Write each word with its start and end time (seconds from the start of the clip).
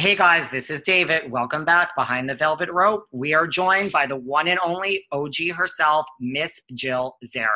Hey 0.00 0.16
guys, 0.16 0.48
this 0.48 0.70
is 0.70 0.80
David. 0.80 1.30
Welcome 1.30 1.66
back 1.66 1.94
behind 1.94 2.26
the 2.26 2.34
velvet 2.34 2.70
rope. 2.72 3.04
We 3.12 3.34
are 3.34 3.46
joined 3.46 3.92
by 3.92 4.06
the 4.06 4.16
one 4.16 4.48
and 4.48 4.58
only 4.64 5.04
OG 5.12 5.50
herself, 5.54 6.06
Miss 6.18 6.58
Jill 6.72 7.18
Zarin. 7.26 7.48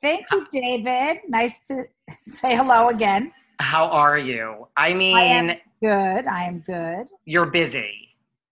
Thank 0.00 0.24
you, 0.30 0.46
David. 0.52 1.22
Nice 1.26 1.66
to 1.66 1.82
say 2.22 2.54
hello 2.54 2.90
again. 2.90 3.32
How 3.58 3.86
are 3.86 4.16
you? 4.16 4.68
I 4.76 4.94
mean, 4.94 5.16
I 5.16 5.22
am 5.24 5.48
good. 5.82 6.28
I 6.28 6.44
am 6.44 6.60
good. 6.60 7.08
you're 7.24 7.46
busy. 7.46 8.10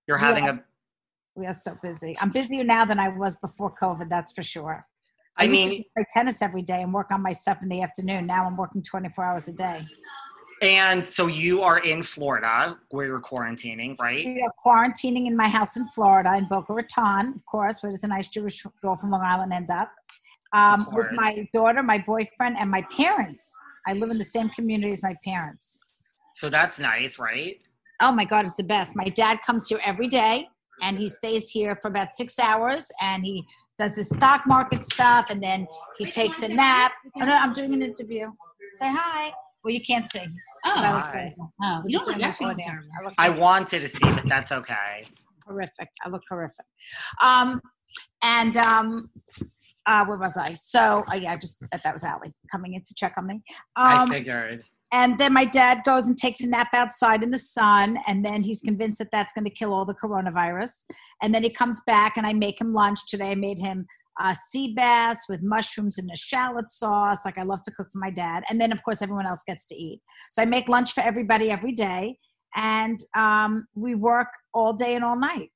You're 0.08 0.19
having 0.19 0.48
are- 0.48 0.50
a. 0.50 0.64
We 1.36 1.47
are 1.47 1.53
so 1.53 1.78
busy. 1.81 2.16
I'm 2.20 2.31
busier 2.31 2.64
now 2.64 2.84
than 2.84 2.98
I 2.98 3.10
was 3.10 3.36
before 3.36 3.72
COVID, 3.81 4.08
that's 4.08 4.33
for 4.33 4.42
sure. 4.42 4.84
I 5.36 5.44
used 5.44 5.70
mean, 5.70 5.83
to 5.83 5.88
play 5.94 6.05
tennis 6.12 6.42
every 6.42 6.62
day 6.62 6.83
and 6.83 6.92
work 6.92 7.12
on 7.12 7.22
my 7.22 7.31
stuff 7.31 7.58
in 7.62 7.69
the 7.69 7.81
afternoon. 7.83 8.27
Now 8.27 8.44
I'm 8.44 8.56
working 8.56 8.83
24 8.83 9.25
hours 9.25 9.47
a 9.47 9.53
day. 9.53 9.86
And 10.62 11.04
so 11.04 11.26
you 11.26 11.62
are 11.62 11.78
in 11.80 12.02
Florida 12.02 12.78
where 12.90 13.06
you're 13.06 13.20
quarantining, 13.20 13.98
right? 13.98 14.24
We 14.24 14.42
are 14.42 14.52
quarantining 14.64 15.26
in 15.26 15.36
my 15.36 15.48
house 15.48 15.76
in 15.76 15.86
Florida, 15.88 16.34
in 16.36 16.46
Boca 16.48 16.72
Raton, 16.72 17.34
of 17.34 17.44
course, 17.44 17.82
where 17.82 17.92
does 17.92 18.04
a 18.04 18.08
nice 18.08 18.28
Jewish 18.28 18.64
girl 18.80 18.94
from 18.94 19.10
Long 19.10 19.22
Island 19.22 19.52
end 19.52 19.70
up? 19.70 19.92
Um, 20.52 20.86
with 20.92 21.08
my 21.12 21.46
daughter, 21.52 21.82
my 21.82 21.98
boyfriend, 21.98 22.56
and 22.58 22.70
my 22.70 22.82
parents. 22.96 23.54
I 23.86 23.92
live 23.92 24.10
in 24.10 24.18
the 24.18 24.24
same 24.24 24.48
community 24.50 24.92
as 24.92 25.02
my 25.02 25.14
parents. 25.24 25.78
So 26.34 26.48
that's 26.48 26.78
nice, 26.78 27.18
right? 27.18 27.60
Oh 28.00 28.12
my 28.12 28.24
God, 28.24 28.44
it's 28.44 28.56
the 28.56 28.62
best. 28.62 28.96
My 28.96 29.08
dad 29.08 29.41
comes 29.42 29.68
here 29.68 29.80
every 29.84 30.08
day 30.08 30.48
and 30.82 30.98
he 30.98 31.08
stays 31.08 31.50
here 31.50 31.78
for 31.80 31.88
about 31.88 32.14
six 32.14 32.38
hours 32.38 32.91
and 33.00 33.24
he 33.24 33.44
does 33.78 33.96
his 33.96 34.08
stock 34.08 34.46
market 34.46 34.84
stuff 34.84 35.30
and 35.30 35.42
then 35.42 35.66
he 35.98 36.06
takes 36.06 36.42
a 36.42 36.48
nap. 36.48 36.92
Oh, 37.16 37.24
no, 37.24 37.32
I'm 37.32 37.52
doing 37.52 37.74
an 37.74 37.82
interview. 37.82 38.30
Say 38.78 38.91
hi. 38.91 39.32
Well, 39.67 39.75
you 39.75 39.81
can't 39.81 40.09
see. 40.09 40.20
'cause 40.20 40.84
I 40.84 40.92
look 40.92 41.09
terrible. 41.11 41.53
Oh, 41.61 41.83
you 41.89 41.98
don't 41.98 42.06
look 42.06 42.22
actually 42.22 42.47
look 42.55 42.59
terrible. 42.61 42.89
I 43.00 43.05
look 43.05 43.14
I 43.19 43.28
wanted 43.31 43.81
to 43.81 43.89
see, 43.89 43.98
but 44.12 44.22
that's 44.28 44.53
okay. 44.53 45.05
horrific. 45.45 45.88
I 46.04 46.09
look 46.09 46.22
horrific. 46.31 46.66
Um, 47.21 47.60
and 48.22 48.56
um, 48.59 49.10
uh, 49.87 50.05
where 50.05 50.19
was 50.19 50.37
I? 50.37 50.55
So 50.55 51.05
uh, 51.10 51.16
yeah, 51.16 51.32
I 51.32 51.37
just 51.37 51.60
that 51.71 51.93
was 51.93 52.05
Allie 52.05 52.32
coming 52.50 52.75
in 52.75 52.82
to 52.82 52.94
check 52.97 53.15
on 53.19 53.26
me. 53.26 53.43
I 53.75 53.97
Um, 53.97 54.09
figured. 54.09 54.62
and 54.93 55.19
then 55.19 55.32
my 55.32 55.44
dad 55.44 55.82
goes 55.84 56.06
and 56.06 56.16
takes 56.16 56.43
a 56.43 56.49
nap 56.49 56.69
outside 56.72 57.25
in 57.25 57.32
the 57.32 57.38
sun, 57.41 57.99
and 58.06 58.25
then 58.25 58.44
he's 58.44 58.60
convinced 58.62 58.99
that 59.00 59.10
that's 59.10 59.32
going 59.32 59.44
to 59.47 59.50
kill 59.50 59.75
all 59.75 59.84
the 59.84 59.94
coronavirus. 59.94 60.84
And 61.22 61.34
then 61.34 61.43
he 61.43 61.50
comes 61.50 61.81
back, 61.88 62.16
and 62.16 62.25
I 62.25 62.32
make 62.34 62.60
him 62.60 62.72
lunch 62.72 63.00
today. 63.09 63.32
I 63.32 63.34
made 63.34 63.59
him 63.59 63.87
uh, 64.21 64.34
sea 64.49 64.72
bass 64.75 65.25
with 65.28 65.43
mushrooms 65.43 65.99
and 65.99 66.10
a 66.10 66.16
shallot 66.16 66.71
sauce. 66.71 67.25
Like 67.25 67.38
I 67.38 67.43
love 67.43 67.62
to 67.62 67.71
cook 67.71 67.88
for 67.93 67.99
my 67.99 68.10
dad. 68.10 68.44
And 68.49 68.60
then, 68.60 68.72
of 68.72 68.82
course, 68.82 69.03
everyone 69.03 69.27
else 69.27 69.43
gets 69.47 69.66
to 69.66 69.75
eat. 69.75 70.00
So 70.31 70.43
I 70.43 70.44
make 70.44 70.69
lunch 70.69 70.93
for 70.93 71.03
everybody 71.03 71.50
every 71.50 71.72
day, 71.72 72.19
and 72.55 72.99
um, 73.15 73.66
we 73.75 73.94
work 73.94 74.28
all 74.55 74.72
day 74.72 74.94
and 74.94 75.05
all 75.05 75.19
night. 75.19 75.50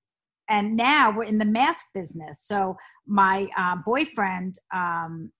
And 0.48 0.76
now 0.76 1.16
we're 1.16 1.24
in 1.24 1.38
the 1.38 1.44
mask 1.44 1.86
business. 1.94 2.44
So 2.44 2.76
my 3.06 3.48
uh, 3.56 3.76
boyfriend 3.86 4.56
um, 4.74 5.30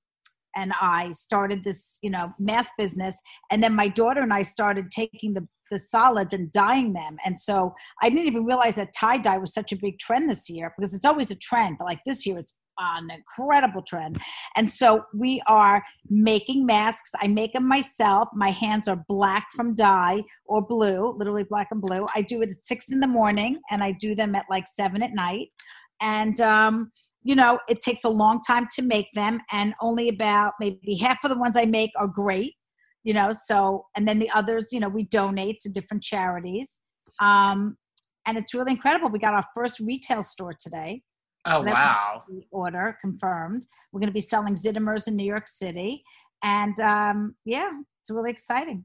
and 0.57 0.73
I 0.81 1.11
started 1.13 1.65
this, 1.65 1.99
you 2.03 2.11
know, 2.11 2.33
mask 2.39 2.73
business 2.79 3.21
and 3.51 3.63
then 3.63 3.75
my 3.75 3.89
daughter 3.89 4.21
and 4.21 4.33
I 4.33 4.43
started 4.43 4.91
taking 4.91 5.35
the 5.35 5.47
the 5.71 5.79
solids 5.79 6.33
and 6.33 6.51
dyeing 6.53 6.93
them. 6.93 7.17
And 7.25 7.39
so 7.39 7.75
I 8.03 8.11
didn't 8.11 8.27
even 8.27 8.45
realize 8.45 8.75
that 8.75 8.93
tie 8.99 9.19
dye 9.19 9.39
was 9.39 9.55
such 9.55 9.73
a 9.73 9.77
big 9.77 9.99
trend 9.99 10.29
this 10.29 10.51
year 10.51 10.75
because 10.77 10.95
it's 10.95 11.05
always 11.05 11.31
a 11.31 11.37
trend, 11.37 11.77
but 11.79 11.85
like 11.85 12.01
this 12.05 12.27
year 12.27 12.39
it's 12.39 12.55
an 12.81 13.11
incredible 13.11 13.83
trend. 13.83 14.21
And 14.57 14.71
so 14.71 15.05
we 15.15 15.43
are 15.47 15.83
making 16.09 16.67
masks. 16.67 17.11
I 17.21 17.27
make 17.29 17.53
them 17.53 17.69
myself. 17.69 18.29
My 18.35 18.51
hands 18.51 18.89
are 18.89 19.05
black 19.09 19.49
from 19.55 19.75
dye 19.75 20.23
or 20.47 20.63
blue, 20.63 21.15
literally 21.17 21.45
black 21.45 21.69
and 21.71 21.81
blue. 21.81 22.07
I 22.15 22.23
do 22.23 22.43
it 22.43 22.51
at 22.51 22.65
six 22.65 22.93
in 22.93 23.01
the 23.01 23.07
morning 23.07 23.61
and 23.71 23.83
I 23.83 23.93
do 23.93 24.15
them 24.15 24.35
at 24.35 24.47
like 24.49 24.67
seven 24.67 25.03
at 25.03 25.13
night. 25.13 25.49
And 26.01 26.41
um, 26.41 26.93
you 27.23 27.35
know, 27.35 27.59
it 27.69 27.83
takes 27.83 28.05
a 28.05 28.09
long 28.09 28.41
time 28.41 28.67
to 28.77 28.83
make 28.83 29.09
them, 29.13 29.41
and 29.53 29.75
only 29.83 30.09
about 30.09 30.55
maybe 30.59 30.95
half 30.95 31.23
of 31.23 31.31
the 31.31 31.37
ones 31.37 31.55
I 31.55 31.67
make 31.67 31.91
are 31.99 32.09
great 32.09 32.55
you 33.03 33.15
know 33.15 33.31
so 33.33 33.87
and 33.97 34.07
then 34.07 34.19
the 34.19 34.31
others 34.31 34.69
you 34.73 34.81
know 34.81 34.89
we 34.89 35.05
donate 35.05 35.59
to 35.59 35.71
different 35.71 36.03
charities 36.03 36.81
um 37.21 37.77
and 38.27 38.37
it's 38.37 38.55
really 38.55 38.73
incredible 38.73 39.09
we 39.09 39.19
got 39.19 39.35
our 39.35 39.45
first 39.55 39.81
retail 39.81 40.23
store 40.23 40.55
today 40.59 41.03
Oh, 41.47 41.63
wow. 41.63 42.23
order 42.51 42.99
confirmed 43.01 43.65
we're 43.93 44.01
going 44.01 44.09
to 44.09 44.15
be 44.15 44.21
selling 44.21 44.55
zitomers 44.55 45.09
in 45.09 45.17
new 45.17 45.25
york 45.25 45.49
city 45.49 46.05
and 46.43 46.79
um 46.81 47.35
yeah 47.45 47.71
it's 48.01 48.11
really 48.11 48.31
exciting 48.31 48.85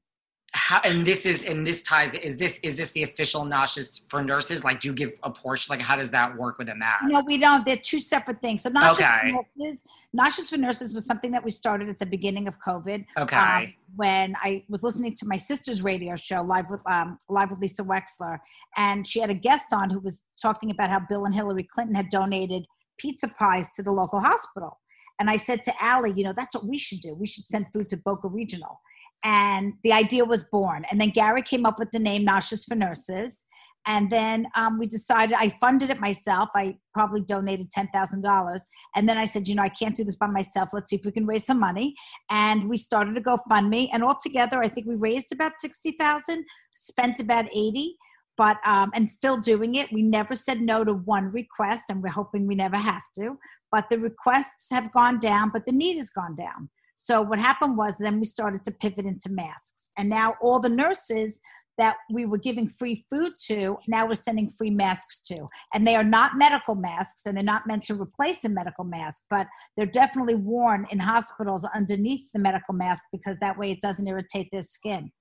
How, 0.57 0.79
and 0.85 1.05
this 1.05 1.25
is 1.25 1.43
and 1.43 1.67
this 1.67 1.81
ties 1.81 2.13
is 2.13 2.37
this 2.37 2.59
is 2.63 2.77
this 2.77 2.91
the 2.91 3.03
official 3.03 3.43
Noshes 3.43 4.01
for 4.09 4.23
nurses 4.23 4.63
like 4.63 4.79
do 4.79 4.87
you 4.87 4.93
give 4.93 5.11
a 5.23 5.29
portion 5.29 5.73
like 5.73 5.81
how 5.81 5.97
does 5.97 6.09
that 6.11 6.35
work 6.37 6.57
with 6.57 6.69
a 6.69 6.75
mask 6.75 7.03
no 7.03 7.21
we 7.27 7.37
don't 7.37 7.65
they're 7.65 7.75
two 7.75 7.99
separate 7.99 8.41
things 8.41 8.63
so 8.63 8.69
Noshes 8.69 8.91
Okay. 8.91 9.33
for 9.33 9.45
nurses 9.57 9.85
Noshes 10.17 10.49
for 10.49 10.57
nurses 10.57 10.95
was 10.95 11.05
something 11.05 11.31
that 11.31 11.43
we 11.43 11.51
started 11.51 11.89
at 11.89 11.99
the 11.99 12.05
beginning 12.05 12.47
of 12.47 12.57
covid 12.61 13.05
okay 13.17 13.35
um, 13.35 13.73
when 13.95 14.35
I 14.41 14.63
was 14.69 14.81
listening 14.81 15.15
to 15.15 15.25
my 15.25 15.37
sister's 15.37 15.81
radio 15.81 16.15
show, 16.15 16.41
Live 16.41 16.69
with 16.69 16.81
um, 16.85 17.17
Live 17.29 17.49
with 17.51 17.59
Lisa 17.59 17.83
Wexler, 17.83 18.39
and 18.75 19.07
she 19.07 19.19
had 19.19 19.29
a 19.29 19.33
guest 19.33 19.73
on 19.73 19.89
who 19.89 19.99
was 19.99 20.23
talking 20.41 20.69
about 20.71 20.89
how 20.89 20.99
Bill 20.99 21.25
and 21.25 21.33
Hillary 21.33 21.63
Clinton 21.63 21.95
had 21.95 22.09
donated 22.09 22.65
pizza 22.97 23.27
pies 23.27 23.71
to 23.71 23.83
the 23.83 23.91
local 23.91 24.19
hospital. 24.19 24.79
And 25.19 25.29
I 25.29 25.37
said 25.37 25.63
to 25.63 25.73
Allie, 25.81 26.13
you 26.15 26.23
know, 26.23 26.33
that's 26.33 26.55
what 26.55 26.65
we 26.65 26.77
should 26.77 26.99
do. 26.99 27.15
We 27.15 27.27
should 27.27 27.47
send 27.47 27.67
food 27.73 27.87
to 27.89 27.97
Boca 27.97 28.27
Regional. 28.27 28.81
And 29.23 29.73
the 29.83 29.93
idea 29.93 30.25
was 30.25 30.43
born. 30.43 30.85
And 30.91 31.01
then 31.01 31.09
Gary 31.09 31.41
came 31.41 31.65
up 31.65 31.79
with 31.79 31.91
the 31.91 31.99
name 31.99 32.25
Noshes 32.25 32.65
for 32.67 32.75
Nurses. 32.75 33.45
And 33.87 34.09
then 34.09 34.47
um, 34.55 34.79
we 34.79 34.87
decided, 34.87 35.35
I 35.37 35.49
funded 35.61 35.91
it 35.91 35.99
myself. 35.99 36.49
I 36.55 36.77
probably 36.93 37.21
donated 37.21 37.69
$10,000. 37.71 38.59
And 38.95 39.09
then 39.09 39.17
I 39.17 39.25
said, 39.25 39.47
you 39.47 39.53
know, 39.53 39.61
I 39.61 39.69
can't 39.69 39.95
do 39.95 40.03
this 40.03 40.15
by 40.15 40.27
myself. 40.27 40.69
Let's 40.73 40.89
see 40.89 40.95
if 40.95 41.05
we 41.05 41.11
can 41.11 41.27
raise 41.27 41.45
some 41.45 41.59
money. 41.59 41.93
And 42.31 42.67
we 42.67 42.77
started 42.77 43.15
a 43.15 43.21
GoFundMe. 43.21 43.89
And 43.93 44.03
altogether, 44.03 44.61
I 44.61 44.69
think 44.69 44.87
we 44.87 44.95
raised 44.95 45.31
about 45.31 45.57
60,000, 45.57 46.45
spent 46.73 47.19
about 47.19 47.45
80 47.53 47.95
but 48.37 48.57
um, 48.65 48.91
and 48.93 49.09
still 49.09 49.39
doing 49.39 49.75
it. 49.75 49.91
We 49.91 50.01
never 50.01 50.35
said 50.35 50.61
no 50.61 50.83
to 50.83 50.93
one 50.93 51.31
request, 51.31 51.89
and 51.89 52.01
we're 52.01 52.09
hoping 52.09 52.47
we 52.47 52.55
never 52.55 52.77
have 52.77 53.03
to. 53.17 53.37
But 53.71 53.89
the 53.89 53.99
requests 53.99 54.69
have 54.71 54.91
gone 54.91 55.19
down, 55.19 55.51
but 55.53 55.65
the 55.65 55.71
need 55.71 55.95
has 55.95 56.09
gone 56.09 56.35
down. 56.35 56.69
So 56.95 57.21
what 57.21 57.39
happened 57.39 57.77
was 57.77 57.97
then 57.97 58.19
we 58.19 58.25
started 58.25 58.63
to 58.63 58.71
pivot 58.71 59.05
into 59.05 59.29
masks, 59.29 59.91
and 59.97 60.09
now 60.09 60.35
all 60.41 60.59
the 60.59 60.69
nurses 60.69 61.41
that 61.77 61.97
we 62.09 62.25
were 62.25 62.37
giving 62.37 62.67
free 62.67 63.05
food 63.09 63.33
to, 63.47 63.77
now 63.87 64.07
we're 64.07 64.13
sending 64.13 64.49
free 64.49 64.69
masks 64.69 65.19
to. 65.23 65.47
And 65.73 65.85
they 65.85 65.95
are 65.95 66.03
not 66.03 66.37
medical 66.37 66.75
masks 66.75 67.25
and 67.25 67.35
they're 67.35 67.43
not 67.43 67.67
meant 67.67 67.83
to 67.83 68.01
replace 68.01 68.45
a 68.45 68.49
medical 68.49 68.83
mask, 68.83 69.23
but 69.29 69.47
they're 69.75 69.85
definitely 69.85 70.35
worn 70.35 70.87
in 70.89 70.99
hospitals 70.99 71.65
underneath 71.75 72.31
the 72.33 72.39
medical 72.39 72.73
mask 72.73 73.03
because 73.11 73.39
that 73.39 73.57
way 73.57 73.71
it 73.71 73.81
doesn't 73.81 74.07
irritate 74.07 74.47
their 74.51 74.61
skin. 74.61 75.11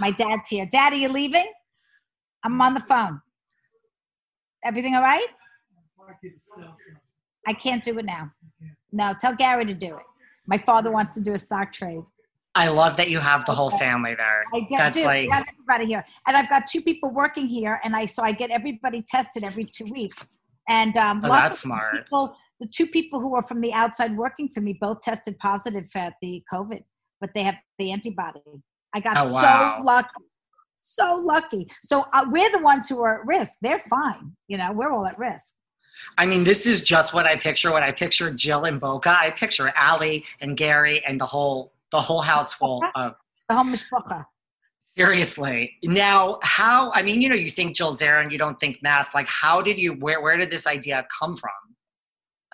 My 0.00 0.10
dad's 0.10 0.48
here. 0.48 0.66
Daddy, 0.70 0.98
you 0.98 1.08
leaving? 1.08 1.50
I'm 2.44 2.60
on 2.60 2.74
the 2.74 2.80
phone. 2.80 3.20
Everything 4.64 4.94
all 4.94 5.02
right? 5.02 5.26
I 7.46 7.52
can't 7.52 7.82
do 7.82 7.98
it 7.98 8.04
now. 8.04 8.30
No, 8.92 9.12
tell 9.20 9.34
Gary 9.34 9.64
to 9.66 9.74
do 9.74 9.96
it. 9.96 10.02
My 10.46 10.58
father 10.58 10.90
wants 10.90 11.14
to 11.14 11.20
do 11.20 11.32
a 11.34 11.38
stock 11.38 11.72
trade. 11.72 12.02
I 12.56 12.68
love 12.68 12.96
that 12.98 13.10
you 13.10 13.18
have 13.18 13.44
the 13.46 13.52
whole 13.52 13.70
family 13.70 14.14
there. 14.14 14.44
I 14.54 14.60
get, 14.60 14.78
That's 14.78 14.96
do. 14.96 15.04
like 15.04 15.28
I 15.28 15.38
got 15.38 15.46
everybody 15.52 15.86
here, 15.86 16.04
and 16.26 16.36
I've 16.36 16.48
got 16.48 16.66
two 16.68 16.82
people 16.82 17.10
working 17.10 17.46
here, 17.48 17.80
and 17.82 17.96
I 17.96 18.04
so 18.04 18.22
I 18.22 18.30
get 18.32 18.50
everybody 18.50 19.02
tested 19.06 19.42
every 19.42 19.64
two 19.64 19.86
weeks. 19.86 20.24
And 20.68 20.96
um, 20.96 21.20
Oh, 21.24 21.28
that's 21.28 21.58
smart. 21.60 21.92
People, 21.94 22.36
the 22.60 22.66
two 22.68 22.86
people 22.86 23.20
who 23.20 23.34
are 23.34 23.42
from 23.42 23.60
the 23.60 23.72
outside 23.72 24.16
working 24.16 24.48
for 24.48 24.60
me 24.60 24.78
both 24.80 25.00
tested 25.00 25.36
positive 25.38 25.90
for 25.90 26.10
the 26.22 26.42
COVID, 26.52 26.82
but 27.20 27.30
they 27.34 27.42
have 27.42 27.56
the 27.78 27.90
antibody. 27.90 28.40
I 28.94 29.00
got 29.00 29.16
Oh, 29.26 29.32
wow. 29.32 29.78
so 29.78 29.84
lucky, 29.84 30.08
so 30.76 31.22
lucky. 31.24 31.66
So 31.82 32.04
uh, 32.12 32.24
we're 32.28 32.50
the 32.52 32.62
ones 32.62 32.88
who 32.88 33.02
are 33.02 33.20
at 33.20 33.26
risk. 33.26 33.58
They're 33.62 33.80
fine. 33.80 34.36
You 34.48 34.58
know, 34.58 34.72
we're 34.72 34.92
all 34.92 35.06
at 35.06 35.18
risk. 35.18 35.54
I 36.18 36.26
mean, 36.26 36.44
this 36.44 36.66
is 36.66 36.82
just 36.82 37.12
what 37.12 37.26
I 37.26 37.36
picture 37.36 37.72
when 37.72 37.82
I 37.82 37.92
picture 37.92 38.30
Jill 38.30 38.64
and 38.64 38.80
Boca. 38.80 39.10
I 39.10 39.30
picture 39.30 39.72
Allie 39.76 40.24
and 40.40 40.56
Gary 40.56 41.04
and 41.06 41.20
the 41.20 41.26
whole 41.26 41.72
the 41.90 42.00
whole 42.00 42.22
house 42.22 42.52
full 42.54 42.82
of 42.94 43.14
The 43.48 43.54
home 43.54 43.72
mishpacha. 43.74 44.26
seriously. 44.96 45.72
Now, 45.82 46.38
how 46.42 46.92
I 46.92 47.02
mean, 47.02 47.20
you 47.22 47.28
know, 47.28 47.34
you 47.34 47.50
think 47.50 47.76
Jill 47.76 47.94
Zarin, 47.94 48.30
you 48.30 48.38
don't 48.38 48.58
think 48.60 48.82
mass. 48.82 49.14
Like, 49.14 49.28
how 49.28 49.60
did 49.62 49.78
you 49.78 49.92
where 49.94 50.20
where 50.20 50.36
did 50.36 50.50
this 50.50 50.66
idea 50.66 51.06
come 51.18 51.36
from? 51.36 51.50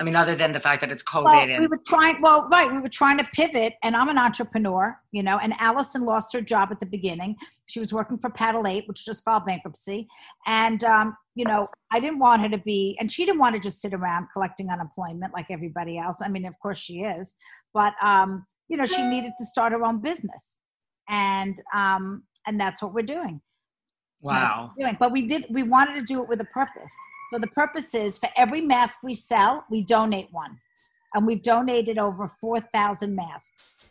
I 0.01 0.03
mean, 0.03 0.17
other 0.17 0.35
than 0.35 0.53
the 0.53 0.61
fact 0.61 0.81
that 0.81 0.91
it's 0.91 1.03
COVID 1.03 1.25
Well, 1.25 1.41
and 1.41 1.61
we 1.61 1.67
were 1.67 1.79
trying. 1.87 2.23
Well, 2.23 2.49
right, 2.51 2.73
we 2.73 2.81
were 2.81 2.89
trying 2.89 3.19
to 3.19 3.25
pivot, 3.35 3.75
and 3.83 3.95
I'm 3.95 4.09
an 4.09 4.17
entrepreneur, 4.17 4.99
you 5.13 5.23
know. 5.23 5.37
And 5.37 5.53
Allison 5.59 6.07
lost 6.07 6.33
her 6.33 6.41
job 6.41 6.71
at 6.71 6.81
the 6.81 6.87
beginning. 6.87 7.37
She 7.67 7.81
was 7.81 7.93
working 7.93 8.17
for 8.17 8.31
Paddle8, 8.31 8.89
which 8.89 9.05
just 9.05 9.23
filed 9.23 9.45
bankruptcy, 9.45 10.09
and 10.47 10.83
um, 10.85 11.15
you 11.35 11.45
know, 11.45 11.69
I 11.93 12.01
didn't 12.01 12.19
want 12.19 12.41
her 12.41 12.49
to 12.49 12.57
be, 12.57 12.97
and 12.99 13.13
she 13.13 13.27
didn't 13.27 13.41
want 13.41 13.55
to 13.57 13.61
just 13.61 13.83
sit 13.83 13.93
around 13.93 14.29
collecting 14.33 14.71
unemployment 14.71 15.35
like 15.35 15.51
everybody 15.51 15.99
else. 15.99 16.23
I 16.25 16.29
mean, 16.29 16.47
of 16.47 16.55
course 16.63 16.79
she 16.79 17.01
is, 17.01 17.37
but 17.75 17.93
um, 18.03 18.47
you 18.69 18.79
know, 18.79 18.87
she 18.87 19.07
needed 19.07 19.33
to 19.37 19.45
start 19.45 19.73
her 19.73 19.85
own 19.85 20.01
business, 20.01 20.61
and 21.11 21.55
um, 21.75 22.23
and 22.47 22.59
that's 22.59 22.83
what 22.83 22.95
we're 22.95 23.03
doing. 23.03 23.43
Wow. 24.23 24.73
doing. 24.79 24.97
But 24.99 25.13
we 25.13 25.27
did. 25.27 25.47
We 25.51 25.63
wanted 25.63 25.99
to 25.99 26.05
do 26.05 26.23
it 26.23 26.29
with 26.29 26.41
a 26.41 26.47
purpose. 26.47 26.93
So 27.31 27.39
the 27.39 27.49
purpose 27.49 27.95
is 27.95 28.19
for 28.19 28.29
every 28.37 28.61
mask 28.61 28.99
we 29.03 29.15
sell, 29.15 29.65
we 29.71 29.85
donate 29.85 30.29
one, 30.33 30.59
and 31.15 31.27
we've 31.27 31.43
donated 31.43 31.99
over 31.99 32.27
four 32.27 32.61
thousand 32.61 33.15
masks. 33.15 33.85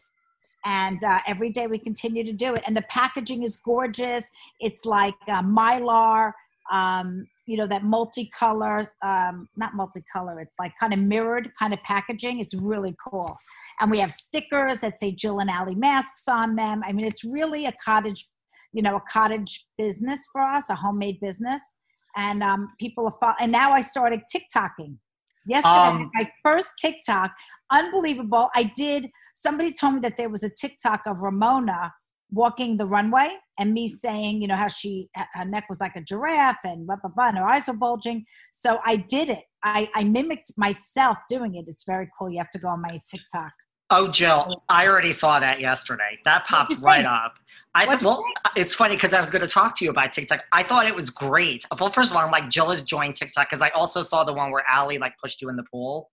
And 0.65 1.01
uh, 1.03 1.19
every 1.25 1.51
day 1.51 1.67
we 1.67 1.79
continue 1.79 2.23
to 2.25 2.33
do 2.33 2.53
it. 2.53 2.63
And 2.67 2.75
the 2.75 2.81
packaging 2.83 3.43
is 3.43 3.55
gorgeous. 3.55 4.29
It's 4.59 4.83
like 4.85 5.15
uh, 5.29 5.41
mylar, 5.41 6.33
um, 6.69 7.25
you 7.45 7.55
know, 7.55 7.65
that 7.67 7.83
multicolor, 7.83 8.85
um, 9.01 9.47
not 9.55 9.71
multicolor. 9.73 10.41
It's 10.41 10.57
like 10.59 10.73
kind 10.77 10.93
of 10.93 10.99
mirrored 10.99 11.49
kind 11.57 11.73
of 11.73 11.81
packaging. 11.83 12.41
It's 12.41 12.53
really 12.53 12.93
cool. 13.07 13.37
And 13.79 13.89
we 13.89 13.99
have 13.99 14.11
stickers 14.11 14.81
that 14.81 14.99
say 14.99 15.13
Jill 15.13 15.39
and 15.39 15.49
Allie 15.49 15.75
masks 15.75 16.27
on 16.27 16.57
them. 16.57 16.83
I 16.85 16.91
mean, 16.91 17.05
it's 17.05 17.23
really 17.23 17.65
a 17.65 17.73
cottage 17.83 18.27
you 18.73 18.81
know 18.81 18.97
a 18.97 19.01
cottage 19.11 19.65
business 19.77 20.27
for 20.31 20.41
us 20.41 20.69
a 20.69 20.75
homemade 20.75 21.19
business. 21.19 21.77
And 22.15 22.41
um, 22.41 22.73
people 22.79 23.05
are 23.05 23.13
fo- 23.19 23.37
and 23.39 23.51
now 23.51 23.71
i 23.71 23.81
started 23.81 24.21
tiktoking. 24.33 24.97
Yesterday 25.45 25.87
Um, 25.87 26.11
my 26.13 26.29
first 26.43 26.73
tiktok 26.81 27.31
unbelievable. 27.71 28.49
I 28.55 28.63
did 28.63 29.09
somebody 29.35 29.71
told 29.71 29.95
me 29.95 29.99
that 30.01 30.17
there 30.17 30.29
was 30.29 30.43
a 30.43 30.49
tiktok 30.49 31.01
of 31.05 31.17
ramona 31.19 31.93
walking 32.31 32.77
the 32.77 32.85
runway 32.85 33.29
and 33.57 33.73
me 33.73 33.87
saying 33.87 34.39
you 34.41 34.47
know 34.47 34.55
how 34.55 34.67
she 34.67 35.09
her 35.33 35.45
neck 35.45 35.65
was 35.67 35.79
like 35.79 35.95
a 35.95 36.01
giraffe 36.01 36.63
and 36.63 36.85
blah 36.85 36.97
blah 37.01 37.09
blah 37.15 37.29
and 37.29 37.37
her 37.37 37.47
eyes 37.47 37.67
were 37.67 37.73
bulging. 37.73 38.25
So 38.51 38.79
i 38.85 38.95
did 38.95 39.29
it. 39.29 39.43
I 39.63 39.89
i 39.95 40.03
mimicked 40.03 40.51
myself 40.57 41.17
doing 41.27 41.55
it. 41.55 41.65
It's 41.67 41.85
very 41.85 42.07
cool. 42.17 42.29
You 42.29 42.39
have 42.39 42.51
to 42.51 42.59
go 42.59 42.69
on 42.69 42.81
my 42.81 42.99
tiktok. 43.09 43.51
Oh, 43.91 44.07
Jill, 44.07 44.63
I 44.69 44.87
already 44.87 45.11
saw 45.11 45.39
that 45.39 45.59
yesterday. 45.59 46.19
That 46.23 46.45
popped 46.45 46.77
right 46.81 47.05
up. 47.05 47.39
I 47.75 47.85
well, 48.03 48.23
it's 48.55 48.73
funny 48.73 48.95
because 48.95 49.13
I 49.13 49.19
was 49.19 49.29
going 49.29 49.41
to 49.43 49.47
talk 49.47 49.77
to 49.77 49.85
you 49.85 49.91
about 49.91 50.11
TikTok. 50.11 50.41
I 50.51 50.63
thought 50.63 50.87
it 50.87 50.95
was 50.95 51.09
great. 51.11 51.65
Well, 51.79 51.91
first 51.91 52.09
of 52.11 52.17
all, 52.17 52.23
I'm 52.25 52.31
like, 52.31 52.49
Jill 52.49 52.69
has 52.71 52.81
joined 52.81 53.15
TikTok 53.15 53.47
because 53.49 53.61
I 53.61 53.69
also 53.69 54.01
saw 54.03 54.23
the 54.23 54.33
one 54.33 54.51
where 54.51 54.63
Allie 54.67 54.97
like 54.97 55.13
pushed 55.23 55.41
you 55.41 55.49
in 55.49 55.55
the 55.55 55.63
pool. 55.71 56.09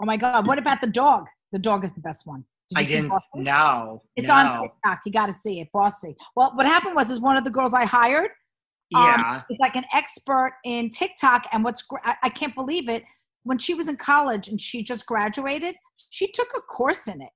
oh 0.00 0.04
my 0.04 0.16
god 0.16 0.46
what 0.46 0.58
about 0.58 0.80
the 0.80 0.86
dog 0.88 1.24
the 1.52 1.58
dog 1.58 1.84
is 1.84 1.92
the 1.94 2.00
best 2.00 2.26
one 2.26 2.44
Did 2.70 2.78
I 2.78 2.84
didn't 2.84 3.08
Bossy? 3.08 3.22
know. 3.36 4.02
It's 4.16 4.28
no. 4.28 4.34
on 4.34 4.62
TikTok. 4.62 4.98
You 5.06 5.12
got 5.12 5.26
to 5.26 5.32
see 5.32 5.60
it, 5.60 5.68
bossy. 5.72 6.16
Well, 6.34 6.50
what 6.56 6.66
happened 6.66 6.96
was, 6.96 7.10
is 7.10 7.20
one 7.20 7.36
of 7.36 7.44
the 7.44 7.50
girls 7.50 7.72
I 7.72 7.84
hired 7.84 8.30
um, 8.94 9.02
Yeah. 9.04 9.42
is 9.48 9.56
like 9.60 9.76
an 9.76 9.84
expert 9.94 10.54
in 10.64 10.90
TikTok, 10.90 11.46
and 11.52 11.62
what's 11.64 11.82
gr- 11.82 11.98
I, 12.04 12.16
I 12.24 12.28
can't 12.30 12.54
believe 12.54 12.88
it. 12.88 13.04
When 13.44 13.58
she 13.58 13.74
was 13.74 13.88
in 13.88 13.96
college 13.96 14.48
and 14.48 14.60
she 14.60 14.82
just 14.82 15.06
graduated, 15.06 15.76
she 16.10 16.26
took 16.32 16.48
a 16.56 16.60
course 16.62 17.06
in 17.06 17.22
it. 17.22 17.30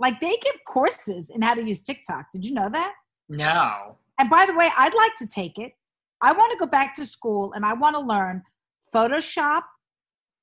Like 0.00 0.18
they 0.20 0.36
give 0.42 0.54
courses 0.66 1.30
in 1.30 1.42
how 1.42 1.54
to 1.54 1.62
use 1.62 1.82
TikTok. 1.82 2.26
Did 2.32 2.44
you 2.44 2.52
know 2.52 2.68
that? 2.70 2.94
no. 3.28 3.96
And 4.18 4.28
by 4.28 4.44
the 4.44 4.54
way, 4.54 4.68
I'd 4.76 4.94
like 4.94 5.14
to 5.16 5.26
take 5.26 5.58
it. 5.58 5.72
I 6.20 6.32
want 6.32 6.52
to 6.52 6.58
go 6.58 6.66
back 6.66 6.94
to 6.96 7.06
school 7.06 7.52
and 7.54 7.64
I 7.64 7.72
want 7.72 7.96
to 7.96 8.00
learn 8.00 8.42
Photoshop, 8.94 9.62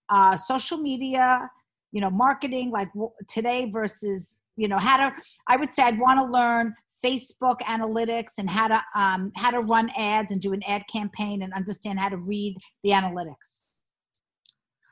uh, 0.09 0.35
social 0.35 0.79
media, 0.79 1.47
you 1.91 2.01
know, 2.01 2.09
marketing 2.09 2.71
like 2.71 2.91
w- 2.93 3.11
today 3.27 3.69
versus, 3.69 4.39
you 4.55 4.67
know, 4.67 4.79
how 4.79 4.97
to, 4.97 5.11
I 5.47 5.57
would 5.57 5.73
say 5.75 5.83
I'd 5.83 5.99
want 5.99 6.17
to 6.25 6.31
learn 6.31 6.73
Facebook 7.05 7.59
analytics 7.61 8.39
and 8.39 8.49
how 8.49 8.67
to, 8.67 8.81
um, 8.95 9.31
how 9.35 9.51
to 9.51 9.59
run 9.59 9.91
ads 9.95 10.31
and 10.31 10.41
do 10.41 10.53
an 10.53 10.63
ad 10.63 10.81
campaign 10.91 11.43
and 11.43 11.53
understand 11.53 11.99
how 11.99 12.09
to 12.09 12.17
read 12.17 12.57
the 12.81 12.89
analytics. 12.89 13.61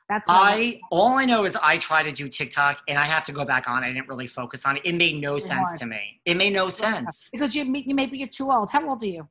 That's 0.07 0.29
I, 0.29 0.33
I 0.33 0.79
all 0.91 1.17
I 1.17 1.25
know 1.25 1.45
is 1.45 1.57
I 1.61 1.77
try 1.77 2.03
to 2.03 2.11
do 2.11 2.29
TikTok 2.29 2.81
and 2.87 2.97
I 2.97 3.05
have 3.05 3.25
to 3.25 3.31
go 3.31 3.43
back 3.43 3.67
on. 3.67 3.83
I 3.83 3.91
didn't 3.91 4.07
really 4.07 4.27
focus 4.27 4.65
on 4.65 4.77
it. 4.77 4.83
It 4.85 4.93
made 4.93 5.19
no 5.19 5.39
sense 5.39 5.67
hard. 5.67 5.79
to 5.79 5.85
me. 5.87 6.21
It 6.25 6.37
made 6.37 6.53
no 6.53 6.69
sense. 6.69 7.29
because 7.31 7.55
you, 7.55 7.65
you 7.65 7.95
maybe 7.95 8.17
you're 8.17 8.27
too 8.27 8.51
old. 8.51 8.69
How 8.69 8.87
old 8.87 9.01
are 9.01 9.07
you? 9.07 9.27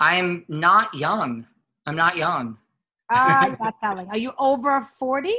I'm 0.00 0.44
not 0.48 0.92
young. 0.94 1.46
I'm 1.86 1.94
not 1.96 2.16
young. 2.16 2.58
Ah, 3.10 3.46
you're 3.46 3.56
not 3.60 3.78
telling. 3.78 4.08
Are 4.08 4.18
you 4.18 4.32
over 4.38 4.80
40? 4.98 5.32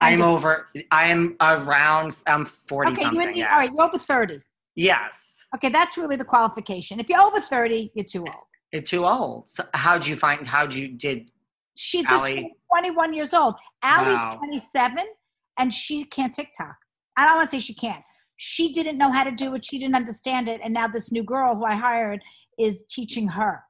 I'm 0.00 0.22
over. 0.22 0.68
I'm 0.90 1.36
around. 1.40 2.14
I'm 2.26 2.44
forty 2.46 2.92
Okay, 2.92 3.02
you 3.12 3.20
and 3.20 3.32
me. 3.32 3.38
yes. 3.38 3.50
All 3.52 3.58
right, 3.58 3.70
you're 3.70 3.82
over 3.82 3.98
30. 3.98 4.40
Yes. 4.76 5.38
Okay, 5.54 5.70
that's 5.70 5.96
really 5.96 6.16
the 6.16 6.24
qualification. 6.24 7.00
If 7.00 7.08
you're 7.08 7.20
over 7.20 7.40
30, 7.40 7.90
you're 7.94 8.04
too 8.04 8.20
old. 8.20 8.46
You're 8.72 8.82
too 8.82 9.06
old. 9.06 9.48
So 9.48 9.64
how'd 9.74 10.06
you 10.06 10.14
find? 10.14 10.46
How'd 10.46 10.74
you 10.74 10.88
did? 10.88 11.30
She 11.80 12.02
this 12.02 12.10
Allie- 12.10 12.34
girl's 12.34 12.52
21 12.72 13.14
years 13.14 13.32
old. 13.32 13.54
Allie's 13.84 14.18
Wow. 14.18 14.34
27 14.38 15.06
and 15.60 15.72
she 15.72 16.04
can't 16.04 16.34
TikTok. 16.34 16.74
I 17.16 17.24
don't 17.24 17.36
want 17.36 17.50
to 17.50 17.56
say 17.56 17.60
she 17.60 17.72
can't. 17.74 18.02
She 18.36 18.72
didn't 18.72 18.98
know 18.98 19.12
how 19.12 19.22
to 19.22 19.30
do 19.30 19.54
it. 19.54 19.64
She 19.64 19.78
didn't 19.78 19.94
understand 19.94 20.48
it. 20.48 20.60
And 20.60 20.74
now 20.74 20.88
this 20.88 21.12
new 21.12 21.22
girl 21.22 21.54
who 21.54 21.64
I 21.64 21.76
hired 21.76 22.20
is 22.58 22.84
teaching 22.86 23.28
her. 23.28 23.62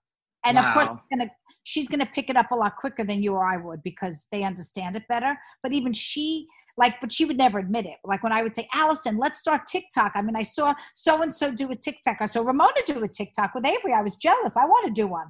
And 0.43 0.57
of 0.59 0.73
course, 0.73 0.89
Wow. 0.89 1.03
gonna, 1.11 1.31
she's 1.65 1.87
going 1.89 2.01
to 2.01 2.07
pick 2.07 2.31
it 2.31 2.37
up 2.39 2.51
a 2.51 2.55
lot 2.55 2.77
quicker 2.77 3.05
than 3.05 3.23
you 3.23 3.35
or 3.35 3.45
I 3.47 3.59
would 3.59 3.83
because 3.83 4.27
they 4.33 4.43
understand 4.43 4.97
it 4.97 5.07
better. 5.07 5.39
But 5.63 5.75
even 5.75 5.93
she, 5.93 6.47
like, 6.79 7.01
but 7.01 7.11
she 7.11 7.25
would 7.25 7.37
never 7.37 7.59
admit 7.59 7.85
it. 7.87 7.97
Like 8.05 8.23
when 8.23 8.33
I 8.33 8.43
would 8.43 8.55
say, 8.55 8.69
Allison, 8.73 9.19
let's 9.19 9.39
start 9.41 9.67
TikTok. 9.67 10.13
I 10.15 10.23
mean, 10.23 10.37
I 10.37 10.43
saw 10.43 10.75
so 10.95 11.23
and 11.23 11.35
so 11.35 11.51
do 11.51 11.69
a 11.71 11.75
TikTok. 11.75 12.19
I 12.21 12.27
saw 12.27 12.43
Ramona 12.43 12.81
do 12.87 13.03
a 13.03 13.09
TikTok 13.09 13.55
with 13.55 13.67
Avery. 13.67 13.93
I 13.93 14.01
was 14.01 14.17
jealous. 14.17 14.57
I 14.57 14.65
want 14.65 14.87
to 14.87 14.93
do 14.93 15.09
one. 15.09 15.27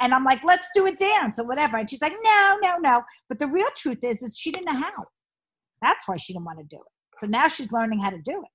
And 0.00 0.14
I'm 0.14 0.24
like, 0.24 0.44
let's 0.44 0.68
do 0.74 0.86
a 0.86 0.92
dance 0.92 1.38
or 1.38 1.46
whatever. 1.46 1.76
And 1.76 1.90
she's 1.90 2.02
like, 2.02 2.14
no, 2.22 2.58
no, 2.62 2.78
no. 2.78 3.02
But 3.28 3.40
the 3.40 3.48
real 3.48 3.68
truth 3.76 4.04
is, 4.04 4.22
is 4.22 4.38
she 4.38 4.52
didn't 4.52 4.66
know 4.66 4.80
how. 4.80 5.04
That's 5.82 6.06
why 6.06 6.16
she 6.16 6.32
didn't 6.32 6.46
want 6.46 6.58
to 6.60 6.64
do 6.64 6.76
it. 6.76 7.20
So 7.20 7.26
now 7.26 7.48
she's 7.48 7.72
learning 7.72 8.00
how 8.00 8.10
to 8.10 8.20
do 8.24 8.40
it. 8.42 8.48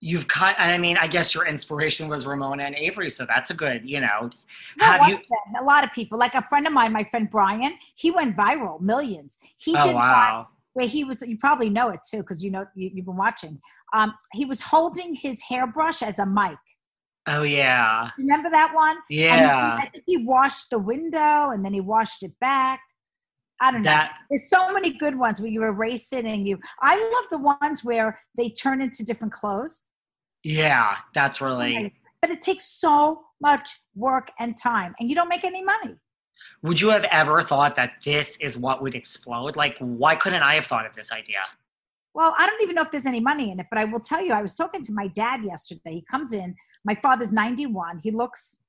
You've 0.00 0.28
cut. 0.28 0.56
I 0.58 0.76
mean, 0.76 0.98
I 0.98 1.06
guess 1.06 1.34
your 1.34 1.46
inspiration 1.46 2.06
was 2.06 2.26
Ramona 2.26 2.64
and 2.64 2.74
Avery, 2.74 3.08
so 3.08 3.24
that's 3.26 3.50
a 3.50 3.54
good. 3.54 3.88
You 3.88 4.00
know, 4.00 4.30
No, 4.78 4.86
have 4.86 5.08
you? 5.08 5.18
a 5.58 5.64
lot 5.64 5.84
of 5.84 5.92
people, 5.92 6.18
like 6.18 6.34
a 6.34 6.42
friend 6.42 6.66
of 6.66 6.74
mine, 6.74 6.92
my 6.92 7.02
friend 7.04 7.30
Brian, 7.30 7.74
he 7.94 8.10
went 8.10 8.36
viral, 8.36 8.78
millions. 8.80 9.38
He 9.56 9.74
Oh 9.74 9.82
did 9.86 9.94
wow. 9.94 10.48
Where 10.76 10.86
he 10.86 11.04
was, 11.04 11.22
you 11.22 11.38
probably 11.38 11.70
know 11.70 11.88
it 11.88 12.00
too, 12.08 12.18
because 12.18 12.44
you 12.44 12.50
know, 12.50 12.66
you, 12.74 12.90
you've 12.92 13.06
been 13.06 13.16
watching. 13.16 13.58
Um, 13.94 14.12
he 14.34 14.44
was 14.44 14.60
holding 14.60 15.14
his 15.14 15.40
hairbrush 15.40 16.02
as 16.02 16.18
a 16.18 16.26
mic. 16.26 16.58
Oh 17.26 17.44
yeah. 17.44 18.10
Remember 18.18 18.50
that 18.50 18.72
one? 18.74 18.98
Yeah. 19.08 19.78
I 19.80 19.86
think 19.86 20.04
he 20.06 20.18
washed 20.18 20.68
the 20.68 20.78
window 20.78 21.48
and 21.50 21.64
then 21.64 21.72
he 21.72 21.80
washed 21.80 22.22
it 22.22 22.32
back. 22.42 22.80
I 23.58 23.72
don't 23.72 23.80
know. 23.80 24.04
There's 24.28 24.50
so 24.50 24.70
many 24.70 24.90
good 24.90 25.18
ones 25.18 25.40
where 25.40 25.50
you 25.50 25.62
erase 25.64 26.12
it 26.12 26.26
and 26.26 26.46
you. 26.46 26.58
I 26.82 26.96
love 26.96 27.30
the 27.30 27.38
ones 27.38 27.82
where 27.82 28.20
they 28.36 28.50
turn 28.50 28.82
into 28.82 29.02
different 29.02 29.32
clothes. 29.32 29.84
Yeah. 30.44 30.96
That's 31.14 31.40
really. 31.40 31.94
But 32.20 32.30
it 32.30 32.42
takes 32.42 32.64
so 32.64 33.22
much 33.40 33.80
work 33.94 34.30
and 34.38 34.54
time, 34.62 34.94
and 35.00 35.08
you 35.08 35.14
don't 35.14 35.30
make 35.30 35.44
any 35.44 35.64
money. 35.64 35.96
Would 36.66 36.80
you 36.80 36.88
have 36.88 37.04
ever 37.04 37.42
thought 37.42 37.76
that 37.76 37.92
this 38.04 38.36
is 38.40 38.58
what 38.58 38.82
would 38.82 38.96
explode? 38.96 39.54
Like, 39.54 39.76
why 39.78 40.16
couldn't 40.16 40.42
I 40.42 40.56
have 40.56 40.66
thought 40.66 40.84
of 40.84 40.96
this 40.96 41.12
idea? 41.12 41.38
Well, 42.12 42.34
I 42.36 42.44
don't 42.44 42.60
even 42.60 42.74
know 42.74 42.82
if 42.82 42.90
there's 42.90 43.06
any 43.06 43.20
money 43.20 43.52
in 43.52 43.60
it, 43.60 43.66
but 43.70 43.78
I 43.78 43.84
will 43.84 44.00
tell 44.00 44.20
you, 44.20 44.32
I 44.32 44.42
was 44.42 44.52
talking 44.52 44.82
to 44.82 44.92
my 44.92 45.06
dad 45.06 45.44
yesterday. 45.44 45.92
He 45.92 46.04
comes 46.10 46.32
in. 46.32 46.56
My 46.84 46.96
father's 46.96 47.30
91. 47.30 48.00
He 48.00 48.10
looks, 48.10 48.62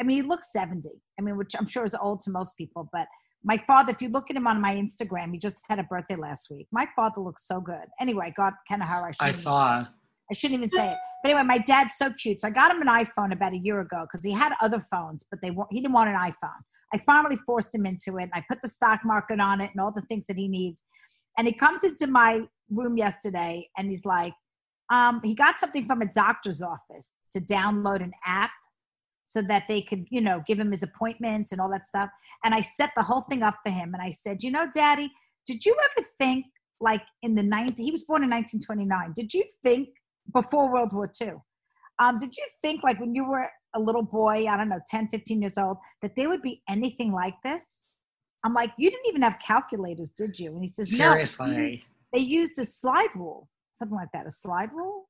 I 0.00 0.02
mean, 0.04 0.16
he 0.16 0.22
looks 0.22 0.50
70. 0.50 0.88
I 1.18 1.22
mean, 1.22 1.36
which 1.36 1.52
I'm 1.58 1.66
sure 1.66 1.84
is 1.84 1.94
old 1.94 2.20
to 2.20 2.30
most 2.30 2.56
people. 2.56 2.88
But 2.90 3.06
my 3.44 3.58
father, 3.58 3.92
if 3.92 4.00
you 4.00 4.08
look 4.08 4.30
at 4.30 4.36
him 4.36 4.46
on 4.46 4.58
my 4.58 4.74
Instagram, 4.74 5.32
he 5.32 5.38
just 5.38 5.62
had 5.68 5.78
a 5.78 5.82
birthday 5.82 6.16
last 6.16 6.50
week. 6.50 6.68
My 6.72 6.86
father 6.96 7.20
looks 7.20 7.46
so 7.46 7.60
good. 7.60 7.84
Anyway, 8.00 8.32
God, 8.34 8.54
kind 8.66 8.80
of 8.80 8.88
how 8.88 9.04
I 9.20 9.30
saw. 9.30 9.86
I 10.32 10.34
shouldn't 10.34 10.58
even 10.58 10.70
say 10.70 10.90
it. 10.90 10.98
But 11.22 11.30
anyway, 11.30 11.44
my 11.44 11.58
dad's 11.58 11.94
so 11.96 12.10
cute. 12.12 12.40
So 12.40 12.48
I 12.48 12.50
got 12.50 12.70
him 12.70 12.80
an 12.80 12.88
iPhone 12.88 13.32
about 13.32 13.52
a 13.52 13.58
year 13.58 13.80
ago 13.80 14.04
because 14.04 14.24
he 14.24 14.32
had 14.32 14.54
other 14.62 14.80
phones, 14.80 15.24
but 15.30 15.40
they 15.42 15.50
he 15.70 15.80
didn't 15.80 15.92
want 15.92 16.08
an 16.08 16.16
iPhone. 16.16 16.62
I 16.94 16.98
finally 16.98 17.36
forced 17.46 17.74
him 17.74 17.84
into 17.84 18.16
it. 18.16 18.22
And 18.22 18.32
I 18.34 18.42
put 18.48 18.62
the 18.62 18.68
stock 18.68 19.00
market 19.04 19.40
on 19.40 19.60
it 19.60 19.70
and 19.72 19.80
all 19.80 19.92
the 19.92 20.02
things 20.02 20.26
that 20.26 20.38
he 20.38 20.48
needs. 20.48 20.82
And 21.36 21.46
he 21.46 21.52
comes 21.52 21.84
into 21.84 22.06
my 22.06 22.42
room 22.70 22.96
yesterday 22.96 23.68
and 23.76 23.88
he's 23.88 24.04
like, 24.06 24.32
um, 24.90 25.20
he 25.22 25.34
got 25.34 25.60
something 25.60 25.84
from 25.84 26.02
a 26.02 26.12
doctor's 26.12 26.62
office 26.62 27.12
to 27.32 27.40
download 27.40 28.02
an 28.02 28.12
app 28.26 28.50
so 29.26 29.40
that 29.42 29.68
they 29.68 29.80
could, 29.80 30.06
you 30.10 30.20
know, 30.20 30.42
give 30.46 30.58
him 30.58 30.70
his 30.70 30.82
appointments 30.82 31.52
and 31.52 31.60
all 31.60 31.70
that 31.70 31.86
stuff. 31.86 32.10
And 32.44 32.54
I 32.54 32.60
set 32.60 32.90
the 32.96 33.02
whole 33.02 33.22
thing 33.22 33.42
up 33.42 33.56
for 33.64 33.70
him. 33.70 33.94
And 33.94 34.02
I 34.02 34.10
said, 34.10 34.42
you 34.42 34.50
know, 34.50 34.66
Daddy, 34.74 35.10
did 35.46 35.64
you 35.64 35.74
ever 35.82 36.06
think 36.18 36.46
like 36.82 37.02
in 37.22 37.34
the 37.34 37.42
90s, 37.42 37.78
he 37.78 37.92
was 37.92 38.02
born 38.02 38.22
in 38.22 38.30
1929. 38.30 39.12
Did 39.14 39.32
you 39.32 39.44
think 39.62 39.88
before 40.32 40.72
World 40.72 40.92
War 40.92 41.10
II, 41.20 41.34
um, 41.98 42.18
did 42.18 42.36
you 42.36 42.44
think 42.60 42.82
like 42.82 42.98
when 43.00 43.14
you 43.14 43.24
were 43.24 43.48
a 43.74 43.80
little 43.80 44.02
boy, 44.02 44.46
I 44.46 44.56
don't 44.56 44.68
know, 44.68 44.80
10, 44.86 45.08
15 45.08 45.40
years 45.40 45.58
old, 45.58 45.78
that 46.00 46.16
there 46.16 46.28
would 46.28 46.42
be 46.42 46.62
anything 46.68 47.12
like 47.12 47.34
this? 47.42 47.84
I'm 48.44 48.54
like, 48.54 48.72
you 48.76 48.90
didn't 48.90 49.06
even 49.08 49.22
have 49.22 49.38
calculators, 49.38 50.10
did 50.10 50.38
you? 50.38 50.52
And 50.52 50.62
he 50.62 50.68
says, 50.68 50.92
no. 50.98 51.10
Seriously. 51.10 51.84
They 52.12 52.18
used 52.18 52.58
a 52.58 52.64
slide 52.64 53.08
rule, 53.14 53.48
something 53.72 53.96
like 53.96 54.10
that, 54.12 54.26
a 54.26 54.30
slide 54.30 54.70
rule. 54.72 55.08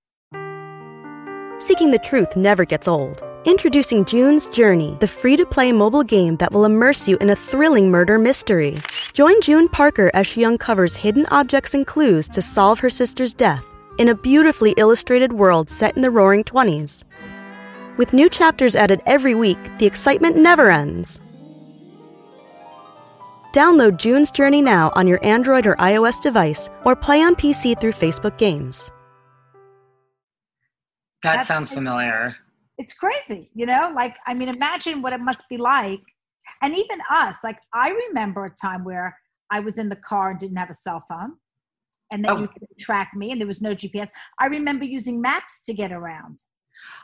Seeking 1.59 1.91
the 1.91 2.01
truth 2.03 2.37
never 2.37 2.65
gets 2.65 2.87
old. 2.87 3.23
Introducing 3.45 4.05
June's 4.05 4.47
Journey, 4.49 4.97
the 5.01 5.09
free 5.09 5.37
to 5.37 5.47
play 5.47 5.73
mobile 5.73 6.03
game 6.03 6.37
that 6.37 6.53
will 6.53 6.65
immerse 6.65 7.09
you 7.09 7.17
in 7.19 7.31
a 7.31 7.37
thrilling 7.37 7.91
murder 7.91 8.19
mystery. 8.19 8.77
Join 9.15 9.41
June 9.41 9.69
Parker 9.69 10.11
as 10.15 10.27
she 10.27 10.45
uncovers 10.45 10.95
hidden 10.95 11.27
objects 11.27 11.75
and 11.75 11.87
clues 11.87 12.29
to 12.29 12.43
solve 12.43 12.81
her 12.81 12.91
sister's 12.91 13.33
death 13.33 13.72
in 14.03 14.09
a 14.09 14.15
beautifully 14.17 14.75
illustrated 14.79 15.33
world 15.33 15.71
set 15.71 15.95
in 15.95 16.03
the 16.03 16.11
roaring 16.11 16.43
20s. 16.43 17.05
With 17.99 18.13
new 18.13 18.29
chapters 18.29 18.75
added 18.75 19.01
every 19.07 19.37
week, 19.37 19.59
the 19.79 19.87
excitement 19.87 20.37
never 20.37 20.73
ends. 20.73 21.21
Download 23.53 23.97
June's 23.97 24.33
Journey 24.33 24.61
now 24.61 24.91
on 24.97 25.07
your 25.07 25.25
Android 25.25 25.69
or 25.69 25.77
iOS 25.77 26.21
device 26.21 26.69
or 26.85 26.97
play 26.97 27.23
on 27.23 27.37
PC 27.37 27.81
through 27.81 27.93
Facebook 27.93 28.37
Games. 28.39 28.91
That 31.23 31.37
That's 31.37 31.49
sounds 31.49 31.69
crazy. 31.69 31.77
familiar. 31.77 32.37
It's 32.79 32.95
crazy, 32.95 33.51
you 33.55 33.67
know? 33.67 33.93
Like, 33.95 34.17
I 34.27 34.35
mean, 34.35 34.49
imagine 34.49 35.01
what 35.01 35.13
it 35.13 35.21
must 35.21 35.49
be 35.49 35.59
like. 35.59 36.01
And 36.61 36.75
even 36.75 36.99
us, 37.09 37.45
like, 37.45 37.61
I 37.73 37.91
remember 38.09 38.47
a 38.47 38.51
time 38.51 38.83
where 38.83 39.17
I 39.49 39.61
was 39.61 39.79
in 39.79 39.91
the 39.91 39.97
car 39.97 40.31
and 40.31 40.41
didn't 40.41 40.57
have 40.57 40.71
a 40.71 40.75
cell 40.75 41.05
phone. 41.09 41.35
And 42.13 42.25
then 42.25 42.33
Oh. 42.33 42.41
you 42.41 42.47
could 42.49 42.63
track 42.79 43.11
me, 43.17 43.33
and 43.33 43.41
there 43.41 43.49
was 43.49 43.63
no 43.63 43.73
GPS. 43.75 44.11
I 44.39 44.47
remember 44.47 44.85
using 44.85 45.21
maps 45.21 45.63
to 45.63 45.75
get 45.75 45.91
around. 45.91 46.39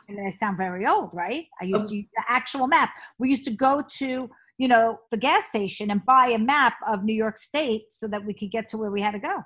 And 0.07 0.19
I 0.25 0.29
sound 0.29 0.57
very 0.57 0.85
old, 0.85 1.09
right? 1.13 1.47
I 1.59 1.65
used 1.65 1.87
Oh. 1.87 1.89
to 1.89 1.95
use 1.97 2.09
the 2.15 2.23
actual 2.27 2.67
map. 2.67 2.91
We 3.17 3.29
used 3.29 3.45
to 3.45 3.51
go 3.51 3.81
to, 3.99 4.29
you 4.57 4.67
know, 4.67 4.99
the 5.09 5.17
gas 5.17 5.45
station 5.45 5.89
and 5.91 6.05
buy 6.05 6.27
a 6.27 6.39
map 6.39 6.75
of 6.87 7.03
New 7.03 7.13
York 7.13 7.37
State 7.37 7.91
so 7.91 8.07
that 8.07 8.23
we 8.25 8.33
could 8.33 8.51
get 8.51 8.67
to 8.67 8.77
where 8.77 8.91
we 8.91 9.01
had 9.01 9.11
to 9.11 9.19
go. 9.19 9.43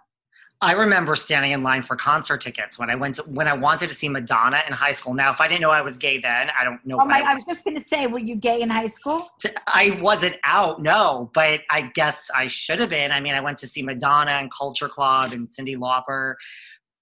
I 0.64 0.72
remember 0.72 1.14
standing 1.18 1.52
in 1.52 1.62
line 1.62 1.84
for 1.84 1.98
concert 1.98 2.40
tickets 2.40 2.80
when 2.80 2.90
I 2.90 2.96
went 2.96 3.16
to, 3.16 3.24
when 3.24 3.50
I 3.50 3.54
wanted 3.54 3.90
to 3.90 3.96
see 3.96 4.08
Madonna 4.08 4.64
in 4.66 4.72
high 4.72 4.94
school. 4.94 5.14
Now, 5.14 5.30
if 5.30 5.42
I 5.42 5.50
didn't 5.50 5.60
know 5.60 5.72
I 5.72 5.82
was 5.82 5.98
gay 5.98 6.20
then, 6.20 6.50
I 6.58 6.64
don't 6.64 6.84
know. 6.86 6.98
Oh 7.02 7.06
my! 7.06 7.20
I 7.20 7.32
I 7.32 7.34
was 7.34 7.44
just 7.44 7.66
going 7.66 7.76
to 7.76 7.84
say, 7.84 8.08
were 8.08 8.18
you 8.20 8.36
gay 8.38 8.62
in 8.62 8.70
high 8.70 8.86
school? 8.86 9.22
I 9.68 10.00
wasn't 10.02 10.38
out, 10.46 10.82
no, 10.82 11.30
but 11.34 11.60
I 11.70 11.92
guess 11.94 12.32
I 12.34 12.48
should 12.48 12.80
have 12.80 12.90
been. 12.90 13.12
I 13.12 13.20
mean, 13.20 13.34
I 13.36 13.42
went 13.42 13.58
to 13.60 13.68
see 13.68 13.84
Madonna 13.84 14.32
and 14.32 14.50
Culture 14.54 14.88
Club 14.88 15.34
and 15.34 15.50
Cyndi 15.50 15.76
Lauper, 15.78 16.36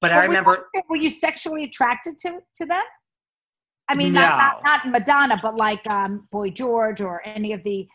but 0.01 0.11
I 0.11 0.15
But 0.15 0.21
were 0.21 0.27
remember 0.29 0.69
you- 0.73 0.81
Were 0.89 0.95
you 0.97 1.11
sexually 1.11 1.63
attracted 1.63 2.17
to 2.19 2.39
to 2.55 2.65
them? 2.65 2.83
I 3.87 3.93
mean, 3.93 4.13
not, 4.13 4.37
not 4.37 4.63
not 4.63 4.87
Madonna, 4.89 5.37
but 5.39 5.55
like 5.55 5.85
um, 5.87 6.27
Boy 6.31 6.49
George 6.49 6.99
or 6.99 7.21
any 7.27 7.53
of 7.53 7.61
the 7.61 7.87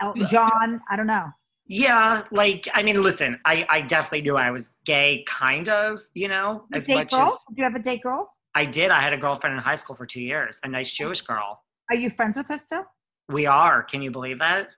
Elton 0.00 0.26
John. 0.26 0.80
I 0.88 0.94
don't 0.94 1.08
know. 1.08 1.26
Yeah, 1.66 2.24
like 2.30 2.68
I 2.74 2.82
mean, 2.82 3.02
listen, 3.02 3.40
I 3.44 3.66
I 3.70 3.80
definitely 3.80 4.22
knew 4.22 4.36
I 4.36 4.50
was 4.50 4.70
gay, 4.84 5.24
kind 5.26 5.68
of, 5.68 6.00
you 6.12 6.28
know, 6.28 6.64
You 6.70 6.78
as 6.78 6.86
date 6.86 6.94
much 6.96 7.10
girls? 7.10 7.32
as 7.32 7.38
Did 7.48 7.58
you 7.60 7.64
ever 7.64 7.78
date 7.78 8.02
girls? 8.02 8.28
I 8.54 8.66
did. 8.66 8.90
I 8.90 9.00
had 9.00 9.12
a 9.14 9.16
girlfriend 9.16 9.56
in 9.56 9.62
high 9.62 9.76
school 9.76 9.96
for 9.96 10.04
two 10.04 10.20
years, 10.20 10.60
a 10.62 10.68
nice 10.68 10.92
Jewish 10.92 11.22
girl. 11.22 11.62
Are 11.90 11.96
you 11.96 12.10
friends 12.10 12.36
with 12.36 12.48
her 12.48 12.58
still? 12.58 12.84
We 13.30 13.46
are. 13.46 13.82
Can 13.82 14.02
you 14.02 14.10
believe 14.10 14.38
that? 14.40 14.68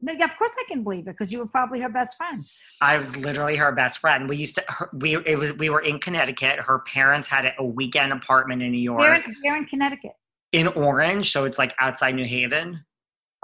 No, 0.00 0.12
yeah, 0.12 0.26
of 0.26 0.38
course 0.38 0.52
I 0.56 0.62
can 0.68 0.84
believe 0.84 1.08
it 1.08 1.16
because 1.18 1.32
you 1.32 1.40
were 1.40 1.46
probably 1.46 1.80
her 1.80 1.88
best 1.88 2.16
friend. 2.16 2.44
I 2.80 2.96
was 2.98 3.16
literally 3.16 3.56
her 3.56 3.72
best 3.72 3.98
friend. 3.98 4.28
We 4.28 4.36
used 4.36 4.54
to. 4.54 4.64
Her, 4.68 4.90
we 4.92 5.16
it 5.16 5.36
was 5.36 5.54
we 5.54 5.70
were 5.70 5.80
in 5.80 5.98
Connecticut. 5.98 6.60
Her 6.60 6.78
parents 6.80 7.26
had 7.28 7.52
a 7.58 7.64
weekend 7.64 8.12
apartment 8.12 8.62
in 8.62 8.70
New 8.70 8.78
York, 8.78 9.00
Where 9.00 9.14
in, 9.16 9.34
where 9.42 9.56
in 9.56 9.64
Connecticut? 9.64 10.12
in 10.52 10.68
Orange, 10.68 11.30
so 11.32 11.44
it's 11.44 11.58
like 11.58 11.74
outside 11.80 12.14
New 12.14 12.24
Haven. 12.26 12.84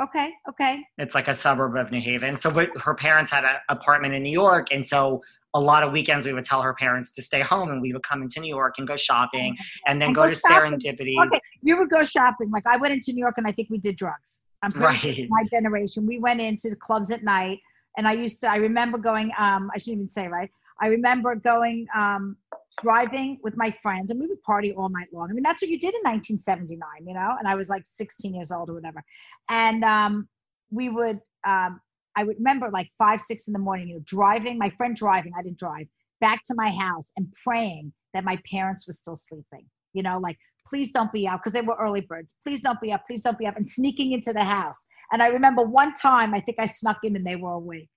Okay, 0.02 0.32
okay. 0.48 0.82
It's 0.98 1.14
like 1.14 1.28
a 1.28 1.34
suburb 1.34 1.76
of 1.76 1.90
New 1.92 2.00
Haven. 2.00 2.36
So 2.36 2.50
but 2.50 2.68
her 2.80 2.94
parents 2.94 3.30
had 3.30 3.44
an 3.44 3.56
apartment 3.68 4.14
in 4.14 4.22
New 4.22 4.32
York, 4.32 4.68
and 4.72 4.84
so 4.86 5.22
a 5.56 5.60
lot 5.60 5.84
of 5.84 5.92
weekends 5.92 6.26
we 6.26 6.32
would 6.32 6.42
tell 6.44 6.60
her 6.62 6.74
parents 6.74 7.12
to 7.12 7.22
stay 7.22 7.40
home, 7.40 7.70
and 7.70 7.80
we 7.80 7.92
would 7.92 8.02
come 8.02 8.20
into 8.22 8.40
New 8.40 8.48
York 8.54 8.74
and 8.78 8.88
go 8.88 8.96
shopping, 8.96 9.56
and 9.86 10.00
then 10.00 10.08
And 10.08 10.16
go, 10.16 10.22
go 10.22 10.28
to 10.30 10.34
shopping. 10.34 10.72
Serendipities. 10.78 11.26
Okay, 11.26 11.40
you 11.62 11.78
would 11.78 11.90
go 11.90 12.02
shopping. 12.02 12.50
Like 12.50 12.66
I 12.66 12.76
went 12.76 12.92
into 12.92 13.12
New 13.12 13.20
York 13.20 13.34
and 13.38 13.46
I 13.46 13.52
think 13.52 13.68
we 13.70 13.78
did 13.78 13.96
drugs. 13.96 14.42
I'm 14.62 14.72
pretty 14.72 14.96
sure 14.96 15.10
Right. 15.12 15.26
my 15.28 15.44
generation. 15.50 16.06
We 16.06 16.18
went 16.18 16.40
into 16.40 16.74
clubs 16.74 17.10
at 17.12 17.22
night, 17.22 17.60
and 17.96 18.08
I 18.08 18.12
used 18.12 18.40
to. 18.40 18.48
I 18.50 18.56
remember 18.56 18.98
going. 18.98 19.30
Um, 19.38 19.70
I 19.74 19.78
shouldn't 19.78 19.96
even 19.98 20.08
say 20.08 20.26
right. 20.26 20.50
I 20.82 20.88
remember 20.88 21.36
going 21.36 21.86
um, 21.94 22.36
driving 22.82 23.38
with 23.42 23.56
my 23.56 23.70
friends, 23.70 24.10
and 24.10 24.20
we 24.20 24.26
would 24.26 24.42
party 24.42 24.72
all 24.72 24.88
night 24.88 25.08
long. 25.12 25.28
I 25.30 25.32
mean, 25.32 25.42
that's 25.42 25.62
what 25.62 25.70
you 25.70 25.78
did 25.78 25.94
in 25.94 26.00
1979, 26.02 26.80
you 27.06 27.14
know. 27.14 27.36
And 27.38 27.48
I 27.48 27.54
was 27.54 27.68
like 27.68 27.82
16 27.84 28.34
years 28.34 28.52
old 28.52 28.70
or 28.70 28.74
whatever, 28.74 29.02
and 29.48 29.84
um, 29.84 30.28
we 30.70 30.88
would. 30.88 31.18
Um, 31.44 31.80
I 32.16 32.22
would 32.22 32.36
remember 32.36 32.70
like 32.70 32.88
five, 32.96 33.20
six 33.20 33.48
in 33.48 33.52
the 33.52 33.58
morning, 33.58 33.88
you 33.88 33.94
know, 33.96 34.02
driving. 34.04 34.56
My 34.56 34.70
friend 34.70 34.94
driving. 34.94 35.32
I 35.36 35.42
didn't 35.42 35.58
drive 35.58 35.86
back 36.20 36.42
to 36.44 36.54
my 36.54 36.70
house 36.70 37.10
and 37.16 37.26
praying 37.42 37.92
that 38.12 38.24
my 38.24 38.38
parents 38.50 38.86
were 38.86 38.92
still 38.92 39.16
sleeping. 39.16 39.66
You 39.94 40.02
know, 40.02 40.18
like 40.18 40.38
please 40.66 40.90
don't 40.90 41.12
be 41.12 41.28
out 41.28 41.40
because 41.40 41.52
they 41.52 41.60
were 41.60 41.76
early 41.78 42.00
birds. 42.00 42.34
Please 42.44 42.60
don't 42.60 42.80
be 42.80 42.92
up. 42.92 43.04
Please 43.06 43.22
don't 43.22 43.38
be 43.38 43.46
up. 43.46 43.56
And 43.56 43.68
sneaking 43.68 44.12
into 44.12 44.32
the 44.32 44.44
house. 44.44 44.86
And 45.12 45.22
I 45.22 45.28
remember 45.28 45.62
one 45.62 45.92
time, 45.94 46.34
I 46.34 46.40
think 46.40 46.58
I 46.58 46.66
snuck 46.66 46.98
in 47.02 47.16
and 47.16 47.26
they 47.26 47.36
were 47.36 47.52
awake. 47.52 47.88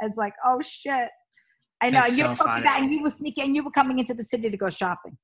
I 0.00 0.04
was 0.04 0.16
like, 0.16 0.34
oh 0.44 0.60
shit. 0.60 1.08
I 1.82 1.90
know. 1.90 2.00
That's 2.00 2.10
and 2.10 2.18
you 2.18 2.28
were 2.28 2.34
so 2.34 2.44
funny. 2.44 2.66
and 2.68 2.92
you 2.92 3.02
were 3.02 3.10
sneaking, 3.10 3.44
and 3.44 3.56
you 3.56 3.64
were 3.64 3.70
coming 3.70 3.98
into 3.98 4.14
the 4.14 4.24
city 4.24 4.50
to 4.50 4.56
go 4.56 4.68
shopping. 4.70 5.16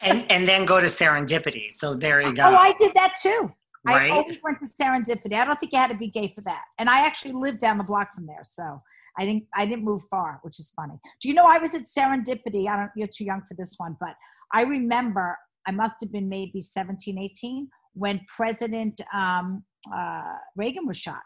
and 0.00 0.30
and 0.30 0.48
then 0.48 0.64
go 0.64 0.80
to 0.80 0.86
Serendipity. 0.86 1.72
So 1.72 1.94
there 1.94 2.20
you 2.20 2.34
go. 2.34 2.44
Oh, 2.44 2.54
I 2.54 2.72
did 2.78 2.94
that 2.94 3.14
too. 3.20 3.50
I 3.88 4.10
always 4.10 4.38
went 4.42 4.58
to 4.58 4.66
Serendipity. 4.66 5.34
I 5.34 5.44
don't 5.44 5.58
think 5.60 5.72
you 5.72 5.78
had 5.78 5.90
to 5.90 5.96
be 5.96 6.08
gay 6.08 6.32
for 6.34 6.40
that. 6.40 6.62
And 6.78 6.90
I 6.90 7.06
actually 7.06 7.32
lived 7.32 7.60
down 7.60 7.78
the 7.78 7.84
block 7.84 8.12
from 8.12 8.26
there, 8.26 8.42
so 8.42 8.82
I 9.18 9.24
didn't. 9.24 9.44
I 9.54 9.64
didn't 9.64 9.84
move 9.84 10.02
far, 10.10 10.40
which 10.42 10.58
is 10.58 10.72
funny. 10.74 10.94
Do 11.20 11.28
you 11.28 11.34
know 11.34 11.46
I 11.46 11.58
was 11.58 11.74
at 11.74 11.84
Serendipity? 11.84 12.68
I 12.68 12.76
don't. 12.76 12.90
You're 12.96 13.08
too 13.08 13.24
young 13.24 13.42
for 13.42 13.54
this 13.54 13.74
one, 13.78 13.96
but 14.00 14.14
I 14.52 14.62
remember 14.62 15.36
I 15.66 15.72
must 15.72 15.96
have 16.00 16.12
been 16.12 16.28
maybe 16.28 16.60
17, 16.60 17.18
18 17.18 17.68
when 17.94 18.20
President 18.28 19.00
um, 19.12 19.64
uh, 19.94 20.34
Reagan 20.54 20.86
was 20.86 20.98
shot. 20.98 21.22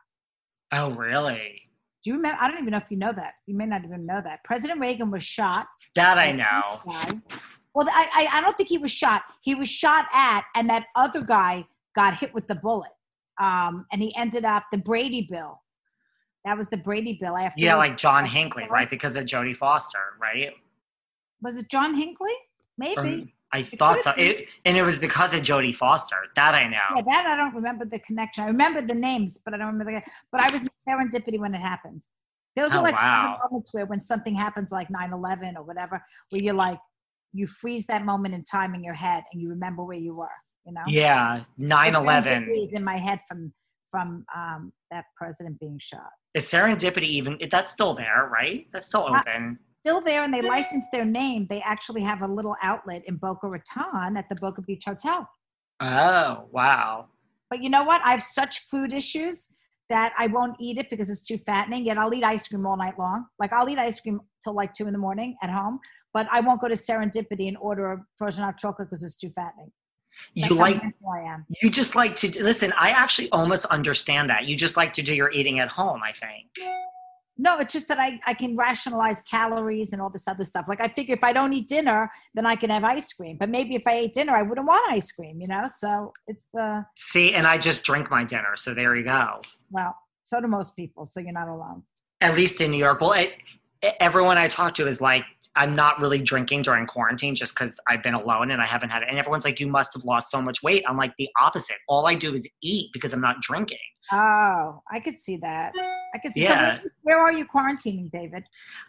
oh, 0.73 0.91
really? 0.93 1.63
Do 2.03 2.11
you 2.11 2.17
remember? 2.17 2.39
I 2.41 2.49
don't 2.49 2.59
even 2.59 2.71
know 2.71 2.79
if 2.79 2.91
you 2.91 2.97
know 2.97 3.13
that. 3.13 3.35
You 3.47 3.55
may 3.57 3.67
not 3.67 3.85
even 3.85 4.07
know 4.07 4.21
that. 4.25 4.43
President 4.45 4.81
Reagan 4.81 5.11
was 5.11 5.23
shot. 5.23 5.67
That 5.97 6.19
I 6.19 6.33
know. 6.33 6.81
Well, 7.75 7.87
I, 7.91 8.29
I, 8.33 8.39
I 8.39 8.41
don't 8.41 8.57
think 8.57 8.69
he 8.69 8.79
was 8.79 8.91
shot. 8.91 9.23
He 9.43 9.55
was 9.55 9.69
shot 9.69 10.07
at, 10.15 10.45
and 10.57 10.69
that 10.71 10.87
other 10.97 11.23
guy 11.23 11.67
got 11.95 12.17
hit 12.17 12.33
with 12.35 12.47
the 12.49 12.55
bullet. 12.57 12.91
Um, 13.39 13.87
and 13.93 14.03
he 14.03 14.15
ended 14.17 14.45
up 14.45 14.65
the 14.73 14.79
Brady 14.79 15.29
bill. 15.31 15.61
That 16.45 16.57
was 16.57 16.69
the 16.69 16.79
Brady 16.79 17.19
bill. 17.21 17.37
I 17.37 17.43
have 17.43 17.55
to 17.55 17.61
Yeah, 17.61 17.77
like 17.77 17.97
John 17.97 18.25
Hinckley, 18.25 18.67
right? 18.71 18.89
Because 18.89 19.17
of 19.17 19.25
Jodie 19.25 19.57
Foster, 19.57 19.99
right? 20.21 20.53
was 21.43 21.57
it 21.57 21.69
John 21.71 21.95
Hinckley? 21.95 22.33
Maybe. 22.77 22.95
From- 22.95 23.33
I 23.53 23.59
It 23.61 23.79
thought 23.79 24.03
so. 24.03 24.13
It, 24.17 24.47
and 24.65 24.77
it 24.77 24.83
was 24.83 24.99
because 24.99 25.35
of 25.35 25.43
Jodie 25.43 25.75
Foster. 25.75 26.17
That 26.37 26.55
I 26.55 26.69
know. 26.69 26.79
yeah, 26.97 27.03
that 27.03 27.27
I 27.27 27.37
don't 27.37 27.55
remember 27.55 27.85
the 27.85 27.99
connection. 28.01 28.45
I 28.45 28.47
remember 28.47 28.81
the 28.81 28.95
names, 28.95 29.39
but 29.45 29.55
I 29.55 29.59
don't 29.59 29.73
remember 29.73 29.93
the. 29.93 30.03
But 30.31 30.41
I 30.41 30.51
was 30.51 30.69
serendipity 30.89 31.39
when 31.39 31.55
it 31.55 31.61
happened. 31.61 32.03
Those 32.57 32.73
Oh, 32.73 32.79
are 32.79 32.83
like 32.83 32.95
wow. 32.95 33.39
moments 33.45 33.73
where 33.73 33.87
when 33.87 34.01
something 34.01 34.35
happens, 34.35 34.73
like 34.73 34.89
9-11 34.89 35.57
or 35.57 35.63
whatever, 35.63 36.03
where 36.31 36.43
you're 36.43 36.55
like, 36.55 36.79
you 37.33 37.47
freeze 37.47 37.87
that 37.87 38.05
moment 38.05 38.35
in 38.35 38.43
time 38.43 38.75
in 38.75 38.83
your 38.83 38.95
head 38.95 39.23
and 39.33 39.41
you 39.41 39.49
remember 39.49 39.85
where 39.85 39.99
you 39.99 40.15
were. 40.15 40.29
You 40.67 40.73
know. 40.75 40.83
Yeah, 40.87 41.45
9 41.59 41.95
11. 41.95 42.49
Is 42.51 42.73
in 42.75 42.85
my 42.85 42.99
head 42.99 43.21
from 43.29 43.53
from 43.91 44.25
um, 44.35 44.73
that 44.91 45.05
president 45.17 45.59
being 45.59 45.79
shot. 45.81 46.11
Is 46.35 46.45
Serendipity 46.45 47.03
even, 47.03 47.39
that's 47.51 47.73
still 47.73 47.95
there, 47.95 48.31
right? 48.33 48.67
That's 48.73 48.87
still 48.89 49.03
open. 49.09 49.59
Still 49.81 50.01
there, 50.01 50.23
and 50.23 50.33
they 50.33 50.43
license 50.43 50.87
their 50.93 51.05
name. 51.05 51.47
They 51.49 51.61
actually 51.63 52.03
have 52.03 52.21
a 52.21 52.27
little 52.27 52.55
outlet 52.63 53.03
in 53.07 53.17
Boca 53.17 53.49
Raton 53.49 54.17
at 54.17 54.29
the 54.29 54.35
Boca 54.35 54.61
Beach 54.63 54.85
Hotel. 54.87 55.29
Oh, 55.81 56.45
wow. 56.53 57.07
But 57.49 57.63
you 57.63 57.71
know 57.71 57.83
what? 57.83 58.03
I 58.05 58.11
have 58.11 58.23
such 58.23 58.67
food 58.69 58.93
issues 58.93 59.49
that 59.89 60.13
I 60.17 60.29
won't 60.29 60.57
eat 60.61 60.79
it 60.79 60.89
because 60.89 61.11
it's 61.11 61.21
too 61.21 61.37
fattening. 61.39 61.85
Yet 61.85 61.99
I'll 61.99 62.15
eat 62.15 62.25
ice 62.25 62.47
cream 62.47 62.65
all 62.67 62.77
night 62.77 62.99
long. 62.99 63.27
Like 63.39 63.53
I'll 63.53 63.69
eat 63.69 63.79
ice 63.79 64.01
cream 64.01 64.21
till 64.43 64.55
like 64.55 64.73
two 64.73 64.87
in 64.87 64.93
the 64.93 64.99
morning 64.99 65.37
at 65.43 65.51
home, 65.51 65.81
but 66.15 66.29
I 66.31 66.41
won't 66.41 66.61
go 66.61 66.69
to 66.69 66.75
Serendipity 66.75 67.49
and 67.49 67.57
order 67.61 67.93
a 67.93 67.99
frozen 68.17 68.45
hot 68.45 68.57
chocolate 68.57 68.89
because 68.89 69.03
it's 69.03 69.17
too 69.17 69.31
fattening. 69.31 69.73
You 70.35 70.43
That's 70.43 70.55
how 70.55 70.61
like 70.61 70.83
I 70.83 71.21
am. 71.33 71.47
you 71.63 71.71
just 71.71 71.95
like 71.95 72.15
to 72.17 72.43
listen. 72.43 72.73
I 72.79 72.91
actually 72.91 73.31
almost 73.31 73.65
understand 73.67 74.31
that. 74.31 74.45
You 74.45 74.57
just 74.57 74.77
like 74.77 74.93
to 74.95 75.03
do 75.03 75.15
your 75.15 75.31
eating 75.31 75.61
at 75.61 75.69
home. 75.69 76.03
I 76.05 76.13
think. 76.13 76.49
No, 77.43 77.59
it's 77.59 77.73
just 77.73 77.89
that 77.89 77.99
I, 77.99 78.21
I 78.27 78.35
can 78.35 78.55
rationalize 78.55 79.23
calories 79.23 79.95
and 79.95 80.03
all 80.03 80.11
this 80.11 80.29
other 80.29 80.45
stuff. 80.45 80.67
Like 80.69 80.83
I 80.83 80.89
figure 80.89 81.15
if 81.15 81.25
I 81.25 81.33
don't 81.33 81.55
eat 81.55 81.69
dinner, 81.69 82.11
then 82.35 82.45
I 82.45 82.55
can 82.55 82.69
have 82.69 82.85
ice 82.85 83.11
cream. 83.15 83.39
But 83.41 83.49
maybe 83.49 83.75
if 83.75 83.83
I 83.87 83.93
ate 83.93 84.13
dinner, 84.13 84.37
I 84.37 84.43
wouldn't 84.43 84.67
want 84.67 84.93
ice 84.93 85.11
cream, 85.11 85.41
you 85.41 85.49
know? 85.49 85.67
So 85.67 86.13
it's 86.27 86.55
uh 86.55 86.83
See, 86.97 87.33
and 87.33 87.47
I 87.47 87.57
just 87.57 87.83
drink 87.83 88.11
my 88.11 88.25
dinner. 88.25 88.57
So 88.57 88.75
there 88.75 88.95
you 88.95 89.05
go. 89.05 89.41
well, 89.71 89.97
so 90.25 90.39
do 90.43 90.49
most 90.49 90.77
people, 90.77 91.07
so 91.07 91.21
you're 91.21 91.33
not 91.33 91.49
alone. 91.49 91.83
At 92.21 92.37
least 92.37 92.61
in 92.61 92.73
New 92.73 92.77
York. 92.77 93.01
Well, 93.01 93.13
it, 93.13 93.33
everyone 94.01 94.37
I 94.37 94.47
talk 94.47 94.75
to 94.75 94.87
is 94.87 95.01
like, 95.01 95.25
I'm 95.57 95.75
not 95.75 95.99
really 95.99 96.19
drinking 96.19 96.63
during 96.63 96.87
quarantine 96.87 97.35
just 97.35 97.55
because 97.55 97.81
I've 97.89 98.03
been 98.03 98.15
alone 98.15 98.51
and 98.51 98.61
I 98.61 98.67
haven't 98.67 98.91
had 98.91 99.03
it. 99.03 99.09
And 99.09 99.19
everyone's 99.19 99.47
like, 99.47 99.59
you 99.59 99.67
must 99.67 99.95
have 99.95 100.05
lost 100.05 100.31
so 100.31 100.43
much 100.43 100.63
weight. 100.63 100.85
I'm 100.87 100.99
like, 100.99 101.13
the 101.17 101.29
opposite. 101.41 101.77
All 101.89 102.07
I 102.07 102.15
do 102.15 102.35
is 102.35 102.47
eat 102.63 102.91
because 102.93 103.15
I'm 103.15 103.21
not 103.23 103.41
drinking. 103.41 103.79
Oh, 104.13 104.83
I 104.91 104.99
could 104.99 105.17
see 105.17 105.37
that. 105.37 105.73
I 106.15 106.19
could 106.19 106.33
see 106.33 106.43
Yeah. 106.43 106.79
so 106.79 106.83
where, 107.03 107.17
where 107.17 107.19
are 107.21 107.33
you 107.33 107.47
quarantining, 107.47 108.11
David? 108.11 108.45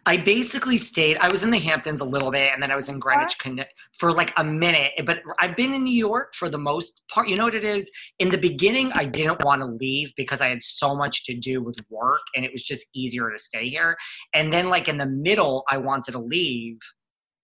I 0.07 0.17
basically 0.17 0.79
stayed. 0.79 1.17
I 1.17 1.29
was 1.29 1.43
in 1.43 1.51
the 1.51 1.59
Hamptons 1.59 2.01
a 2.01 2.05
little 2.05 2.31
bit, 2.31 2.51
and 2.53 2.61
then 2.61 2.71
I 2.71 2.75
was 2.75 2.89
in 2.89 2.97
Greenwich 2.97 3.35
uh-huh. 3.39 3.49
Conne- 3.49 3.65
for 3.99 4.11
like 4.11 4.33
a 4.37 4.43
minute. 4.43 4.93
But 5.05 5.19
I've 5.39 5.55
been 5.55 5.73
in 5.73 5.83
New 5.83 5.93
York 5.93 6.33
for 6.33 6.49
the 6.49 6.57
most 6.57 7.01
part. 7.13 7.27
You 7.27 7.35
know 7.35 7.45
what 7.45 7.53
it 7.53 7.63
is? 7.63 7.89
In 8.17 8.29
the 8.29 8.37
beginning, 8.37 8.91
I 8.93 9.05
didn't 9.05 9.43
want 9.43 9.61
to 9.61 9.67
leave 9.67 10.11
because 10.17 10.41
I 10.41 10.47
had 10.47 10.63
so 10.63 10.95
much 10.95 11.25
to 11.25 11.37
do 11.37 11.61
with 11.61 11.77
work, 11.89 12.21
and 12.35 12.43
it 12.43 12.51
was 12.51 12.63
just 12.63 12.87
easier 12.95 13.29
to 13.29 13.37
stay 13.37 13.69
here. 13.69 13.95
And 14.33 14.51
then, 14.51 14.69
like 14.69 14.87
in 14.87 14.97
the 14.97 15.05
middle, 15.05 15.63
I 15.69 15.77
wanted 15.77 16.13
to 16.13 16.19
leave, 16.19 16.79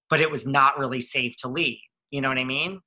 but 0.09 0.19
it 0.19 0.31
was 0.31 0.47
not 0.47 0.79
really 0.79 0.99
safe 0.99 1.35
to 1.41 1.47
leave. 1.47 1.77
You 2.09 2.21
know 2.21 2.29
what 2.29 2.39
I 2.39 2.43
mean? 2.43 2.81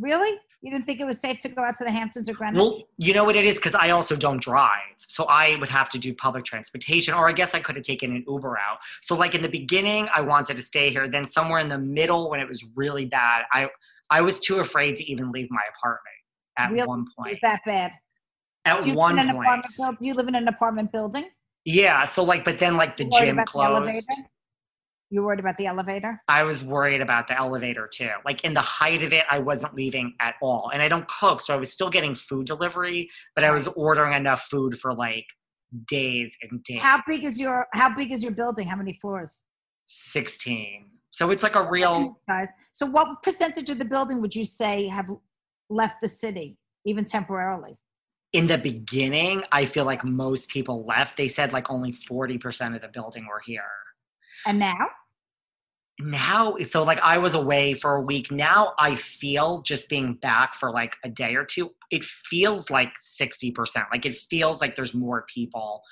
Really? 0.00 0.36
You 0.62 0.70
didn't 0.70 0.86
think 0.86 1.00
it 1.00 1.04
was 1.04 1.20
safe 1.20 1.38
to 1.40 1.48
go 1.48 1.62
out 1.62 1.76
to 1.78 1.84
the 1.84 1.90
Hamptons 1.90 2.28
or 2.28 2.34
Greenwich? 2.34 2.56
Well, 2.60 2.82
you 2.96 3.12
know 3.14 3.24
what 3.24 3.34
it 3.34 3.44
is 3.44 3.56
because 3.56 3.74
I 3.74 3.90
also 3.90 4.14
don't 4.14 4.40
drive, 4.40 4.70
so 5.08 5.24
I 5.24 5.56
would 5.60 5.68
have 5.68 5.88
to 5.90 5.98
do 5.98 6.14
public 6.14 6.44
transportation, 6.44 7.14
or 7.14 7.28
I 7.28 7.32
guess 7.32 7.52
I 7.54 7.60
could 7.60 7.74
have 7.74 7.84
taken 7.84 8.14
an 8.14 8.24
Uber 8.28 8.56
out. 8.56 8.78
So, 9.00 9.16
like 9.16 9.34
in 9.34 9.42
the 9.42 9.48
beginning, 9.48 10.08
I 10.14 10.20
wanted 10.20 10.54
to 10.56 10.62
stay 10.62 10.90
here. 10.90 11.08
Then 11.08 11.26
somewhere 11.26 11.58
in 11.58 11.68
the 11.68 11.78
middle, 11.78 12.30
when 12.30 12.38
it 12.38 12.48
was 12.48 12.64
really 12.76 13.04
bad, 13.06 13.42
I 13.52 13.68
I 14.10 14.20
was 14.20 14.38
too 14.38 14.60
afraid 14.60 14.94
to 14.96 15.10
even 15.10 15.32
leave 15.32 15.48
my 15.50 15.62
apartment 15.76 16.16
at 16.58 16.70
Really? 16.70 16.86
one 16.86 17.06
point. 17.18 17.32
Is 17.32 17.40
that 17.42 17.60
bad? 17.66 17.92
At 18.64 18.82
Do 18.82 18.90
you, 18.90 18.94
one 18.94 19.16
live 19.16 19.24
in 19.24 19.30
an 19.30 19.36
point? 19.76 19.98
Do 19.98 20.06
you 20.06 20.14
live 20.14 20.28
in 20.28 20.36
an 20.36 20.46
apartment 20.46 20.92
building? 20.92 21.24
yeah. 21.64 22.04
So 22.04 22.22
like, 22.22 22.44
but 22.44 22.60
then 22.60 22.76
like 22.76 22.96
the 22.96 23.04
gym 23.06 23.36
the 23.36 23.42
closed. 23.44 23.70
elevator? 23.70 24.28
You 25.12 25.22
worried 25.22 25.40
about 25.40 25.58
the 25.58 25.66
elevator? 25.66 26.22
I 26.26 26.42
was 26.42 26.64
worried 26.64 27.02
about 27.02 27.28
the 27.28 27.38
elevator 27.38 27.86
too. 27.86 28.08
Like 28.24 28.44
in 28.44 28.54
the 28.54 28.62
height 28.62 29.02
of 29.02 29.12
it, 29.12 29.24
I 29.30 29.40
wasn't 29.40 29.74
leaving 29.74 30.14
at 30.20 30.36
all. 30.40 30.70
And 30.72 30.80
I 30.80 30.88
don't 30.88 31.06
cook, 31.06 31.42
so 31.42 31.52
I 31.52 31.58
was 31.58 31.70
still 31.70 31.90
getting 31.90 32.14
food 32.14 32.46
delivery, 32.46 33.10
but 33.34 33.44
I 33.44 33.50
was 33.50 33.66
ordering 33.68 34.14
enough 34.14 34.46
food 34.50 34.80
for 34.80 34.94
like 34.94 35.26
days 35.86 36.34
and 36.40 36.64
days. 36.64 36.80
How 36.80 37.02
big 37.06 37.24
is 37.24 37.38
your 37.38 37.66
How 37.74 37.94
big 37.94 38.10
is 38.10 38.22
your 38.22 38.32
building? 38.32 38.66
How 38.66 38.76
many 38.76 38.94
floors? 38.94 39.42
16. 39.88 40.86
So 41.10 41.30
it's 41.30 41.42
like 41.42 41.56
a 41.56 41.68
real 41.70 42.18
Guys, 42.26 42.50
so 42.72 42.86
what 42.86 43.22
percentage 43.22 43.68
of 43.68 43.78
the 43.78 43.84
building 43.84 44.22
would 44.22 44.34
you 44.34 44.46
say 44.46 44.88
have 44.88 45.10
left 45.68 46.00
the 46.00 46.08
city, 46.08 46.56
even 46.86 47.04
temporarily? 47.04 47.76
in 48.32 48.46
the 48.46 48.56
beginning, 48.56 49.44
I 49.52 49.66
feel 49.66 49.84
like 49.84 50.04
most 50.04 50.48
people 50.48 50.86
left. 50.86 51.18
They 51.18 51.28
said 51.28 51.52
like 51.52 51.68
only 51.70 51.92
40% 51.92 52.74
of 52.74 52.80
the 52.80 52.88
building 52.88 53.26
were 53.26 53.42
here. 53.44 53.62
And 54.46 54.58
now? 54.58 54.86
Now, 56.04 56.56
so 56.68 56.82
like 56.82 56.98
I 57.00 57.18
was 57.18 57.34
away 57.34 57.74
for 57.74 57.96
a 57.96 58.00
week. 58.00 58.30
Now 58.30 58.74
I 58.78 58.94
feel 58.94 59.62
just 59.62 59.88
being 59.88 60.14
back 60.14 60.54
for 60.54 60.70
like 60.70 60.96
a 61.04 61.08
day 61.08 61.34
or 61.34 61.44
two, 61.44 61.70
it 61.90 62.04
feels 62.04 62.70
like 62.70 62.90
60%. 63.00 63.54
Like 63.90 64.06
it 64.06 64.18
feels 64.18 64.60
like 64.60 64.74
there's 64.74 64.94
more 64.94 65.24
people. 65.32 65.82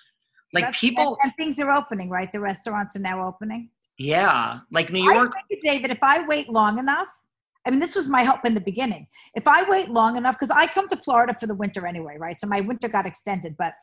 Like 0.52 0.64
That's- 0.64 0.80
people, 0.80 1.16
and, 1.22 1.30
and 1.30 1.32
things 1.37 1.61
are 1.61 1.70
opening, 1.70 2.11
right? 2.11 2.30
The 2.32 2.40
restaurants 2.40 2.96
are 2.96 3.00
now 3.00 3.26
opening. 3.26 3.70
yeah. 3.98 4.61
Like 4.72 4.90
New 4.90 5.04
York, 5.04 5.32
think, 5.48 5.61
David, 5.62 5.90
if 5.90 6.02
I 6.02 6.26
wait 6.26 6.48
long 6.48 6.78
enough, 6.78 7.08
I 7.66 7.70
mean, 7.70 7.78
this 7.78 7.94
was 7.94 8.08
my 8.08 8.24
hope 8.24 8.44
in 8.44 8.54
the 8.54 8.61
beginning. 8.61 9.06
If 9.34 9.46
I 9.46 9.68
wait 9.68 9.90
long 9.90 10.16
enough, 10.16 10.37
because 10.37 10.50
I 10.50 10.66
come 10.66 10.88
to 10.88 10.96
Florida 10.96 11.34
for 11.38 11.46
the 11.46 11.54
winter 11.54 11.87
anyway, 11.87 12.16
right? 12.18 12.40
So 12.40 12.46
my 12.46 12.62
winter 12.62 12.88
got 12.88 13.04
extended, 13.06 13.54
but 13.58 13.74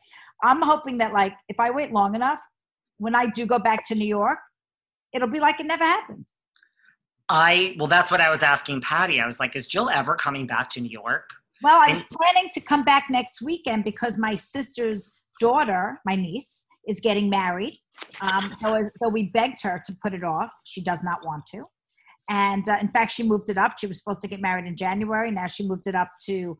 I'm 0.42 0.60
hoping 0.60 0.98
that, 0.98 1.12
like, 1.12 1.34
if 1.48 1.60
I 1.60 1.70
wait 1.70 1.92
long 1.92 2.16
enough, 2.16 2.40
when 2.98 3.14
I 3.14 3.26
do 3.26 3.46
go 3.46 3.58
back 3.60 3.86
to 3.86 3.94
New 3.94 4.06
York, 4.06 4.38
it'll 5.12 5.28
be 5.28 5.40
like 5.40 5.60
it 5.60 5.66
never 5.66 5.84
happened. 5.84 6.26
I, 7.28 7.76
well, 7.78 7.88
that's 7.88 8.10
what 8.10 8.20
I 8.20 8.30
was 8.30 8.42
asking 8.42 8.80
Patty. 8.80 9.20
I 9.20 9.26
was 9.26 9.38
like, 9.38 9.54
is 9.54 9.66
Jill 9.66 9.90
ever 9.90 10.16
coming 10.16 10.46
back 10.46 10.70
to 10.70 10.80
New 10.80 10.90
York? 10.90 11.28
Well, 11.62 11.80
I 11.82 11.90
was 11.90 12.00
And- 12.00 12.10
planning 12.10 12.50
to 12.54 12.60
come 12.60 12.84
back 12.84 13.06
next 13.10 13.42
weekend 13.42 13.84
because 13.84 14.16
my 14.16 14.34
sister's 14.34 15.12
daughter, 15.40 16.00
my 16.06 16.14
niece, 16.14 16.66
is 16.86 17.00
getting 17.00 17.28
married. 17.28 17.76
Um, 18.22 18.56
so, 18.62 18.82
so 19.02 19.08
we 19.10 19.24
begged 19.24 19.58
her 19.62 19.82
to 19.84 19.92
put 20.02 20.14
it 20.14 20.24
off. 20.24 20.50
She 20.64 20.80
does 20.80 21.02
not 21.02 21.18
want 21.24 21.44
to. 21.46 21.64
And 22.30 22.66
uh, 22.68 22.76
in 22.80 22.90
fact, 22.90 23.12
she 23.12 23.22
moved 23.22 23.50
it 23.50 23.58
up. 23.58 23.78
She 23.78 23.86
was 23.86 23.98
supposed 23.98 24.20
to 24.22 24.28
get 24.28 24.40
married 24.40 24.66
in 24.66 24.76
January. 24.76 25.30
Now 25.30 25.46
she 25.46 25.66
moved 25.66 25.86
it 25.86 25.94
up 25.94 26.10
to 26.26 26.58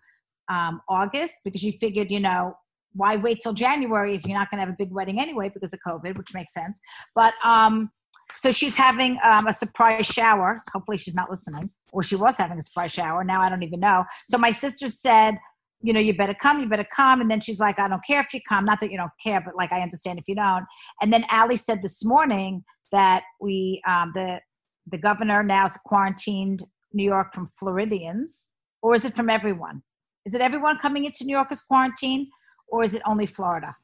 um, 0.50 0.80
August 0.88 1.40
because 1.44 1.60
she 1.60 1.72
figured, 1.78 2.10
you 2.10 2.20
know, 2.20 2.54
why 2.92 3.16
wait 3.16 3.38
till 3.42 3.52
January 3.52 4.14
if 4.14 4.26
you're 4.26 4.36
not 4.36 4.50
going 4.50 4.58
to 4.58 4.64
have 4.66 4.72
a 4.72 4.76
big 4.78 4.90
wedding 4.92 5.20
anyway 5.20 5.50
because 5.52 5.72
of 5.72 5.80
COVID, 5.86 6.16
which 6.16 6.34
makes 6.34 6.52
sense. 6.52 6.80
But 7.14 7.34
um, 7.44 7.90
so 8.32 8.50
she's 8.50 8.76
having 8.76 9.18
um, 9.24 9.46
a 9.46 9.52
surprise 9.52 10.06
shower. 10.06 10.58
Hopefully, 10.72 10.98
she's 10.98 11.14
not 11.14 11.30
listening, 11.30 11.70
or 11.92 12.02
she 12.02 12.16
was 12.16 12.36
having 12.36 12.58
a 12.58 12.62
surprise 12.62 12.92
shower. 12.92 13.24
Now 13.24 13.40
I 13.40 13.48
don't 13.48 13.62
even 13.62 13.80
know. 13.80 14.04
So 14.28 14.38
my 14.38 14.50
sister 14.50 14.88
said, 14.88 15.38
you 15.80 15.92
know, 15.92 16.00
you 16.00 16.14
better 16.14 16.34
come, 16.34 16.60
you 16.60 16.68
better 16.68 16.86
come. 16.94 17.20
And 17.20 17.30
then 17.30 17.40
she's 17.40 17.60
like, 17.60 17.78
I 17.78 17.88
don't 17.88 18.04
care 18.04 18.20
if 18.20 18.34
you 18.34 18.40
come. 18.48 18.64
Not 18.64 18.80
that 18.80 18.90
you 18.90 18.96
don't 18.96 19.12
care, 19.22 19.40
but 19.40 19.54
like, 19.56 19.72
I 19.72 19.80
understand 19.80 20.18
if 20.18 20.24
you 20.26 20.34
don't. 20.34 20.64
And 21.00 21.12
then 21.12 21.24
Allie 21.30 21.56
said 21.56 21.82
this 21.82 22.04
morning 22.04 22.64
that 22.90 23.22
we, 23.40 23.80
um, 23.86 24.12
the, 24.14 24.40
the 24.90 24.98
governor 24.98 25.42
now 25.42 25.62
has 25.62 25.78
quarantined 25.84 26.64
New 26.92 27.04
York 27.04 27.32
from 27.32 27.46
Floridians, 27.46 28.50
or 28.82 28.94
is 28.94 29.04
it 29.04 29.14
from 29.14 29.30
everyone? 29.30 29.82
Is 30.24 30.34
it 30.34 30.40
everyone 30.40 30.78
coming 30.78 31.04
into 31.04 31.24
New 31.24 31.32
York 31.32 31.48
as 31.50 31.62
quarantine, 31.62 32.28
or 32.68 32.82
is 32.82 32.94
it 32.94 33.02
only 33.06 33.26
Florida? 33.26 33.76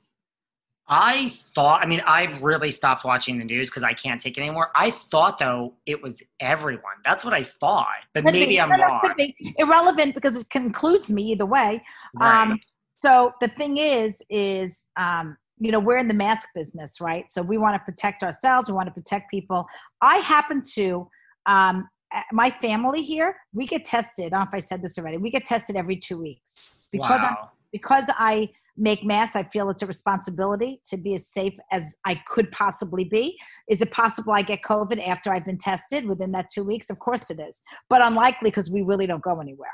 I 0.87 1.33
thought, 1.55 1.83
I 1.83 1.87
mean, 1.87 2.03
I 2.07 2.39
really 2.43 2.71
stopped 2.71 3.05
watching 3.05 3.39
the 3.39 3.45
news 3.45 3.71
because 3.71 3.83
I 3.83 3.95
can't 3.95 4.21
take 4.21 4.37
it 4.37 4.41
anymore. 4.43 4.71
I 4.77 4.91
thought, 4.91 5.39
though, 5.39 5.75
it 5.87 6.03
was 6.03 6.23
everyone. 6.41 6.95
That's 7.05 7.25
what 7.25 7.33
I 7.33 7.45
thought. 7.45 7.87
But 8.13 8.25
Could 8.25 8.35
maybe 8.35 8.47
be. 8.47 8.61
I'm 8.61 8.69
No, 8.69 8.77
wrong. 8.77 9.01
could 9.03 9.17
be. 9.17 9.35
Irrelevant 9.59 10.15
because 10.15 10.37
it 10.37 10.51
concludes 10.51 11.11
me 11.11 11.33
either 11.33 11.47
way. 11.47 11.83
Right. 12.15 12.43
Um, 12.43 12.61
so 12.99 13.33
the 13.41 13.49
thing 13.49 13.79
is, 13.79 14.23
is 14.29 14.87
um, 14.97 15.39
you 15.59 15.73
know, 15.73 15.81
we're 15.81 15.99
in 15.99 16.09
the 16.09 16.15
mask 16.15 16.49
business, 16.55 17.01
right? 17.01 17.31
So 17.31 17.41
we 17.41 17.57
want 17.57 17.81
to 17.81 17.85
protect 17.85 18.23
ourselves. 18.23 18.69
We 18.69 18.75
want 18.75 18.87
to 18.89 18.93
protect 18.93 19.31
people. 19.31 19.67
I 20.03 20.17
happen 20.19 20.63
to, 20.75 21.09
um, 21.47 21.89
my 22.33 22.51
family 22.51 23.03
here, 23.03 23.37
we 23.53 23.67
get 23.67 23.85
tested. 23.85 24.27
I 24.27 24.29
don't 24.31 24.41
know 24.41 24.47
if 24.49 24.55
I 24.55 24.59
said 24.59 24.83
this 24.83 24.99
already. 24.99 25.17
We 25.17 25.31
get 25.31 25.45
tested 25.45 25.77
every 25.77 25.97
two 25.97 26.19
weeks 26.19 26.83
because 26.93 27.21
I'm 27.21 27.35
because 27.73 28.09
I 28.17 28.51
make 28.77 29.05
masks, 29.05 29.37
I 29.37 29.45
feel 29.45 29.71
it's 29.71 29.83
a 29.83 29.87
responsibility 29.87 30.81
to 30.91 30.97
be 30.97 31.15
as 31.15 31.29
safe 31.29 31.55
as 31.73 31.97
I 32.05 32.21
could 32.27 32.51
possibly 32.51 33.05
be. 33.05 33.37
Is 33.69 33.81
it 33.81 33.91
possible 33.91 34.33
I 34.33 34.43
get 34.43 34.63
COVID 34.63 35.07
after 35.07 35.33
I've 35.33 35.45
been 35.45 35.59
tested 35.59 36.07
within 36.07 36.33
that 36.33 36.47
two 36.53 36.65
weeks? 36.65 36.91
Of 36.91 36.99
course 36.99 37.31
it 37.31 37.41
is, 37.41 37.63
but 37.89 38.03
unlikely 38.03 38.51
because 38.51 38.71
we 38.71 38.83
really 38.83 39.07
don't 39.07 39.23
go 39.23 39.41
anywhere. 39.41 39.73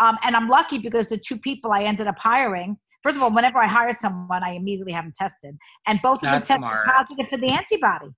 Um, 0.00 0.18
and 0.24 0.34
I'm 0.34 0.48
lucky 0.48 0.78
because 0.78 1.08
the 1.08 1.18
two 1.18 1.38
people 1.38 1.72
I 1.72 1.82
ended 1.82 2.06
up 2.06 2.18
hiring. 2.18 2.76
First 3.02 3.16
of 3.16 3.22
all, 3.22 3.30
whenever 3.32 3.58
I 3.58 3.66
hire 3.66 3.92
someone, 3.92 4.42
I 4.42 4.52
immediately 4.52 4.92
have 4.92 5.04
them 5.04 5.12
tested, 5.16 5.56
and 5.86 6.00
both 6.02 6.18
of 6.18 6.30
them 6.30 6.40
tested 6.40 6.58
smart. 6.58 6.86
positive 6.86 7.28
for 7.28 7.38
the 7.38 7.50
antibody. 7.50 8.08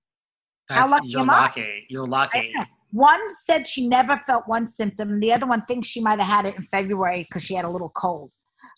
That's, 0.69 0.91
lucky 0.91 1.07
you're 1.09 1.21
am 1.21 1.29
I? 1.29 1.41
lucky. 1.41 1.85
You're 1.89 2.07
lucky. 2.07 2.51
I. 2.57 2.65
One 2.91 3.21
said 3.43 3.67
she 3.67 3.87
never 3.87 4.21
felt 4.27 4.43
one 4.45 4.67
symptom, 4.67 5.09
and 5.13 5.23
the 5.23 5.33
other 5.33 5.47
one 5.47 5.63
thinks 5.65 5.87
she 5.87 5.99
might 5.99 6.19
have 6.19 6.27
had 6.27 6.45
it 6.45 6.55
in 6.55 6.63
February 6.67 7.25
because 7.27 7.43
she 7.43 7.55
had 7.55 7.65
a 7.65 7.69
little 7.69 7.89
cold. 7.89 8.33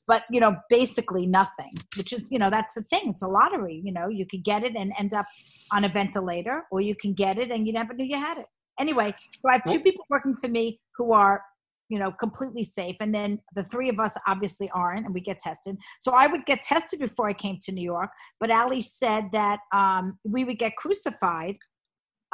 But 0.07 0.23
you 0.29 0.39
know, 0.39 0.55
basically 0.69 1.25
nothing. 1.25 1.71
Which 1.97 2.13
is, 2.13 2.31
you 2.31 2.39
know, 2.39 2.49
that's 2.49 2.73
the 2.73 2.81
thing. 2.81 3.09
It's 3.09 3.23
a 3.23 3.27
lottery. 3.27 3.81
You 3.83 3.91
know, 3.91 4.07
you 4.07 4.25
could 4.25 4.43
get 4.43 4.63
it 4.63 4.75
and 4.75 4.91
end 4.99 5.13
up 5.13 5.25
on 5.71 5.83
a 5.83 5.89
ventilator, 5.89 6.63
or 6.71 6.81
you 6.81 6.95
can 6.95 7.13
get 7.13 7.37
it 7.37 7.51
and 7.51 7.65
you 7.65 7.73
never 7.73 7.93
knew 7.93 8.05
you 8.05 8.17
had 8.17 8.37
it. 8.37 8.45
Anyway, 8.79 9.13
so 9.37 9.49
I 9.49 9.53
have 9.53 9.63
two 9.69 9.79
people 9.79 10.05
working 10.09 10.35
for 10.35 10.49
me 10.49 10.79
who 10.97 11.13
are, 11.13 11.41
you 11.89 11.97
know, 11.97 12.11
completely 12.11 12.63
safe, 12.63 12.97
and 12.99 13.13
then 13.13 13.39
the 13.55 13.63
three 13.63 13.89
of 13.89 13.99
us 13.99 14.17
obviously 14.27 14.69
aren't, 14.71 15.05
and 15.05 15.13
we 15.13 15.21
get 15.21 15.39
tested. 15.39 15.77
So 16.01 16.11
I 16.11 16.27
would 16.27 16.45
get 16.45 16.61
tested 16.61 16.99
before 16.99 17.29
I 17.29 17.33
came 17.33 17.57
to 17.63 17.71
New 17.71 17.83
York, 17.83 18.09
but 18.39 18.49
Allie 18.51 18.81
said 18.81 19.25
that 19.31 19.59
um, 19.73 20.19
we 20.23 20.43
would 20.43 20.59
get 20.59 20.75
crucified 20.75 21.55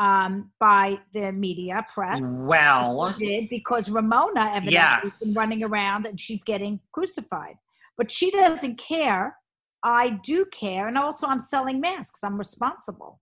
um, 0.02 0.50
by 0.60 0.98
the 1.14 1.32
media 1.32 1.86
press 1.94 2.40
Well, 2.42 3.14
did 3.20 3.50
because 3.50 3.90
Ramona 3.90 4.42
evidently 4.48 4.74
Yes. 4.74 5.02
has 5.04 5.20
been 5.20 5.34
running 5.36 5.64
around 5.64 6.08
and 6.08 6.20
she's 6.20 6.44
getting 6.44 6.80
crucified. 6.92 7.56
But 7.98 8.10
she 8.10 8.32
doesn't 8.32 8.78
care 8.78 9.38
I 9.84 10.20
do 10.24 10.46
care, 10.46 10.88
and 10.88 10.98
also 10.98 11.26
I'm 11.28 11.40
selling 11.40 11.82
masks. 11.82 12.24
I'm 12.24 12.38
responsible. 12.38 13.20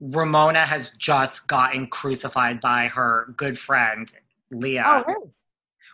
Ramona 0.00 0.66
has 0.66 0.90
just 0.98 1.46
gotten 1.46 1.86
crucified 1.86 2.60
by 2.60 2.88
her 2.88 3.32
good 3.36 3.58
friend 3.58 4.12
Leah. 4.50 4.84
Oh, 4.86 5.04
really? 5.06 5.30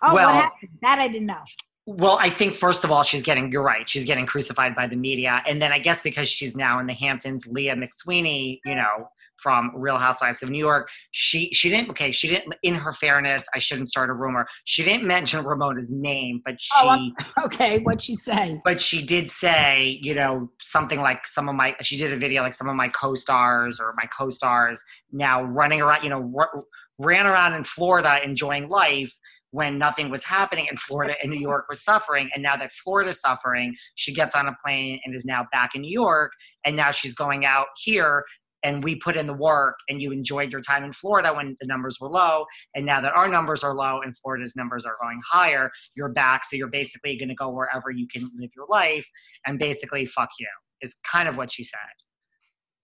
Oh, 0.02 0.14
Well- 0.14 0.35
what 0.35 0.42
happened? 0.44 0.70
That 0.80 0.98
I 1.00 1.08
didn't 1.08 1.26
know. 1.26 1.42
Well, 1.85 2.16
I 2.20 2.30
think 2.30 2.56
first 2.56 2.85
of 2.85 2.90
all, 2.92 3.02
she's 3.02 3.22
getting, 3.22 3.50
you're 3.50 3.62
right, 3.62 3.88
she's 3.88 4.04
getting 4.04 4.24
crucified 4.24 4.74
by 4.76 4.87
the 4.87 4.96
media. 4.96 5.42
And 5.46 5.61
then 5.61 5.72
I 5.72 5.80
guess 5.80 6.00
because 6.00 6.28
she's 6.28 6.56
now 6.56 6.78
in 6.78 6.87
the 6.87 6.92
Hamptons, 6.94 7.44
Leah 7.46 7.74
McSweeney, 7.74 8.61
you 8.64 8.76
know, 8.76 9.08
from 9.42 9.72
Real 9.74 9.98
Housewives 9.98 10.42
of 10.42 10.50
New 10.50 10.59
York, 10.59 10.88
she 11.11 11.50
she 11.52 11.68
didn't 11.68 11.90
okay, 11.90 12.12
she 12.12 12.28
didn't 12.28 12.55
in 12.62 12.74
her 12.74 12.92
fairness, 12.92 13.46
I 13.55 13.59
shouldn't 13.59 13.88
start 13.88 14.09
a 14.11 14.12
rumor. 14.14 14.46
She 14.64 14.85
didn't 14.85 15.07
mention 15.07 15.44
Ramona's 15.44 15.92
name, 15.92 16.40
but 16.44 16.55
oh, 16.76 16.96
she 16.96 17.14
Oh, 17.18 17.44
Okay, 17.46 17.78
what'd 17.81 18.00
she 18.02 18.14
say? 18.14 18.61
but 18.64 18.81
she 18.81 19.05
did 19.05 19.31
say, 19.31 19.98
you 20.02 20.14
know, 20.14 20.50
something 20.61 21.00
like 21.00 21.26
some 21.26 21.48
of 21.48 21.55
my, 21.55 21.74
she 21.83 21.96
did 21.98 22.12
a 22.12 22.16
video 22.16 22.42
like 22.42 22.55
some 22.55 22.68
of 22.68 22.76
my 22.76 22.88
co 22.88 23.14
stars 23.14 23.81
or 23.81 23.94
my 23.96 24.09
co 24.16 24.28
stars 24.31 24.83
now 25.11 25.42
running 25.42 25.81
around, 25.81 26.02
you 26.05 26.11
know, 26.11 26.33
r- 26.38 26.64
ran 26.98 27.26
around 27.26 27.55
in 27.55 27.64
Florida 27.64 28.20
enjoying 28.24 28.68
life 28.68 29.12
when 29.50 29.76
nothing 29.76 30.09
was 30.09 30.24
happening 30.24 30.66
in 30.70 30.76
Florida 30.78 31.14
and 31.22 31.31
New 31.31 31.38
York 31.38 31.66
was 31.68 31.83
suffering. 31.85 32.31
And 32.33 32.42
now 32.42 32.57
that 32.57 32.72
Florida's 32.72 33.20
suffering, 33.20 33.76
she 33.96 34.14
gets 34.14 34.35
on 34.35 34.46
a 34.46 34.57
plane 34.64 34.98
and 35.05 35.14
is 35.14 35.26
now 35.26 35.46
back 35.52 35.74
in 35.74 35.83
New 35.83 35.92
York. 35.92 36.33
And 36.64 36.74
now 36.74 36.90
she's 36.90 37.12
going 37.14 37.44
out 37.44 37.66
here. 37.76 38.24
And 38.62 38.83
we 38.83 38.96
put 38.96 39.16
in 39.16 39.27
the 39.27 39.35
work, 39.35 39.77
and 39.88 40.01
you 40.01 40.12
enjoyed 40.12 40.53
your 40.53 40.61
time 40.61 40.85
in 40.85 40.92
Florida 40.92 41.33
when 41.35 41.57
the 41.61 41.66
numbers 41.66 41.98
were 42.01 42.09
low. 42.09 42.46
And 42.75 42.87
now 42.87 43.01
that 43.01 43.12
our 43.12 43.29
numbers 43.29 43.64
are 43.64 43.75
low 43.75 44.01
and 44.03 44.16
Florida's 44.18 44.55
numbers 44.57 44.85
are 44.85 44.96
going 45.03 45.20
higher, 45.31 45.70
you're 45.94 46.09
back. 46.09 46.44
So 46.44 46.57
you're 46.57 46.68
basically 46.68 47.16
going 47.18 47.29
to 47.29 47.35
go 47.35 47.51
wherever 47.51 47.90
you 47.90 48.07
can 48.07 48.31
live 48.38 48.51
your 48.55 48.66
life 48.68 49.09
and 49.46 49.59
basically 49.59 50.07
fuck 50.07 50.31
you, 50.38 50.48
is 50.81 50.94
kind 51.05 51.29
of 51.29 51.37
what 51.37 51.51
she 51.51 51.64
said. 51.64 51.79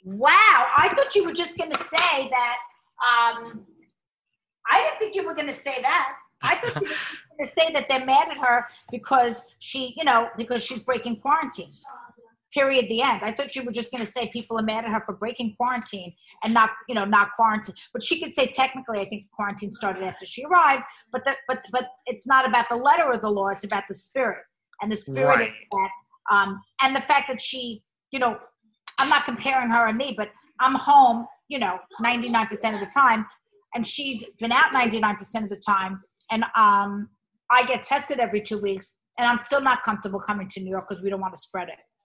Wow, 0.04 0.30
I 0.76 0.92
thought 0.94 1.14
you 1.14 1.24
were 1.24 1.32
just 1.32 1.58
going 1.58 1.72
to 1.72 1.84
say 1.84 2.30
that. 2.30 2.58
Um, 3.00 3.66
I 4.70 4.82
didn't 4.82 4.98
think 4.98 5.14
you 5.14 5.24
were 5.24 5.34
going 5.34 5.46
to 5.46 5.52
say 5.52 5.80
that. 5.82 6.14
I 6.42 6.56
thought 6.56 6.82
you 6.82 6.88
were 6.88 6.94
going 7.36 7.46
to 7.46 7.46
say 7.46 7.72
that 7.72 7.88
they're 7.88 8.04
mad 8.04 8.28
at 8.30 8.38
her 8.38 8.66
because 8.90 9.54
she, 9.58 9.94
you 9.96 10.04
know, 10.04 10.28
because 10.36 10.64
she's 10.64 10.80
breaking 10.80 11.20
quarantine. 11.20 11.70
Period. 12.54 12.86
The 12.88 13.02
end. 13.02 13.20
I 13.22 13.32
thought 13.32 13.54
you 13.54 13.62
were 13.62 13.72
just 13.72 13.92
going 13.92 14.04
to 14.04 14.10
say 14.10 14.28
people 14.32 14.58
are 14.58 14.62
mad 14.62 14.84
at 14.84 14.90
her 14.90 15.02
for 15.04 15.14
breaking 15.14 15.54
quarantine 15.56 16.14
and 16.42 16.54
not, 16.54 16.70
you 16.88 16.94
know, 16.94 17.04
not 17.04 17.28
quarantine. 17.36 17.74
But 17.92 18.02
she 18.02 18.20
could 18.20 18.32
say 18.34 18.46
technically, 18.46 19.00
I 19.00 19.08
think 19.08 19.24
the 19.24 19.28
quarantine 19.34 19.70
started 19.70 20.02
after 20.02 20.24
she 20.24 20.44
arrived. 20.44 20.84
But 21.12 21.24
the, 21.24 21.36
but 21.46 21.58
but 21.72 21.88
it's 22.06 22.26
not 22.26 22.48
about 22.48 22.68
the 22.68 22.76
letter 22.76 23.10
of 23.12 23.20
the 23.20 23.30
law. 23.30 23.48
It's 23.48 23.64
about 23.64 23.84
the 23.86 23.94
spirit 23.94 24.44
and 24.80 24.90
the 24.90 24.96
spirit 24.96 25.38
Right. 25.38 25.48
of 25.50 25.54
that. 25.72 25.90
Um, 26.34 26.60
and 26.82 26.94
the 26.94 27.00
fact 27.00 27.28
that 27.28 27.40
she, 27.40 27.82
you 28.12 28.18
know, 28.18 28.38
I'm 28.98 29.08
not 29.08 29.24
comparing 29.24 29.70
her 29.70 29.86
and 29.86 29.96
me, 29.96 30.14
but 30.16 30.28
I'm 30.60 30.74
home, 30.74 31.26
you 31.48 31.58
know, 31.58 31.78
99% 32.02 32.50
of 32.74 32.80
the 32.80 32.90
time, 32.92 33.24
and 33.74 33.86
she's 33.86 34.24
been 34.38 34.52
out 34.52 34.72
99% 34.72 35.44
of 35.44 35.48
the 35.50 35.56
time, 35.56 36.02
and 36.30 36.44
um, 36.56 37.08
I 37.50 37.64
get 37.66 37.82
tested 37.82 38.18
every 38.18 38.40
two 38.40 38.58
weeks, 38.58 38.96
and 39.18 39.26
I'm 39.26 39.38
still 39.38 39.60
not 39.60 39.82
comfortable 39.84 40.20
coming 40.20 40.48
to 40.50 40.60
New 40.60 40.70
York 40.70 40.86
because 40.88 41.02
we 41.02 41.10
don't 41.10 41.20
want 41.20 41.34
to 41.34 41.40
spread 41.40 41.68
it. 41.68 41.78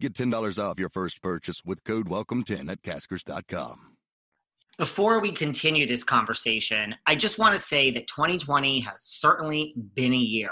Get 0.00 0.14
$10 0.14 0.62
off 0.62 0.78
your 0.78 0.88
first 0.88 1.22
purchase 1.22 1.64
with 1.64 1.84
code 1.84 2.08
WELCOME10 2.08 2.70
at 2.70 2.82
Caskers.com. 2.82 3.94
Before 4.76 5.20
we 5.20 5.30
continue 5.30 5.86
this 5.86 6.02
conversation, 6.02 6.96
I 7.06 7.14
just 7.14 7.38
want 7.38 7.54
to 7.54 7.60
say 7.60 7.92
that 7.92 8.08
2020 8.08 8.80
has 8.80 8.94
certainly 8.96 9.72
been 9.94 10.12
a 10.12 10.16
year. 10.16 10.50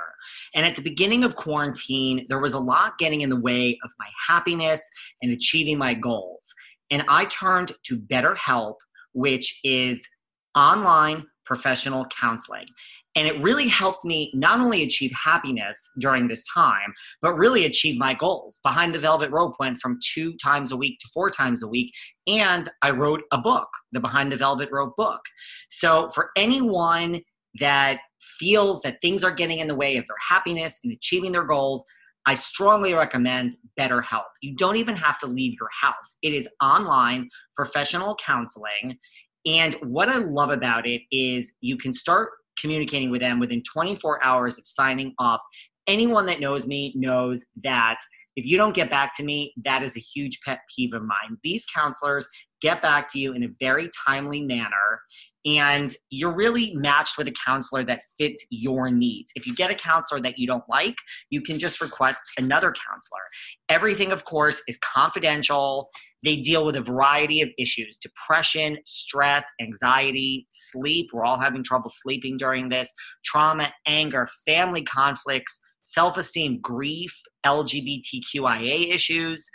And 0.55 0.65
at 0.65 0.77
the 0.77 0.83
beginning 0.83 1.25
of 1.25 1.35
quarantine, 1.35 2.25
there 2.29 2.39
was 2.39 2.53
a 2.53 2.59
lot 2.61 2.99
getting 2.99 3.23
in 3.23 3.31
the 3.31 3.41
way 3.41 3.77
of 3.83 3.91
my 3.99 4.07
happiness 4.29 4.81
and 5.23 5.33
achieving 5.33 5.77
my 5.77 5.95
goals. 5.95 6.55
And 6.93 7.05
I 7.09 7.25
turned 7.25 7.73
to 7.83 7.99
BetterHelp, 7.99 8.77
which 9.13 9.59
is 9.65 10.07
online 10.55 11.25
professional 11.45 12.07
counseling. 12.07 12.67
And 13.15 13.29
it 13.29 13.41
really 13.43 13.69
helped 13.69 14.05
me 14.05 14.31
not 14.35 14.61
only 14.61 14.83
achieve 14.83 15.13
happiness 15.13 15.91
during 15.99 16.29
this 16.29 16.45
time, 16.53 16.95
but 17.21 17.35
really 17.35 17.67
achieve 17.67 17.99
my 17.99 18.15
goals. 18.15 18.59
Behind 18.63 18.95
the 18.95 18.99
Velvet 18.99 19.31
Rope 19.31 19.55
went 19.61 19.79
from 19.79 19.99
two 20.03 20.35
times 20.37 20.73
a 20.73 20.77
week 20.77 20.99
to 21.01 21.09
four 21.13 21.31
times 21.31 21.63
a 21.63 21.69
week. 21.69 21.93
And 22.27 22.69
I 22.81 22.91
wrote 22.91 23.23
a 23.31 23.39
book, 23.39 23.69
the 23.93 24.01
Behind 24.01 24.33
the 24.33 24.37
Velvet 24.37 24.71
Rope 24.73 24.97
book. 24.97 25.21
So 25.69 26.11
for 26.15 26.31
anyone 26.37 27.21
that 27.61 27.99
feels 28.39 28.81
that 28.81 28.99
things 29.03 29.23
are 29.25 29.35
getting 29.35 29.59
in 29.59 29.69
the 29.69 29.75
way 29.75 29.97
of 29.97 30.07
their 30.07 30.17
happiness 30.29 30.81
and 30.83 30.93
achieving 30.93 31.33
their 31.33 31.45
goals, 31.45 31.85
I 32.25 32.35
strongly 32.35 32.95
recommend 32.95 33.57
BetterHelp. 33.79 34.25
You 34.41 34.55
don't 34.55 34.77
even 34.77 34.95
have 34.97 35.19
to 35.19 35.27
leave 35.27 35.57
your 35.59 35.69
house. 35.81 36.17
It 36.23 36.33
is 36.33 36.49
online 36.63 37.29
professional 37.57 38.17
counseling. 38.25 38.99
And 39.45 39.75
what 39.83 40.09
I 40.09 40.19
love 40.19 40.51
about 40.51 40.87
it 40.87 41.03
is 41.11 41.53
you 41.61 41.77
can 41.77 41.93
start 41.93 42.31
communicating 42.61 43.11
with 43.11 43.21
them 43.21 43.39
within 43.39 43.63
24 43.63 44.25
hours 44.25 44.59
of 44.59 44.67
signing 44.67 45.15
up. 45.19 45.43
Anyone 45.87 46.27
that 46.27 46.41
knows 46.41 46.67
me 46.67 46.93
knows 46.95 47.45
that 47.63 47.99
if 48.37 48.47
you 48.47 48.57
don't 48.57 48.75
get 48.75 48.89
back 48.89 49.17
to 49.17 49.25
me, 49.25 49.53
that 49.65 49.83
is 49.83 49.97
a 49.97 50.01
huge 50.01 50.41
pet 50.45 50.61
peeve 50.75 50.95
of 50.95 51.03
mine. 51.03 51.39
These 51.43 51.67
counselors 51.67 52.27
get 52.63 52.81
back 52.81 53.09
to 53.13 53.19
you 53.19 53.33
in 53.33 53.43
a 53.43 53.49
very 53.61 53.91
timely 54.07 54.41
manner, 54.41 55.03
and 55.45 55.95
you're 56.11 56.35
really 56.35 56.73
matched 56.77 57.19
with 57.19 57.27
a 57.27 57.35
counselor 57.45 57.85
that 57.85 58.03
fits 58.17 58.47
your 58.51 58.91
needs. 58.91 59.33
If 59.35 59.47
you 59.47 59.55
get 59.55 59.73
a 59.73 59.75
counselor 59.75 60.21
that 60.21 60.39
you 60.39 60.47
don't 60.47 60.63
like, 60.69 60.95
you 61.31 61.43
can 61.43 61.59
just 61.59 61.81
request 61.81 62.23
another 62.39 62.73
counselor. 62.73 63.21
Everything, 63.69 64.13
of 64.13 64.25
course, 64.25 64.63
is 64.69 64.79
confidential. 64.79 65.91
They 66.23 66.37
deal 66.37 66.65
with 66.65 66.77
a 66.77 66.81
variety 66.81 67.43
of 67.43 67.49
issues 67.59 67.99
depression, 68.01 68.79
stress, 68.87 69.45
anxiety, 69.61 70.47
sleep. 70.51 71.09
We're 71.13 71.25
all 71.25 71.39
having 71.39 71.65
trouble 71.65 71.91
sleeping 71.93 72.37
during 72.37 72.69
this, 72.69 72.93
trauma, 73.25 73.73
anger, 73.87 74.29
family 74.47 74.85
conflicts, 74.85 75.61
self 75.85 76.17
esteem, 76.17 76.61
grief, 76.63 77.15
LGBTQIA 77.45 78.95
issues. 78.95 79.49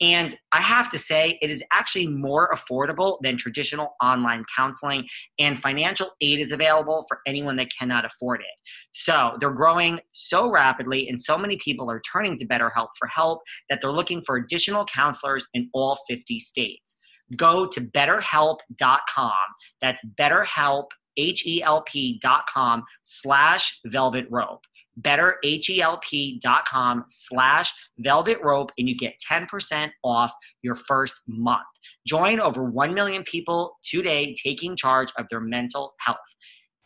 And 0.00 0.36
I 0.52 0.60
have 0.60 0.90
to 0.90 0.98
say, 0.98 1.38
it 1.40 1.50
is 1.50 1.62
actually 1.72 2.08
more 2.08 2.50
affordable 2.52 3.18
than 3.22 3.36
traditional 3.36 3.94
online 4.02 4.44
counseling, 4.54 5.06
and 5.38 5.58
financial 5.58 6.10
aid 6.20 6.40
is 6.40 6.52
available 6.52 7.04
for 7.08 7.20
anyone 7.26 7.56
that 7.56 7.68
cannot 7.78 8.04
afford 8.04 8.40
it. 8.40 8.46
So 8.92 9.36
they're 9.38 9.50
growing 9.50 10.00
so 10.12 10.50
rapidly, 10.50 11.08
and 11.08 11.20
so 11.20 11.38
many 11.38 11.56
people 11.58 11.90
are 11.90 12.00
turning 12.00 12.36
to 12.38 12.46
BetterHelp 12.46 12.88
for 12.98 13.06
help 13.06 13.42
that 13.70 13.80
they're 13.80 13.92
looking 13.92 14.22
for 14.26 14.36
additional 14.36 14.84
counselors 14.84 15.46
in 15.54 15.70
all 15.72 15.98
50 16.08 16.40
states. 16.40 16.96
Go 17.36 17.66
to 17.66 17.80
betterhelp.com. 17.80 19.32
That's 19.80 20.02
betterhelp, 20.18 20.86
H 21.16 21.46
E 21.46 21.62
L 21.62 21.82
P.com 21.82 22.82
slash 23.02 23.80
velvet 23.86 24.26
rope 24.30 24.64
betterhelp.com 25.00 27.04
slash 27.08 27.72
velvet 27.98 28.38
rope 28.42 28.70
and 28.78 28.88
you 28.88 28.96
get 28.96 29.14
10% 29.30 29.90
off 30.02 30.32
your 30.62 30.74
first 30.74 31.20
month. 31.26 31.60
Join 32.06 32.40
over 32.40 32.64
1 32.64 32.94
million 32.94 33.22
people 33.24 33.76
today 33.82 34.34
taking 34.42 34.76
charge 34.76 35.12
of 35.18 35.26
their 35.30 35.40
mental 35.40 35.94
health. 36.00 36.16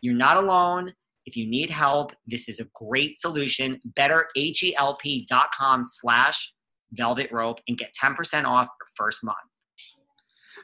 You're 0.00 0.14
not 0.14 0.36
alone. 0.36 0.92
If 1.26 1.36
you 1.36 1.48
need 1.48 1.70
help 1.70 2.12
this 2.26 2.48
is 2.48 2.60
a 2.60 2.66
great 2.74 3.18
solution. 3.18 3.80
betterhelp.com 3.98 5.84
slash 5.84 6.54
velvet 6.92 7.30
rope 7.30 7.58
and 7.68 7.76
get 7.76 7.92
10% 8.02 8.46
off 8.46 8.66
your 8.66 8.88
first 8.96 9.22
month 9.22 9.36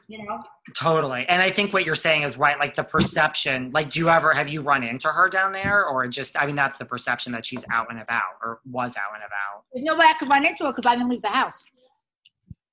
You 0.07 0.23
know, 0.23 0.43
Totally. 0.77 1.25
And 1.27 1.41
I 1.41 1.49
think 1.49 1.73
what 1.73 1.83
you're 1.83 1.95
saying 1.95 2.23
is 2.23 2.37
right. 2.37 2.59
Like 2.59 2.75
the 2.75 2.83
perception, 2.83 3.71
like, 3.73 3.89
do 3.89 3.99
you 3.99 4.09
ever, 4.09 4.33
have 4.33 4.49
you 4.49 4.61
run 4.61 4.83
into 4.83 5.07
her 5.07 5.29
down 5.29 5.51
there 5.51 5.85
or 5.85 6.07
just, 6.07 6.37
I 6.37 6.45
mean, 6.45 6.55
that's 6.55 6.77
the 6.77 6.85
perception 6.85 7.31
that 7.31 7.45
she's 7.45 7.65
out 7.71 7.87
and 7.89 7.99
about 7.99 8.33
or 8.43 8.59
was 8.69 8.95
out 8.97 9.15
and 9.15 9.23
about. 9.23 9.63
there's 9.73 9.83
no 9.83 9.95
way 9.95 10.05
I 10.05 10.13
could 10.13 10.29
run 10.29 10.45
into 10.45 10.65
her 10.65 10.71
because 10.71 10.85
I 10.85 10.95
didn't 10.95 11.09
leave 11.09 11.23
the 11.23 11.29
house. 11.29 11.63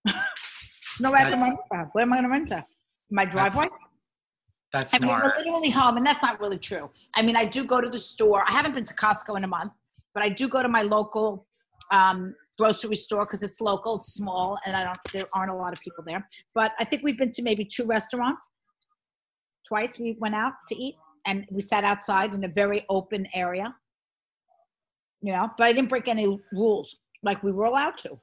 no 1.01 1.11
way 1.11 1.21
I 1.21 1.31
could 1.31 1.38
run 1.38 1.51
into 1.53 1.62
her. 1.71 1.88
Where 1.92 2.03
am 2.03 2.12
I 2.12 2.16
going 2.16 2.25
to 2.25 2.31
run 2.31 2.40
into? 2.42 2.64
My 3.11 3.25
driveway? 3.25 3.68
That's 4.73 4.95
I 4.95 4.99
mean, 4.99 5.09
smart. 5.09 5.25
we're 5.25 5.38
literally 5.38 5.71
home, 5.71 5.97
and 5.99 6.07
that's 6.07 6.23
not 6.23 6.40
really 6.40 6.59
true. 6.59 6.90
I 7.14 7.23
mean, 7.23 7.37
I 7.37 7.45
do 7.45 7.64
go 7.64 7.81
to 7.81 7.90
the 7.90 7.99
store. 7.99 8.42
I 8.47 8.53
haven't 8.53 8.75
been 8.75 8.85
to 8.85 8.95
Costco 8.95 9.37
in 9.37 9.45
a 9.45 9.49
month, 9.49 9.73
but 10.14 10.23
I 10.23 10.31
do 10.31 10.49
go 10.49 10.62
to 10.62 10.68
my 10.68 10.83
local 10.83 11.47
um, 11.90 12.35
grocery 12.59 12.97
store 12.97 13.25
because 13.25 13.43
it's 13.43 13.61
local, 13.61 13.97
it's 13.97 14.15
small, 14.15 14.59
and 14.65 14.77
I 14.77 14.85
don't. 14.85 14.99
There 15.12 15.25
aren't 15.33 15.51
a 15.51 15.55
lot 15.55 15.73
of 15.73 15.81
people 15.81 16.05
there. 16.05 16.27
But 16.55 16.73
I 16.79 16.85
think 16.85 17.03
we've 17.03 17.19
been 17.19 17.33
to 17.33 17.43
maybe 17.43 17.65
two 17.65 17.85
restaurants. 17.87 18.49
Twice 19.67 19.99
we 19.99 20.17
went 20.21 20.35
out 20.35 20.55
to 20.69 20.75
eat, 20.77 20.97
and 21.27 21.47
we 21.51 21.61
sat 21.61 21.85
outside 21.85 22.35
in 22.35 22.45
a 22.45 22.49
very 22.49 22.85
open 22.88 23.27
area. 23.35 23.75
You 25.21 25.33
know, 25.33 25.49
but 25.57 25.65
I 25.65 25.73
didn't 25.73 25.88
break 25.88 26.09
any 26.09 26.41
rules 26.53 26.97
like 27.23 27.43
we 27.43 27.53
were 27.53 27.65
allowed 27.65 27.97
to. 27.99 28.19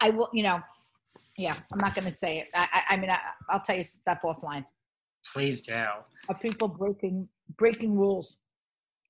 I 0.00 0.10
will, 0.10 0.30
you 0.32 0.42
know, 0.42 0.60
yeah. 1.36 1.54
I'm 1.70 1.78
not 1.78 1.94
going 1.94 2.06
to 2.06 2.10
say 2.10 2.38
it. 2.38 2.48
I, 2.54 2.66
I, 2.72 2.94
I 2.94 2.96
mean, 2.96 3.10
I, 3.10 3.18
I'll 3.50 3.60
tell 3.60 3.76
you 3.76 3.82
stuff 3.82 4.20
offline. 4.24 4.64
Please 5.32 5.62
do. 5.62 5.84
Are 6.28 6.34
people 6.40 6.68
breaking 6.68 7.28
breaking 7.56 7.96
rules, 7.96 8.36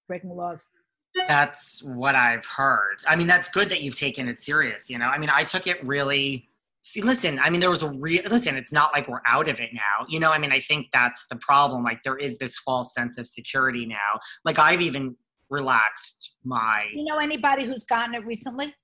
breaking 0.08 0.30
laws? 0.30 0.66
That's 1.14 1.82
what 1.82 2.14
I've 2.14 2.44
heard. 2.46 3.02
I 3.06 3.16
mean, 3.16 3.26
that's 3.26 3.48
good 3.48 3.68
that 3.68 3.82
you've 3.82 3.98
taken 3.98 4.28
it 4.28 4.40
serious. 4.40 4.88
You 4.88 4.98
know, 4.98 5.06
I 5.06 5.18
mean, 5.18 5.30
I 5.30 5.44
took 5.44 5.66
it 5.66 5.84
really. 5.84 6.48
See, 6.84 7.00
listen, 7.00 7.38
I 7.38 7.48
mean, 7.48 7.60
there 7.60 7.70
was 7.70 7.82
a 7.82 7.90
real. 7.90 8.22
Listen, 8.28 8.56
it's 8.56 8.72
not 8.72 8.92
like 8.92 9.06
we're 9.08 9.22
out 9.26 9.48
of 9.48 9.60
it 9.60 9.70
now. 9.72 10.06
You 10.08 10.18
know, 10.18 10.30
I 10.30 10.38
mean, 10.38 10.50
I 10.50 10.60
think 10.60 10.88
that's 10.92 11.24
the 11.30 11.36
problem. 11.36 11.84
Like, 11.84 12.02
there 12.02 12.16
is 12.16 12.38
this 12.38 12.58
false 12.58 12.92
sense 12.92 13.18
of 13.18 13.28
security 13.28 13.86
now. 13.86 14.20
Like, 14.44 14.58
I've 14.58 14.80
even 14.80 15.16
relaxed 15.48 16.32
my. 16.44 16.86
You 16.92 17.04
know 17.04 17.18
anybody 17.18 17.64
who's 17.64 17.84
gotten 17.84 18.14
it 18.14 18.26
recently? 18.26 18.74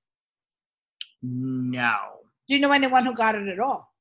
No. 1.22 1.96
Do 2.46 2.54
you 2.54 2.60
know 2.60 2.70
anyone 2.70 3.04
who 3.04 3.14
got 3.14 3.34
it 3.34 3.48
at 3.48 3.58
all? 3.58 3.92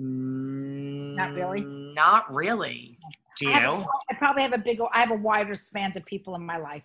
Mm, 0.00 1.16
not 1.16 1.32
really? 1.32 1.62
Not 1.64 2.32
really. 2.32 2.98
Do 3.38 3.50
I, 3.50 3.60
you? 3.60 3.86
I 4.10 4.14
probably 4.16 4.42
have 4.42 4.52
a 4.52 4.58
bigger, 4.58 4.84
I 4.92 5.00
have 5.00 5.10
a 5.10 5.16
wider 5.16 5.54
span 5.54 5.92
of 5.96 6.04
people 6.04 6.34
in 6.34 6.44
my 6.44 6.56
life. 6.56 6.84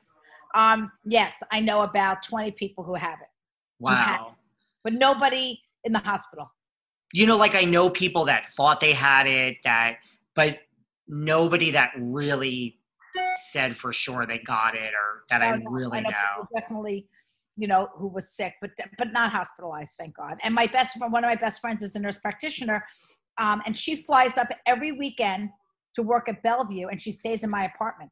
Um, 0.53 0.91
yes, 1.05 1.41
I 1.51 1.61
know 1.61 1.81
about 1.81 2.23
20 2.23 2.51
people 2.51 2.83
who 2.83 2.95
have 2.95 3.19
it, 3.21 3.29
Wow. 3.79 4.35
but 4.83 4.93
nobody 4.93 5.59
in 5.83 5.93
the 5.93 5.99
hospital. 5.99 6.51
You 7.13 7.25
know, 7.25 7.37
like 7.37 7.55
I 7.55 7.63
know 7.63 7.89
people 7.89 8.25
that 8.25 8.47
thought 8.47 8.79
they 8.79 8.93
had 8.93 9.27
it, 9.27 9.57
that, 9.63 9.97
but 10.35 10.59
nobody 11.07 11.71
that 11.71 11.91
really 11.97 12.79
said 13.49 13.77
for 13.77 13.91
sure 13.91 14.25
they 14.25 14.39
got 14.39 14.75
it 14.75 14.93
or 14.93 15.23
that 15.29 15.41
I 15.41 15.55
no, 15.55 15.71
really 15.71 16.01
know 16.01 16.09
know. 16.09 16.47
Definitely, 16.55 17.07
you 17.57 17.67
know, 17.67 17.89
who 17.95 18.07
was 18.07 18.29
sick, 18.29 18.55
but 18.61 18.71
but 18.97 19.11
not 19.11 19.31
hospitalized, 19.31 19.95
thank 19.97 20.15
God. 20.15 20.37
And 20.43 20.53
my 20.55 20.67
best 20.67 20.97
friend, 20.97 21.11
one 21.11 21.23
of 21.23 21.29
my 21.29 21.35
best 21.35 21.59
friends, 21.59 21.83
is 21.83 21.95
a 21.95 21.99
nurse 21.99 22.17
practitioner, 22.17 22.85
um, 23.37 23.61
and 23.65 23.77
she 23.77 23.97
flies 24.03 24.37
up 24.37 24.49
every 24.65 24.93
weekend 24.93 25.49
to 25.95 26.03
work 26.03 26.29
at 26.29 26.41
Bellevue, 26.43 26.87
and 26.87 27.01
she 27.01 27.11
stays 27.11 27.43
in 27.43 27.49
my 27.49 27.65
apartment. 27.65 28.11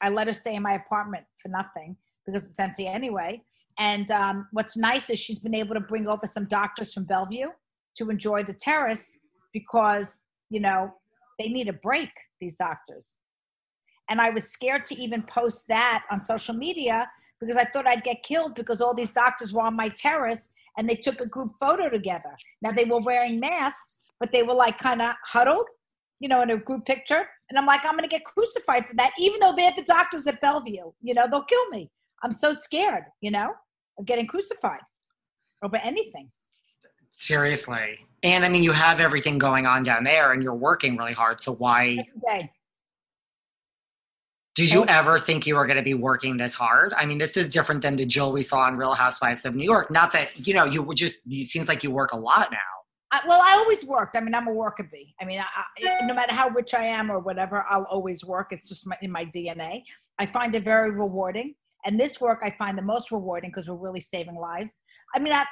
I 0.00 0.08
let 0.08 0.26
her 0.26 0.32
stay 0.32 0.54
in 0.54 0.62
my 0.62 0.74
apartment 0.74 1.24
for 1.38 1.48
nothing 1.48 1.96
because 2.26 2.48
it's 2.48 2.58
empty 2.58 2.86
anyway. 2.86 3.42
And 3.78 4.10
um, 4.10 4.48
what's 4.52 4.76
nice 4.76 5.10
is 5.10 5.18
she's 5.18 5.38
been 5.38 5.54
able 5.54 5.74
to 5.74 5.80
bring 5.80 6.06
over 6.08 6.26
some 6.26 6.46
doctors 6.46 6.92
from 6.92 7.04
Bellevue 7.04 7.48
to 7.96 8.10
enjoy 8.10 8.44
the 8.44 8.54
terrace 8.54 9.16
because 9.52 10.24
you 10.48 10.60
know 10.60 10.94
they 11.38 11.48
need 11.48 11.68
a 11.68 11.72
break. 11.72 12.10
These 12.40 12.56
doctors 12.56 13.16
and 14.10 14.20
I 14.20 14.28
was 14.30 14.50
scared 14.50 14.84
to 14.86 15.00
even 15.00 15.22
post 15.22 15.68
that 15.68 16.02
on 16.10 16.20
social 16.20 16.54
media 16.54 17.08
because 17.40 17.56
I 17.56 17.64
thought 17.64 17.86
I'd 17.86 18.02
get 18.02 18.22
killed 18.22 18.56
because 18.56 18.82
all 18.82 18.92
these 18.92 19.12
doctors 19.12 19.52
were 19.52 19.62
on 19.62 19.76
my 19.76 19.88
terrace 19.88 20.50
and 20.76 20.88
they 20.88 20.96
took 20.96 21.20
a 21.20 21.28
group 21.28 21.52
photo 21.58 21.88
together. 21.88 22.36
Now 22.60 22.72
they 22.72 22.84
were 22.84 23.00
wearing 23.00 23.38
masks, 23.40 23.98
but 24.18 24.32
they 24.32 24.42
were 24.42 24.54
like 24.54 24.78
kind 24.78 25.00
of 25.00 25.14
huddled, 25.24 25.68
you 26.20 26.28
know, 26.28 26.42
in 26.42 26.50
a 26.50 26.56
group 26.56 26.84
picture. 26.84 27.26
And 27.48 27.58
I'm 27.58 27.66
like, 27.66 27.84
I'm 27.84 27.92
going 27.92 28.04
to 28.04 28.08
get 28.08 28.24
crucified 28.24 28.86
for 28.86 28.94
that, 28.96 29.12
even 29.18 29.40
though 29.40 29.54
they're 29.56 29.72
the 29.74 29.82
doctors 29.82 30.26
at 30.26 30.40
Bellevue. 30.40 30.92
You 31.02 31.14
know, 31.14 31.26
they'll 31.28 31.42
kill 31.42 31.68
me. 31.70 31.90
I'm 32.22 32.30
so 32.30 32.52
scared, 32.52 33.04
you 33.20 33.30
know, 33.30 33.52
of 33.98 34.06
getting 34.06 34.26
crucified 34.26 34.80
over 35.64 35.76
anything. 35.78 36.30
Seriously. 37.12 37.98
And 38.22 38.44
I 38.44 38.48
mean, 38.48 38.62
you 38.62 38.72
have 38.72 39.00
everything 39.00 39.38
going 39.38 39.66
on 39.66 39.82
down 39.82 40.04
there 40.04 40.32
and 40.32 40.42
you're 40.42 40.54
working 40.54 40.96
really 40.96 41.14
hard. 41.14 41.40
So 41.40 41.54
why 41.54 41.98
did 44.54 44.70
you 44.70 44.84
ever 44.86 45.18
think 45.18 45.46
you 45.46 45.56
were 45.56 45.66
going 45.66 45.78
to 45.78 45.82
be 45.82 45.94
working 45.94 46.36
this 46.36 46.54
hard? 46.54 46.92
I 46.96 47.06
mean, 47.06 47.18
this 47.18 47.36
is 47.36 47.48
different 47.48 47.80
than 47.80 47.96
the 47.96 48.04
Jill 48.04 48.32
we 48.32 48.42
saw 48.42 48.60
on 48.60 48.76
Real 48.76 48.92
Housewives 48.92 49.44
of 49.46 49.54
New 49.54 49.64
York. 49.64 49.90
Not 49.90 50.12
that, 50.12 50.46
you 50.46 50.52
know, 50.52 50.64
you 50.64 50.82
would 50.82 50.98
just, 50.98 51.20
it 51.26 51.48
seems 51.48 51.68
like 51.68 51.82
you 51.82 51.90
work 51.90 52.12
a 52.12 52.16
lot 52.16 52.50
now. 52.52 52.58
I, 53.12 53.20
well, 53.26 53.40
I 53.42 53.54
always 53.54 53.84
worked. 53.84 54.16
I 54.16 54.20
mean, 54.20 54.34
I'm 54.34 54.46
a 54.46 54.52
worker 54.52 54.88
bee. 54.90 55.14
I 55.20 55.24
mean, 55.24 55.40
I, 55.40 55.44
I, 55.44 56.06
no 56.06 56.14
matter 56.14 56.32
how 56.32 56.48
rich 56.48 56.74
I 56.74 56.84
am 56.84 57.10
or 57.10 57.18
whatever, 57.18 57.64
I'll 57.68 57.84
always 57.84 58.24
work. 58.24 58.48
It's 58.52 58.68
just 58.68 58.86
my, 58.86 58.96
in 59.02 59.10
my 59.10 59.24
DNA. 59.24 59.82
I 60.18 60.26
find 60.26 60.54
it 60.54 60.64
very 60.64 60.92
rewarding. 60.92 61.54
And 61.84 61.98
this 61.98 62.20
work 62.20 62.42
I 62.44 62.54
find 62.58 62.78
the 62.78 62.82
most 62.82 63.10
rewarding 63.10 63.50
because 63.50 63.68
we're 63.68 63.74
really 63.74 64.00
saving 64.00 64.36
lives. 64.36 64.80
I 65.14 65.18
mean, 65.18 65.32
I, 65.32 65.44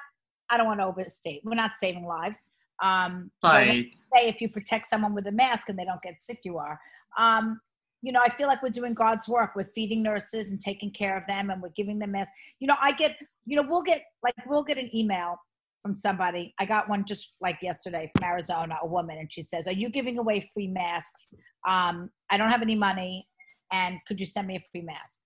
I 0.51 0.57
don't 0.57 0.67
want 0.67 0.81
to 0.81 0.87
overstate. 0.87 1.41
We're 1.45 1.55
not 1.55 1.75
saving 1.75 2.07
lives. 2.07 2.47
Um, 2.81 3.31
but 3.43 3.67
when 3.67 3.67
But 3.67 3.77
you 3.77 3.85
say 4.15 4.29
if 4.29 4.41
you 4.41 4.49
protect 4.49 4.87
someone 4.87 5.15
with 5.15 5.27
a 5.27 5.33
mask 5.33 5.69
and 5.69 5.79
they 5.79 5.85
don't 5.85 6.03
get 6.03 6.21
sick, 6.21 6.41
you 6.45 6.59
are. 6.59 6.79
Um, 7.17 7.61
you 8.03 8.13
know, 8.13 8.21
I 8.23 8.29
feel 8.29 8.47
like 8.47 8.63
we're 8.63 8.69
doing 8.69 8.95
God's 8.95 9.27
work. 9.27 9.57
We're 9.57 9.65
feeding 9.75 10.03
nurses 10.03 10.51
and 10.51 10.61
taking 10.61 10.93
care 10.93 11.17
of 11.17 11.27
them, 11.27 11.51
and 11.51 11.61
we're 11.61 11.71
giving 11.71 11.99
them 11.99 12.13
masks. 12.13 12.33
You 12.61 12.69
know, 12.69 12.77
I 12.81 12.93
get, 12.93 13.17
you 13.45 13.57
know, 13.57 13.69
we'll 13.69 13.83
get 13.83 14.05
like 14.23 14.35
we'll 14.47 14.63
get 14.63 14.79
an 14.79 14.95
email 14.95 15.41
from 15.83 15.97
somebody. 15.97 16.55
I 16.59 16.65
got 16.65 16.89
one 16.89 17.05
just 17.05 17.35
like 17.41 17.59
yesterday 17.63 18.11
from 18.17 18.29
Arizona, 18.29 18.77
a 18.83 18.87
woman, 18.87 19.19
and 19.19 19.33
she 19.33 19.43
says, 19.43 19.67
"Are 19.67 19.73
you 19.73 19.91
giving 19.91 20.19
away 20.19 20.49
free 20.53 20.69
masks? 20.69 21.35
Um, 21.67 22.11
I 22.31 22.37
don't 22.37 22.51
have 22.51 22.63
any 22.63 22.75
money, 22.75 23.27
and 23.73 23.99
could 24.07 24.21
you 24.21 24.27
send 24.27 24.47
me 24.47 24.57
a 24.57 24.65
free 24.73 24.83
mask?" 24.83 25.21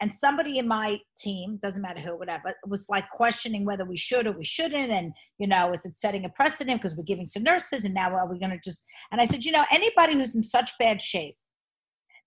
And 0.00 0.14
somebody 0.14 0.58
in 0.58 0.68
my 0.68 0.98
team, 1.16 1.58
doesn't 1.62 1.80
matter 1.80 2.00
who, 2.00 2.18
whatever, 2.18 2.54
was 2.66 2.86
like 2.90 3.08
questioning 3.10 3.64
whether 3.64 3.84
we 3.86 3.96
should 3.96 4.26
or 4.26 4.32
we 4.32 4.44
shouldn't, 4.44 4.90
and 4.90 5.12
you 5.38 5.46
know, 5.46 5.72
is 5.72 5.86
it 5.86 5.96
setting 5.96 6.24
a 6.24 6.28
precedent 6.28 6.80
because 6.80 6.96
we're 6.96 7.04
giving 7.04 7.28
to 7.30 7.40
nurses, 7.40 7.84
and 7.84 7.94
now 7.94 8.14
are 8.14 8.30
we 8.30 8.38
going 8.38 8.50
to 8.50 8.60
just? 8.62 8.84
And 9.10 9.20
I 9.20 9.24
said, 9.24 9.44
you 9.44 9.52
know, 9.52 9.64
anybody 9.70 10.14
who's 10.14 10.34
in 10.34 10.42
such 10.42 10.72
bad 10.78 11.00
shape 11.00 11.36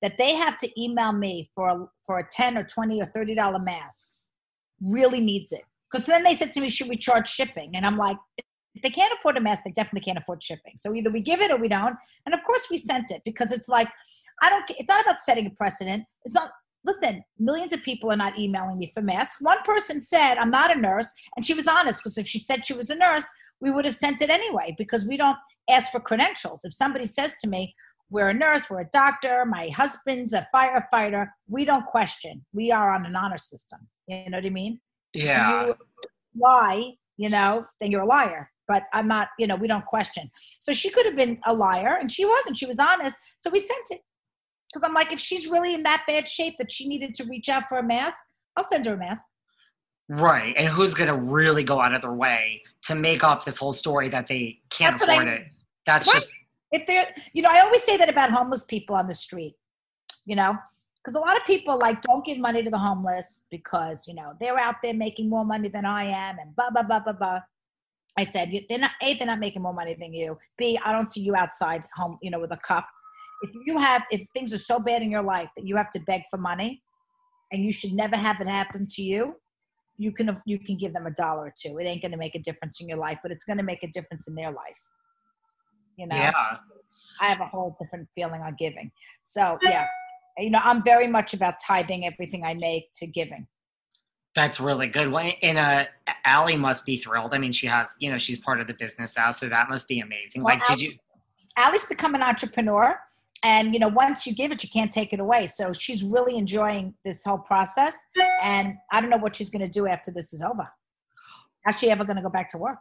that 0.02 0.18
they 0.18 0.34
have 0.34 0.58
to 0.58 0.82
email 0.82 1.12
me 1.12 1.50
for 1.56 1.68
a, 1.68 1.86
for 2.06 2.20
a 2.20 2.28
10 2.30 2.58
or 2.58 2.64
20 2.64 3.02
or 3.02 3.06
30 3.06 3.36
dollar 3.36 3.60
mask 3.60 4.10
really 4.82 5.20
needs 5.20 5.52
it 5.52 5.64
because 5.90 6.06
then 6.06 6.24
they 6.24 6.34
said 6.34 6.52
to 6.52 6.62
me 6.62 6.70
should 6.70 6.90
we 6.90 6.96
charge 6.96 7.28
shipping 7.28 7.72
and 7.76 7.86
i'm 7.86 7.98
like 7.98 8.18
if 8.38 8.82
they 8.82 8.90
can't 8.90 9.14
afford 9.18 9.38
a 9.38 9.42
mask 9.42 9.64
they 9.64 9.72
definitely 9.72 10.06
can't 10.06 10.18
afford 10.18 10.42
shipping 10.42 10.74
so 10.76 10.94
either 10.94 11.10
we 11.10 11.22
give 11.22 11.42
it 11.42 11.52
or 11.52 11.58
we 11.58 11.68
don't 11.68 11.96
and 12.26 12.34
of 12.34 12.44
course 12.44 12.68
we 12.70 12.78
sent 12.78 13.12
it 13.12 13.22
because 13.26 13.52
it's 13.52 13.68
like 13.68 13.88
i 14.42 14.50
don't 14.50 14.64
it's 14.70 14.90
not 14.90 15.02
about 15.02 15.20
setting 15.20 15.46
a 15.46 15.52
precedent 15.52 16.04
it's 16.24 16.36
not 16.36 16.52
listen 16.86 17.24
millions 17.38 17.74
of 17.74 17.82
people 17.84 18.12
are 18.12 18.18
not 18.18 18.38
emailing 18.38 18.78
me 18.78 18.90
for 18.94 19.02
masks 19.02 19.42
one 19.42 19.62
person 19.64 20.00
said 20.00 20.38
i'm 20.38 20.52
not 20.52 20.76
a 20.76 20.80
nurse 20.80 21.12
and 21.36 21.46
she 21.46 21.54
was 21.54 21.68
honest 21.68 22.00
because 22.00 22.18
if 22.18 22.28
she 22.28 22.40
said 22.40 22.66
she 22.66 22.74
was 22.74 22.90
a 22.90 22.96
nurse 22.96 23.26
we 23.62 23.72
would 23.72 23.86
have 23.86 23.96
sent 23.96 24.22
it 24.22 24.30
anyway 24.30 24.74
because 24.78 25.06
we 25.06 25.18
don't 25.18 25.38
ask 25.70 25.92
for 25.92 26.00
credentials 26.00 26.64
if 26.64 26.74
somebody 26.74 27.06
says 27.06 27.36
to 27.42 27.50
me 27.50 27.74
we're 28.12 28.30
a 28.30 28.34
nurse, 28.34 28.70
we're 28.70 28.82
a 28.82 28.90
doctor, 28.92 29.46
my 29.46 29.70
husband's 29.70 30.34
a 30.34 30.48
firefighter. 30.54 31.28
We 31.48 31.64
don't 31.64 31.86
question. 31.86 32.46
We 32.54 32.72
are 32.72 32.94
on 32.94 33.06
an 33.06 33.16
honor 33.16 33.38
system. 33.38 33.88
You 34.08 34.30
know 34.30 34.38
what 34.38 34.46
I 34.46 34.50
mean? 34.50 34.80
Yeah. 35.14 35.68
you 35.68 35.76
lie, 36.40 36.92
you 37.18 37.30
know, 37.30 37.66
then 37.80 37.92
you're 37.92 38.02
a 38.02 38.06
liar. 38.08 38.52
But 38.68 38.84
I'm 38.94 39.08
not, 39.08 39.30
you 39.40 39.48
know, 39.48 39.56
we 39.56 39.68
don't 39.68 39.86
question. 39.86 40.30
So 40.60 40.74
she 40.74 40.90
could 40.92 41.06
have 41.06 41.16
been 41.16 41.40
a 41.48 41.54
liar 41.54 41.98
and 42.00 42.12
she 42.12 42.24
wasn't. 42.26 42.56
She 42.58 42.68
was 42.68 42.78
honest. 42.78 43.16
So 43.40 43.50
we 43.50 43.58
sent 43.60 43.88
it. 43.90 44.02
Because 44.72 44.84
I'm 44.84 44.94
like, 44.94 45.12
if 45.12 45.20
she's 45.20 45.48
really 45.48 45.74
in 45.74 45.82
that 45.84 46.04
bad 46.06 46.28
shape 46.28 46.56
that 46.60 46.72
she 46.72 46.88
needed 46.88 47.16
to 47.16 47.24
reach 47.24 47.50
out 47.50 47.64
for 47.68 47.80
a 47.80 47.84
mask, 47.84 48.24
I'll 48.56 48.64
send 48.64 48.86
her 48.86 48.94
a 48.94 48.98
mask. 48.98 49.26
Right. 50.08 50.54
And 50.58 50.68
who's 50.70 50.94
going 50.94 51.08
to 51.08 51.16
really 51.16 51.64
go 51.64 51.82
out 51.82 51.96
of 51.96 52.02
their 52.04 52.14
way 52.14 52.62
to 52.84 52.94
make 52.94 53.24
up 53.24 53.44
this 53.46 53.58
whole 53.58 53.74
story 53.74 54.10
that 54.10 54.28
they 54.28 54.60
can't 54.70 55.00
That's 55.00 55.08
what 55.08 55.10
I- 55.10 55.22
afford 55.24 55.40
it? 55.42 55.48
That's 55.88 56.08
Right. 56.08 56.14
just, 56.14 56.30
if 56.72 56.86
they're 56.86 57.08
you 57.34 57.42
know 57.42 57.50
i 57.50 57.62
always 57.62 57.82
say 57.84 57.98
that 57.98 58.10
about 58.10 58.30
homeless 58.30 58.64
people 58.64 58.96
on 58.96 59.08
the 59.08 59.14
street 59.14 59.56
you 60.28 60.36
know 60.36 60.56
because 61.04 61.16
a 61.16 61.20
lot 61.20 61.38
of 61.38 61.46
people 61.46 61.78
like 61.78 62.02
don't 62.02 62.26
give 62.26 62.38
money 62.38 62.62
to 62.64 62.70
the 62.70 62.78
homeless 62.78 63.46
because 63.50 64.08
you 64.08 64.14
know 64.14 64.34
they're 64.40 64.60
out 64.60 64.76
there 64.84 64.94
making 64.94 65.30
more 65.30 65.46
money 65.46 65.70
than 65.70 65.86
i 65.86 66.04
am 66.04 66.38
and 66.40 66.56
blah 66.56 66.70
blah 66.70 66.84
blah 66.84 67.00
blah 67.00 67.14
blah. 67.14 67.40
I 68.18 68.24
said 68.24 68.52
they're 68.68 68.80
not 68.80 68.92
a 69.02 69.14
they're 69.14 69.28
not 69.28 69.40
making 69.40 69.62
more 69.62 69.74
money 69.74 69.96
than 70.00 70.14
you. 70.14 70.38
B 70.58 70.80
i 70.84 70.92
don't 70.92 71.12
see 71.12 71.22
you 71.22 71.36
outside 71.36 71.84
home 71.96 72.18
you 72.22 72.32
know 72.32 72.40
with 72.40 72.52
a 72.52 72.58
cup. 72.58 72.88
If 73.42 73.52
you 73.66 73.78
have 73.78 74.04
if 74.12 74.28
things 74.34 74.54
are 74.54 74.58
so 74.72 74.80
bad 74.80 75.02
in 75.02 75.12
your 75.12 75.22
life 75.22 75.50
that 75.56 75.66
you 75.66 75.76
have 75.78 75.92
to 75.92 76.00
beg 76.00 76.24
for 76.30 76.38
money 76.38 76.82
and 77.52 77.64
you 77.64 77.72
should 77.72 77.94
never 77.94 78.18
have 78.18 78.42
it 78.42 78.48
happen 78.48 78.88
to 78.96 79.02
you 79.02 79.36
you 79.98 80.12
can 80.12 80.36
you 80.46 80.58
can 80.58 80.78
give 80.78 80.94
them 80.94 81.06
a 81.06 81.12
dollar 81.12 81.46
or 81.46 81.54
two. 81.62 81.78
It 81.78 81.84
ain't 81.84 82.02
going 82.02 82.12
to 82.12 82.18
make 82.18 82.36
a 82.36 82.40
difference 82.40 82.82
in 82.82 82.90
your 82.90 82.98
life 82.98 83.20
but 83.22 83.32
it's 83.32 83.46
going 83.46 83.58
to 83.58 83.64
make 83.64 83.84
a 83.84 83.88
difference 83.88 84.28
in 84.28 84.36
their 84.36 84.52
life. 84.52 84.82
You 85.98 86.08
know? 86.08 86.16
Yeah. 86.16 86.34
I 87.22 87.28
have 87.28 87.42
a 87.42 87.46
whole 87.46 87.76
different 87.80 88.08
feeling 88.16 88.42
on 88.42 88.56
giving. 88.58 88.92
So 89.24 89.58
yeah, 89.62 89.86
you 90.38 90.50
know, 90.50 90.62
I'm 90.64 90.84
very 90.84 91.08
much 91.08 91.34
about 91.34 91.56
tithing 91.66 92.06
everything 92.06 92.44
I 92.44 92.54
make 92.54 92.92
to 92.96 93.08
giving. 93.08 93.48
That's 94.36 94.60
really 94.60 94.88
good. 94.88 95.12
When 95.12 95.34
and 95.42 95.58
uh, 95.58 95.86
Allie 96.24 96.56
must 96.56 96.86
be 96.86 96.98
thrilled. 96.98 97.34
I 97.34 97.40
mean, 97.40 97.52
she 97.52 97.68
has, 97.68 97.96
you 98.00 98.12
know, 98.12 98.18
she's 98.18 98.40
part 98.40 98.62
of 98.62 98.68
the 98.68 98.74
business 98.74 99.16
now, 99.18 99.32
so 99.32 99.50
that 99.50 99.70
must 99.70 99.88
be 99.88 100.00
amazing. 100.00 100.44
Well, 100.44 100.56
Like, 100.56 100.68
did 100.68 100.82
you? 100.82 100.92
Allie's 101.58 101.86
become 101.86 102.16
an 102.16 102.22
entrepreneur, 102.22 103.00
and 103.44 103.74
you 103.74 103.80
know 103.80 103.88
once 103.88 104.28
you 104.28 104.34
give 104.34 104.52
it 104.52 104.64
you 104.64 104.70
can't 104.70 104.92
take 104.92 105.14
it 105.14 105.20
away 105.20 105.48
so 105.48 105.72
she's 105.74 106.04
really 106.04 106.38
enjoying 106.38 106.94
this 107.06 107.24
whole 107.24 107.38
process 107.38 108.06
and 108.42 108.76
i 108.92 109.00
don't 109.00 109.10
know 109.10 109.18
what 109.18 109.36
she's 109.36 109.50
going 109.50 109.62
to 109.62 109.68
do 109.68 109.88
after 109.88 110.12
this 110.12 110.34
is 110.34 110.42
over 110.42 110.68
how's 111.64 111.80
she 111.80 111.90
ever 111.90 112.04
going 112.04 112.18
to 112.18 112.22
go 112.22 112.30
back 112.30 112.50
to 112.50 112.58
work 112.58 112.80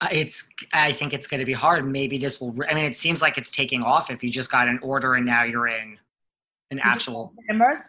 Uh, 0.00 0.08
It's. 0.10 0.44
I 0.72 0.92
think 0.92 1.12
it's 1.12 1.28
going 1.28 1.38
to 1.38 1.46
be 1.46 1.52
hard. 1.52 1.86
Maybe 1.86 2.18
this 2.18 2.40
will. 2.40 2.52
I 2.68 2.74
mean, 2.74 2.84
it 2.84 2.96
seems 2.96 3.22
like 3.22 3.38
it's 3.38 3.52
taking 3.52 3.82
off. 3.84 4.10
If 4.10 4.24
you 4.24 4.30
just 4.30 4.50
got 4.50 4.66
an 4.66 4.80
order 4.82 5.14
and 5.14 5.24
now 5.24 5.44
you're 5.44 5.68
in 5.68 5.96
an 6.72 6.80
actual. 6.82 7.32
Timbers. 7.48 7.88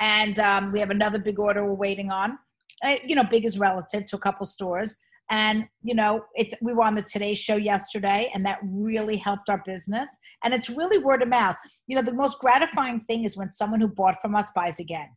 and 0.00 0.38
um, 0.40 0.72
we 0.72 0.80
have 0.80 0.90
another 0.90 1.18
big 1.18 1.38
order 1.38 1.64
we're 1.64 1.74
waiting 1.74 2.10
on 2.10 2.38
uh, 2.82 2.96
you 3.04 3.14
know 3.14 3.24
big 3.24 3.44
is 3.44 3.58
relative 3.58 4.06
to 4.06 4.16
a 4.16 4.18
couple 4.18 4.44
stores 4.44 4.96
and 5.30 5.66
you 5.82 5.94
know 5.94 6.24
it 6.34 6.52
we 6.60 6.72
were 6.72 6.82
on 6.84 6.94
the 6.94 7.02
today 7.02 7.32
show 7.32 7.56
yesterday 7.56 8.30
and 8.34 8.44
that 8.44 8.58
really 8.62 9.16
helped 9.16 9.48
our 9.48 9.62
business 9.64 10.08
and 10.42 10.52
it's 10.52 10.68
really 10.68 10.98
word 10.98 11.22
of 11.22 11.28
mouth 11.28 11.56
you 11.86 11.96
know 11.96 12.02
the 12.02 12.12
most 12.12 12.38
gratifying 12.40 13.00
thing 13.00 13.24
is 13.24 13.36
when 13.36 13.50
someone 13.50 13.80
who 13.80 13.88
bought 13.88 14.20
from 14.20 14.34
us 14.34 14.50
buys 14.54 14.80
again 14.80 15.08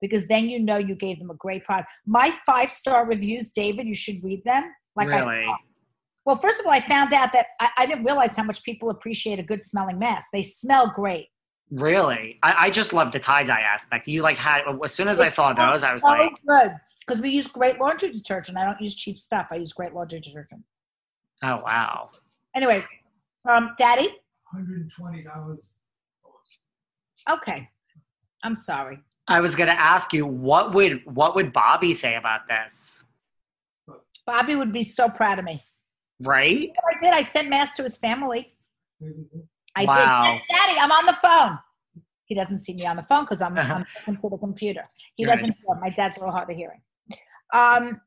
because 0.00 0.26
then 0.26 0.48
you 0.48 0.60
know 0.60 0.76
you 0.76 0.94
gave 0.94 1.18
them 1.18 1.30
a 1.30 1.34
great 1.34 1.64
product 1.64 1.88
my 2.06 2.32
five 2.46 2.70
star 2.70 3.06
reviews 3.06 3.50
david 3.50 3.86
you 3.86 3.94
should 3.94 4.22
read 4.22 4.42
them 4.44 4.70
like 4.94 5.12
I- 5.12 5.20
really. 5.20 5.46
well 6.24 6.36
first 6.36 6.60
of 6.60 6.66
all 6.66 6.72
i 6.72 6.80
found 6.80 7.12
out 7.12 7.32
that 7.32 7.46
I, 7.60 7.70
I 7.78 7.86
didn't 7.86 8.04
realize 8.04 8.36
how 8.36 8.44
much 8.44 8.62
people 8.62 8.90
appreciate 8.90 9.40
a 9.40 9.44
good 9.44 9.62
smelling 9.62 9.98
mask 9.98 10.28
they 10.32 10.42
smell 10.42 10.92
great 10.94 11.26
Really, 11.74 12.38
I, 12.42 12.66
I 12.66 12.70
just 12.70 12.92
love 12.92 13.10
the 13.10 13.18
tie 13.18 13.42
dye 13.42 13.62
aspect. 13.62 14.06
You 14.06 14.22
like 14.22 14.38
had 14.38 14.62
as 14.84 14.94
soon 14.94 15.08
as 15.08 15.20
I 15.20 15.28
saw 15.28 15.52
those, 15.52 15.82
I 15.82 15.92
was 15.92 16.02
so 16.02 16.08
like, 16.08 16.30
good 16.46 16.72
because 17.00 17.20
we 17.20 17.30
use 17.30 17.48
great 17.48 17.80
laundry 17.80 18.10
detergent. 18.10 18.56
I 18.56 18.64
don't 18.64 18.80
use 18.80 18.94
cheap 18.94 19.18
stuff. 19.18 19.48
I 19.50 19.56
use 19.56 19.72
great 19.72 19.92
laundry 19.92 20.20
detergent. 20.20 20.62
oh 21.42 21.60
wow. 21.62 22.10
Anyway, 22.54 22.84
um, 23.48 23.70
Daddy. 23.76 24.08
$120. 24.54 25.74
Okay, 27.28 27.68
I'm 28.44 28.54
sorry. 28.54 29.00
I 29.26 29.40
was 29.40 29.56
gonna 29.56 29.72
ask 29.72 30.12
you 30.12 30.26
what 30.26 30.74
would 30.74 31.02
what 31.06 31.34
would 31.34 31.52
Bobby 31.52 31.94
say 31.94 32.14
about 32.14 32.46
this, 32.46 33.02
Bobby 34.26 34.54
would 34.54 34.70
be 34.70 34.84
so 34.84 35.08
proud 35.08 35.40
of 35.40 35.44
me. 35.44 35.62
right? 36.20 36.50
You 36.50 36.68
know 36.68 36.74
I 36.88 36.98
did. 37.00 37.14
I 37.14 37.22
sent 37.22 37.48
mass 37.48 37.74
to 37.76 37.82
his 37.82 37.96
family. 37.96 38.50
I 39.76 39.84
Wow. 39.86 40.40
did. 40.48 40.56
Daddy, 40.56 40.78
I'm 40.78 40.92
on 40.92 41.06
the 41.06 41.14
phone. 41.14 41.58
He 42.26 42.34
doesn't 42.34 42.60
see 42.60 42.74
me 42.74 42.86
on 42.86 42.96
the 42.96 43.02
phone 43.02 43.24
because 43.24 43.42
I'm, 43.42 43.56
I'm 43.58 43.84
talking 43.98 44.16
to 44.20 44.28
the 44.30 44.38
computer. 44.38 44.88
He 45.16 45.24
Right. 45.26 45.34
doesn't 45.34 45.56
hear. 45.56 45.74
My 45.80 45.90
dad's 45.90 46.16
a 46.16 46.20
little 46.20 46.34
hard 46.34 46.48
of 46.50 46.56
hearing. 46.56 46.80
Um, 47.52 48.00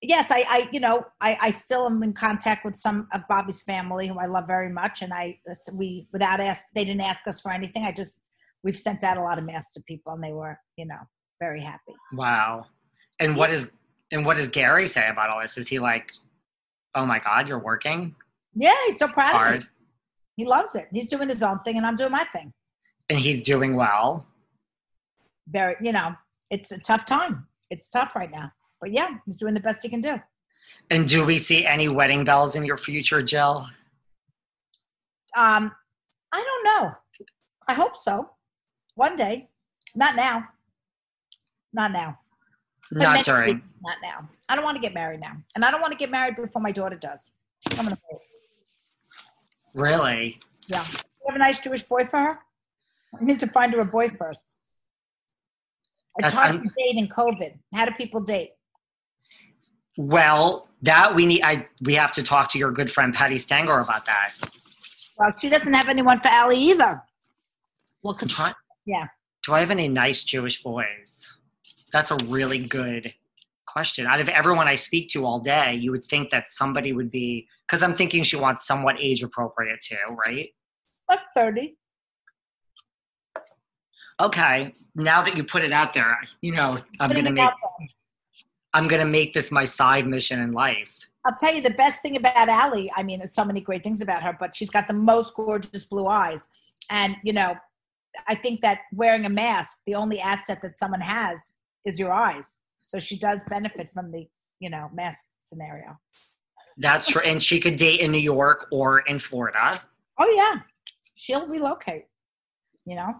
yes, 0.00 0.30
I, 0.30 0.44
I, 0.48 0.68
you 0.72 0.80
know, 0.80 1.04
I, 1.20 1.36
I 1.40 1.50
still 1.50 1.86
am 1.86 2.02
in 2.02 2.12
contact 2.12 2.64
with 2.64 2.76
some 2.76 3.08
of 3.12 3.22
Bobby's 3.28 3.62
family 3.62 4.06
who 4.06 4.18
I 4.18 4.26
love 4.26 4.46
very 4.46 4.70
much, 4.70 5.02
and 5.02 5.12
I, 5.12 5.38
we, 5.74 6.08
without 6.12 6.40
ask, 6.40 6.66
they 6.74 6.84
didn't 6.84 7.00
ask 7.02 7.26
us 7.26 7.40
for 7.40 7.52
anything. 7.52 7.84
I 7.84 7.92
just, 7.92 8.20
we've 8.62 8.76
sent 8.76 9.02
out 9.02 9.16
a 9.16 9.22
lot 9.22 9.38
of 9.38 9.44
masks 9.44 9.74
to 9.74 9.82
people, 9.82 10.12
and 10.12 10.22
they 10.22 10.32
were, 10.32 10.58
you 10.76 10.86
know, 10.86 10.98
very 11.40 11.62
happy. 11.62 11.94
Wow. 12.12 12.66
And 13.20 13.36
what 13.36 13.50
is 13.50 13.72
and 14.12 14.24
what 14.24 14.36
does 14.36 14.48
Gary 14.48 14.86
say 14.86 15.06
about 15.08 15.28
all 15.28 15.40
this? 15.40 15.58
Is 15.58 15.68
he 15.68 15.78
like, 15.78 16.12
oh 16.94 17.04
my 17.04 17.18
God, 17.18 17.46
you're 17.46 17.58
working 17.58 18.14
Yeah, 18.54 18.74
he's 18.86 18.98
so 18.98 19.06
proud 19.08 19.54
of 19.56 19.60
me. 19.62 19.68
He 20.38 20.44
loves 20.44 20.76
it. 20.76 20.86
He's 20.92 21.08
doing 21.08 21.28
his 21.28 21.42
own 21.42 21.58
thing, 21.64 21.78
and 21.78 21.84
I'm 21.84 21.96
doing 21.96 22.12
my 22.12 22.22
thing. 22.32 22.52
and 23.10 23.18
he's 23.18 23.42
doing 23.42 23.74
well? 23.74 24.24
Very, 25.48 25.74
you 25.82 25.92
know, 25.92 26.14
it's 26.48 26.70
a 26.70 26.78
tough 26.78 27.04
time. 27.04 27.48
It's 27.70 27.90
tough 27.90 28.14
right 28.14 28.30
now, 28.30 28.52
but 28.80 28.92
yeah, 28.92 29.08
he's 29.26 29.34
doing 29.34 29.52
the 29.52 29.60
best 29.60 29.82
he 29.82 29.88
can 29.88 30.00
do. 30.00 30.14
And 30.90 31.08
do 31.08 31.24
we 31.26 31.38
see 31.38 31.66
any 31.66 31.88
wedding 31.88 32.22
bells 32.24 32.54
in 32.54 32.64
your 32.64 32.76
future, 32.76 33.20
Jill? 33.20 33.68
Um, 35.36 35.72
I 36.32 36.44
don't 36.48 36.64
know. 36.64 36.92
I 37.66 37.74
hope 37.74 37.96
so. 37.96 38.30
One 38.94 39.16
day. 39.16 39.48
Not 39.96 40.14
now. 40.14 40.44
Not 41.72 41.90
now. 41.92 42.16
For 42.82 42.94
Not 42.94 43.24
during. 43.24 43.60
Not 43.82 43.96
now. 44.02 44.28
I 44.48 44.54
don't 44.54 44.64
want 44.64 44.76
to 44.76 44.80
get 44.80 44.94
married 44.94 45.18
now, 45.20 45.36
and 45.56 45.64
I 45.64 45.72
don't 45.72 45.80
want 45.80 45.92
to 45.92 45.98
get 45.98 46.10
married 46.10 46.36
before 46.36 46.62
my 46.62 46.70
daughter 46.72 46.96
does. 46.96 47.32
I'm 47.72 47.84
gonna. 47.84 47.98
wait. 48.12 48.27
Really? 49.74 50.38
Yeah. 50.66 50.84
You 50.90 50.98
have 51.28 51.36
a 51.36 51.38
nice 51.38 51.58
Jewish 51.58 51.82
boy 51.82 52.04
for 52.04 52.18
her. 52.18 52.38
I 53.18 53.24
need 53.24 53.40
to 53.40 53.46
find 53.48 53.72
her 53.74 53.80
a 53.80 53.84
boy 53.84 54.08
first. 54.10 54.46
It's 56.18 56.32
That's- 56.32 56.32
hard 56.32 56.50
I'm- 56.52 56.62
to 56.62 56.68
date 56.76 56.96
in 56.96 57.08
COVID. 57.08 57.58
How 57.74 57.84
do 57.86 57.92
people 57.92 58.20
date? 58.20 58.52
Well, 59.96 60.68
that 60.82 61.14
we 61.14 61.26
need. 61.26 61.42
I 61.42 61.66
we 61.80 61.94
have 61.94 62.12
to 62.14 62.22
talk 62.22 62.50
to 62.52 62.58
your 62.58 62.70
good 62.70 62.90
friend 62.90 63.12
Patti 63.14 63.36
Stanger 63.38 63.80
about 63.80 64.06
that. 64.06 64.32
Well, 65.16 65.32
she 65.40 65.48
doesn't 65.48 65.74
have 65.74 65.88
anyone 65.88 66.20
for 66.20 66.28
Allie 66.28 66.56
either. 66.58 67.02
Well, 68.02 68.14
could 68.14 68.30
try. 68.30 68.52
Yeah. 68.86 69.08
Do 69.44 69.54
I 69.54 69.60
have 69.60 69.70
any 69.72 69.88
nice 69.88 70.22
Jewish 70.22 70.62
boys? 70.62 71.36
That's 71.92 72.10
a 72.12 72.16
really 72.26 72.60
good 72.60 73.12
question. 73.72 74.06
Out 74.06 74.20
of 74.20 74.28
everyone 74.28 74.66
I 74.66 74.74
speak 74.74 75.08
to 75.10 75.24
all 75.24 75.40
day, 75.40 75.74
you 75.74 75.90
would 75.90 76.04
think 76.04 76.30
that 76.30 76.50
somebody 76.50 76.92
would 76.92 77.10
be 77.10 77.46
because 77.66 77.82
I'm 77.82 77.94
thinking 77.94 78.22
she 78.22 78.36
wants 78.36 78.66
somewhat 78.66 78.96
age 79.00 79.22
appropriate 79.22 79.80
too, 79.82 79.96
right? 80.26 80.48
Like 81.08 81.20
30. 81.34 81.76
Okay. 84.20 84.74
Now 84.94 85.22
that 85.22 85.36
you 85.36 85.44
put 85.44 85.62
it 85.62 85.72
out 85.72 85.92
there, 85.92 86.18
you 86.40 86.52
know 86.52 86.78
I'm 86.98 87.10
gonna 87.10 87.30
make. 87.30 87.50
I'm 88.74 88.88
gonna 88.88 89.06
make 89.06 89.32
this 89.32 89.50
my 89.50 89.64
side 89.64 90.06
mission 90.06 90.40
in 90.40 90.52
life. 90.52 90.98
I'll 91.24 91.34
tell 91.34 91.54
you 91.54 91.60
the 91.60 91.70
best 91.70 92.02
thing 92.02 92.16
about 92.16 92.48
Allie. 92.48 92.90
I 92.96 93.02
mean, 93.02 93.18
there's 93.18 93.34
so 93.34 93.44
many 93.44 93.60
great 93.60 93.82
things 93.82 94.00
about 94.00 94.22
her, 94.22 94.36
but 94.38 94.56
she's 94.56 94.70
got 94.70 94.86
the 94.86 94.94
most 94.94 95.34
gorgeous 95.34 95.84
blue 95.84 96.06
eyes. 96.06 96.48
And, 96.90 97.16
you 97.22 97.32
know, 97.32 97.54
I 98.26 98.34
think 98.34 98.62
that 98.62 98.80
wearing 98.92 99.26
a 99.26 99.28
mask, 99.28 99.80
the 99.86 99.94
only 99.94 100.20
asset 100.20 100.62
that 100.62 100.78
someone 100.78 101.00
has 101.00 101.56
is 101.84 101.98
your 101.98 102.12
eyes. 102.12 102.58
So 102.88 102.98
she 102.98 103.18
does 103.18 103.44
benefit 103.50 103.90
from 103.92 104.10
the, 104.10 104.26
you 104.60 104.70
know, 104.70 104.88
mask 104.94 105.26
scenario. 105.36 105.98
That's 106.78 107.06
true. 107.06 107.20
And 107.20 107.42
she 107.42 107.60
could 107.60 107.76
date 107.76 108.00
in 108.00 108.10
New 108.10 108.16
York 108.16 108.66
or 108.72 109.00
in 109.00 109.18
Florida. 109.18 109.82
Oh, 110.18 110.32
yeah. 110.34 110.62
She'll 111.14 111.46
relocate, 111.46 112.06
you 112.86 112.96
know? 112.96 113.12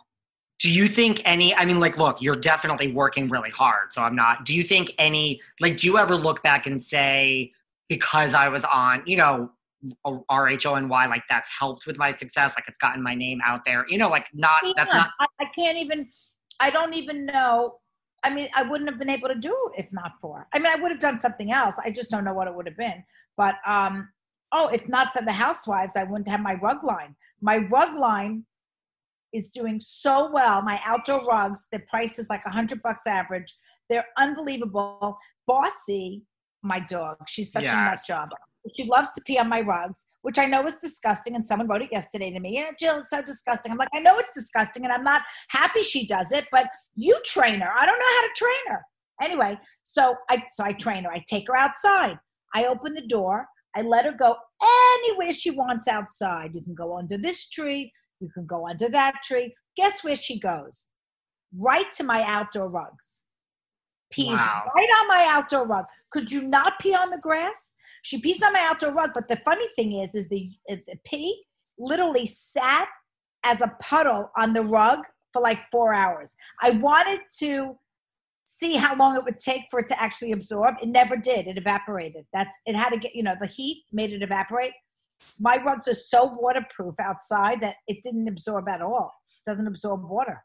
Do 0.58 0.72
you 0.72 0.88
think 0.88 1.20
any, 1.26 1.54
I 1.54 1.66
mean, 1.66 1.80
like, 1.80 1.98
look, 1.98 2.22
you're 2.22 2.34
definitely 2.34 2.92
working 2.92 3.28
really 3.28 3.50
hard. 3.50 3.92
So 3.92 4.00
I'm 4.00 4.16
not, 4.16 4.46
do 4.46 4.54
you 4.54 4.64
think 4.64 4.92
any, 4.96 5.38
like, 5.60 5.76
do 5.76 5.86
you 5.86 5.98
ever 5.98 6.16
look 6.16 6.42
back 6.42 6.66
and 6.66 6.82
say, 6.82 7.52
because 7.90 8.32
I 8.32 8.48
was 8.48 8.64
on, 8.64 9.02
you 9.04 9.18
know, 9.18 9.50
RHONY, 10.06 11.10
like 11.10 11.24
that's 11.28 11.50
helped 11.50 11.86
with 11.86 11.98
my 11.98 12.10
success, 12.10 12.54
like 12.56 12.64
it's 12.68 12.78
gotten 12.78 13.02
my 13.02 13.14
name 13.14 13.40
out 13.44 13.66
there, 13.66 13.84
you 13.86 13.98
know, 13.98 14.08
like 14.08 14.28
not, 14.32 14.62
that's 14.76 14.94
not, 14.94 15.10
I, 15.20 15.26
I 15.40 15.44
can't 15.54 15.76
even, 15.76 16.08
I 16.58 16.70
don't 16.70 16.94
even 16.94 17.26
know. 17.26 17.74
I 18.24 18.34
mean, 18.34 18.48
I 18.54 18.62
wouldn't 18.62 18.88
have 18.90 18.98
been 18.98 19.10
able 19.10 19.28
to 19.28 19.34
do 19.34 19.50
it 19.72 19.80
if 19.80 19.92
not 19.92 20.12
for. 20.20 20.46
I 20.52 20.58
mean, 20.58 20.72
I 20.72 20.80
would 20.80 20.90
have 20.90 21.00
done 21.00 21.20
something 21.20 21.52
else. 21.52 21.76
I 21.84 21.90
just 21.90 22.10
don't 22.10 22.24
know 22.24 22.34
what 22.34 22.48
it 22.48 22.54
would 22.54 22.66
have 22.66 22.76
been. 22.76 23.04
But 23.36 23.56
um, 23.66 24.08
oh, 24.52 24.68
if 24.68 24.88
not 24.88 25.12
for 25.12 25.22
the 25.22 25.32
housewives, 25.32 25.96
I 25.96 26.04
wouldn't 26.04 26.28
have 26.28 26.40
my 26.40 26.54
rug 26.54 26.82
line. 26.82 27.14
My 27.40 27.58
rug 27.58 27.94
line 27.94 28.44
is 29.32 29.50
doing 29.50 29.80
so 29.80 30.30
well. 30.32 30.62
My 30.62 30.80
outdoor 30.84 31.24
rugs, 31.24 31.66
the 31.70 31.80
price 31.80 32.18
is 32.18 32.28
like 32.30 32.42
a 32.46 32.50
hundred 32.50 32.82
bucks 32.82 33.06
average. 33.06 33.54
They're 33.88 34.06
unbelievable. 34.16 35.18
Bossy, 35.46 36.24
my 36.62 36.80
dog, 36.80 37.16
she's 37.28 37.52
such 37.52 37.64
a 37.64 37.76
nut 37.76 38.00
job. 38.06 38.28
She 38.76 38.84
loves 38.84 39.08
to 39.14 39.20
pee 39.22 39.38
on 39.38 39.48
my 39.48 39.60
rugs, 39.60 40.06
which 40.22 40.38
I 40.38 40.46
know 40.46 40.66
is 40.66 40.76
disgusting. 40.76 41.34
And 41.34 41.46
someone 41.46 41.68
wrote 41.68 41.82
it 41.82 41.92
yesterday 41.92 42.30
to 42.30 42.40
me. 42.40 42.54
Yeah, 42.54 42.70
Jill, 42.78 42.98
it's 42.98 43.10
so 43.10 43.22
disgusting. 43.22 43.72
I'm 43.72 43.78
like, 43.78 43.88
I 43.94 44.00
know 44.00 44.18
it's 44.18 44.32
disgusting, 44.34 44.84
and 44.84 44.92
I'm 44.92 45.04
not 45.04 45.22
happy 45.48 45.82
she 45.82 46.06
does 46.06 46.32
it, 46.32 46.46
but 46.52 46.68
you 46.94 47.18
train 47.24 47.60
her. 47.60 47.70
I 47.76 47.86
don't 47.86 47.98
know 47.98 48.04
how 48.04 48.22
to 48.22 48.32
train 48.36 48.76
her. 48.76 48.82
Anyway, 49.20 49.58
so 49.82 50.14
I 50.30 50.42
so 50.46 50.64
I 50.64 50.72
train 50.72 51.04
her. 51.04 51.12
I 51.12 51.22
take 51.28 51.48
her 51.48 51.56
outside. 51.56 52.18
I 52.54 52.66
open 52.66 52.94
the 52.94 53.06
door. 53.06 53.46
I 53.76 53.82
let 53.82 54.04
her 54.04 54.12
go 54.12 54.36
anywhere 55.04 55.32
she 55.32 55.50
wants 55.50 55.88
outside. 55.88 56.54
You 56.54 56.62
can 56.62 56.74
go 56.74 56.96
under 56.96 57.18
this 57.18 57.48
tree. 57.48 57.92
You 58.20 58.30
can 58.32 58.46
go 58.46 58.66
under 58.66 58.88
that 58.88 59.16
tree. 59.24 59.54
Guess 59.76 60.02
where 60.02 60.16
she 60.16 60.38
goes? 60.38 60.90
Right 61.56 61.90
to 61.92 62.04
my 62.04 62.22
outdoor 62.24 62.68
rugs. 62.68 63.22
Pees 64.10 64.38
Wow. 64.38 64.70
right 64.74 64.88
on 65.00 65.08
my 65.08 65.26
outdoor 65.28 65.66
rug. 65.66 65.84
Could 66.10 66.32
you 66.32 66.42
not 66.42 66.78
pee 66.80 66.94
on 66.94 67.10
the 67.10 67.18
grass? 67.18 67.74
She 68.02 68.20
pees 68.20 68.42
on 68.42 68.52
my 68.52 68.60
outdoor 68.60 68.92
rug. 68.92 69.10
But 69.14 69.28
the 69.28 69.40
funny 69.44 69.66
thing 69.76 70.00
is, 70.00 70.14
is 70.14 70.28
the, 70.28 70.50
the 70.68 70.98
pee 71.04 71.42
literally 71.78 72.26
sat 72.26 72.88
as 73.44 73.60
a 73.60 73.74
puddle 73.80 74.30
on 74.36 74.52
the 74.52 74.62
rug 74.62 75.00
for 75.32 75.42
like 75.42 75.60
four 75.70 75.92
hours. 75.92 76.36
I 76.62 76.70
wanted 76.70 77.20
to 77.38 77.78
see 78.44 78.76
how 78.76 78.96
long 78.96 79.14
it 79.14 79.24
would 79.24 79.36
take 79.36 79.62
for 79.70 79.78
it 79.80 79.88
to 79.88 80.00
actually 80.02 80.32
absorb. 80.32 80.76
It 80.82 80.88
never 80.88 81.16
did. 81.16 81.46
It 81.46 81.58
evaporated. 81.58 82.24
That's 82.32 82.58
it 82.64 82.74
had 82.74 82.90
to 82.90 82.98
get, 82.98 83.14
you 83.14 83.22
know, 83.22 83.34
the 83.38 83.46
heat 83.46 83.84
made 83.92 84.12
it 84.12 84.22
evaporate. 84.22 84.72
My 85.38 85.56
rugs 85.62 85.86
are 85.86 85.94
so 85.94 86.34
waterproof 86.38 86.94
outside 86.98 87.60
that 87.60 87.76
it 87.88 87.98
didn't 88.02 88.28
absorb 88.28 88.68
at 88.68 88.80
all. 88.80 89.12
It 89.46 89.50
doesn't 89.50 89.66
absorb 89.66 90.08
water. 90.08 90.42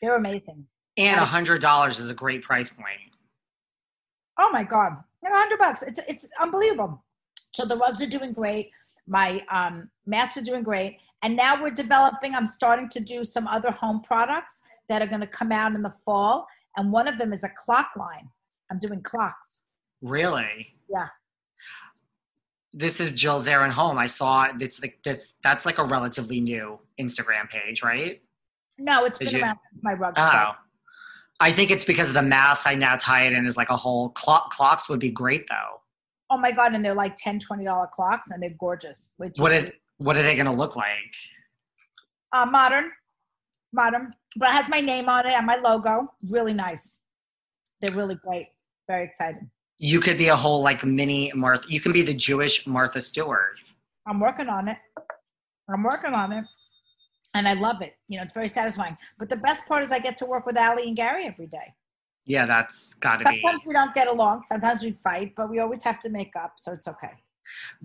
They're 0.00 0.16
amazing. 0.16 0.66
And 0.96 1.20
a 1.20 1.24
hundred 1.24 1.60
dollars 1.60 1.98
is 1.98 2.10
a 2.10 2.14
great 2.14 2.42
price 2.42 2.70
point. 2.70 3.00
Oh 4.38 4.50
my 4.52 4.62
god, 4.62 4.92
a 5.24 5.28
hundred 5.30 5.58
bucks! 5.58 5.82
It's 5.82 6.00
it's 6.08 6.28
unbelievable. 6.40 7.02
So 7.54 7.64
the 7.64 7.76
rugs 7.76 8.02
are 8.02 8.08
doing 8.08 8.32
great. 8.32 8.70
My 9.06 9.42
um, 9.50 9.90
masks 10.06 10.36
are 10.38 10.42
doing 10.42 10.62
great. 10.62 10.98
And 11.22 11.36
now 11.36 11.62
we're 11.62 11.70
developing, 11.70 12.34
I'm 12.34 12.46
starting 12.46 12.88
to 12.90 13.00
do 13.00 13.24
some 13.24 13.46
other 13.46 13.70
home 13.70 14.02
products 14.02 14.62
that 14.88 15.00
are 15.00 15.06
going 15.06 15.20
to 15.20 15.26
come 15.26 15.52
out 15.52 15.72
in 15.74 15.80
the 15.82 15.90
fall. 15.90 16.46
And 16.76 16.90
one 16.92 17.06
of 17.08 17.16
them 17.16 17.32
is 17.32 17.44
a 17.44 17.48
clock 17.56 17.90
line. 17.96 18.28
I'm 18.70 18.78
doing 18.78 19.00
clocks. 19.02 19.60
Really? 20.02 20.74
Yeah. 20.90 21.06
This 22.72 22.98
is 23.00 23.12
Jill 23.12 23.40
Zarin 23.40 23.70
Home. 23.70 23.96
I 23.98 24.06
saw 24.06 24.48
it's 24.58 24.82
like 24.82 24.98
that's 25.04 25.34
that's 25.44 25.64
like 25.64 25.78
a 25.78 25.84
relatively 25.84 26.40
new 26.40 26.78
Instagram 27.00 27.48
page, 27.48 27.82
right? 27.84 28.20
No, 28.78 29.04
it's 29.04 29.16
Did 29.16 29.26
been 29.28 29.36
you- 29.36 29.42
around 29.44 29.58
since 29.70 29.84
my 29.84 29.92
rug 29.92 30.14
Oh. 30.18 30.26
started. 30.26 30.58
I 31.40 31.52
think 31.52 31.70
it's 31.70 31.84
because 31.84 32.08
of 32.08 32.14
the 32.14 32.22
mask. 32.22 32.66
I 32.66 32.74
now 32.74 32.96
tie 32.96 33.26
it 33.26 33.32
in 33.32 33.44
as 33.46 33.56
like 33.56 33.70
a 33.70 33.76
whole 33.76 34.10
clock. 34.10 34.50
Clocks 34.52 34.88
would 34.88 35.00
be 35.00 35.10
great 35.10 35.46
though. 35.48 35.80
Oh 36.30 36.38
my 36.38 36.52
God. 36.52 36.74
And 36.74 36.84
they're 36.84 36.94
like 36.94 37.14
10 37.16 37.38
$20 37.40 37.90
clocks 37.90 38.30
and 38.30 38.42
they're 38.42 38.54
gorgeous. 38.58 39.12
Till 39.20 39.30
What 39.42 39.52
you 39.52 39.58
it 39.58 39.74
what 39.98 40.16
are 40.16 40.22
they 40.22 40.36
gonna 40.36 40.54
look 40.54 40.76
like? 40.76 40.88
uh, 42.32 42.44
modern, 42.46 42.90
modern, 43.72 44.12
but 44.36 44.48
it 44.48 44.52
has 44.52 44.68
my 44.68 44.80
name 44.80 45.08
on 45.08 45.24
it 45.26 45.32
and 45.32 45.46
my 45.46 45.56
logo. 45.56 46.12
Really 46.28 46.52
nice. 46.52 46.94
They're 47.80 47.92
really 47.92 48.16
great. 48.16 48.48
Very 48.88 49.04
excited. 49.04 49.48
You 49.78 50.00
could 50.00 50.18
be 50.18 50.28
a 50.28 50.36
whole 50.36 50.62
like 50.62 50.84
mini 50.84 51.30
Martha. 51.34 51.66
You 51.68 51.80
can 51.80 51.92
be 51.92 52.02
the 52.02 52.14
Jewish 52.14 52.66
Martha 52.66 53.00
Stewart. 53.00 53.58
I'm 54.06 54.18
working 54.20 54.48
on 54.48 54.68
it. 54.68 54.78
I'm 55.68 55.82
working 55.82 56.12
on 56.14 56.32
it. 56.32 56.44
And 57.34 57.48
I 57.48 57.54
love 57.54 57.82
it. 57.82 57.96
You 58.08 58.18
know, 58.18 58.24
it's 58.24 58.32
very 58.32 58.48
satisfying. 58.48 58.96
But 59.18 59.28
the 59.28 59.36
best 59.36 59.66
part 59.66 59.82
is 59.82 59.92
I 59.92 59.98
get 59.98 60.16
to 60.18 60.26
work 60.26 60.46
with 60.46 60.56
Allie 60.56 60.86
and 60.86 60.96
Gary 60.96 61.26
every 61.26 61.46
day. 61.46 61.74
Yeah, 62.26 62.46
that's 62.46 62.94
got 62.94 63.18
to 63.18 63.24
be. 63.24 63.40
Sometimes 63.42 63.62
we 63.66 63.74
don't 63.74 63.92
get 63.92 64.08
along. 64.08 64.42
Sometimes 64.42 64.82
we 64.82 64.92
fight, 64.92 65.34
but 65.36 65.50
we 65.50 65.58
always 65.58 65.82
have 65.82 66.00
to 66.00 66.08
make 66.08 66.34
up. 66.36 66.54
So 66.58 66.72
it's 66.72 66.88
okay. 66.88 67.12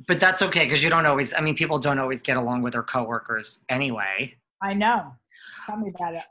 But 0.08 0.20
that's 0.20 0.42
okay 0.42 0.64
because 0.64 0.84
you 0.84 0.90
don't 0.90 1.06
always. 1.06 1.34
I 1.34 1.42
mean, 1.42 1.56
people 1.56 1.80
don't 1.80 2.00
always 2.00 2.22
get 2.22 2.38
along 2.38 2.62
with 2.62 2.74
their 2.74 2.84
coworkers 2.84 3.60
anyway. 3.68 4.34
I 4.62 4.74
know. 4.74 5.14
Tell 5.66 5.78
me 5.78 5.90
about 5.94 6.14
it. 6.14 6.24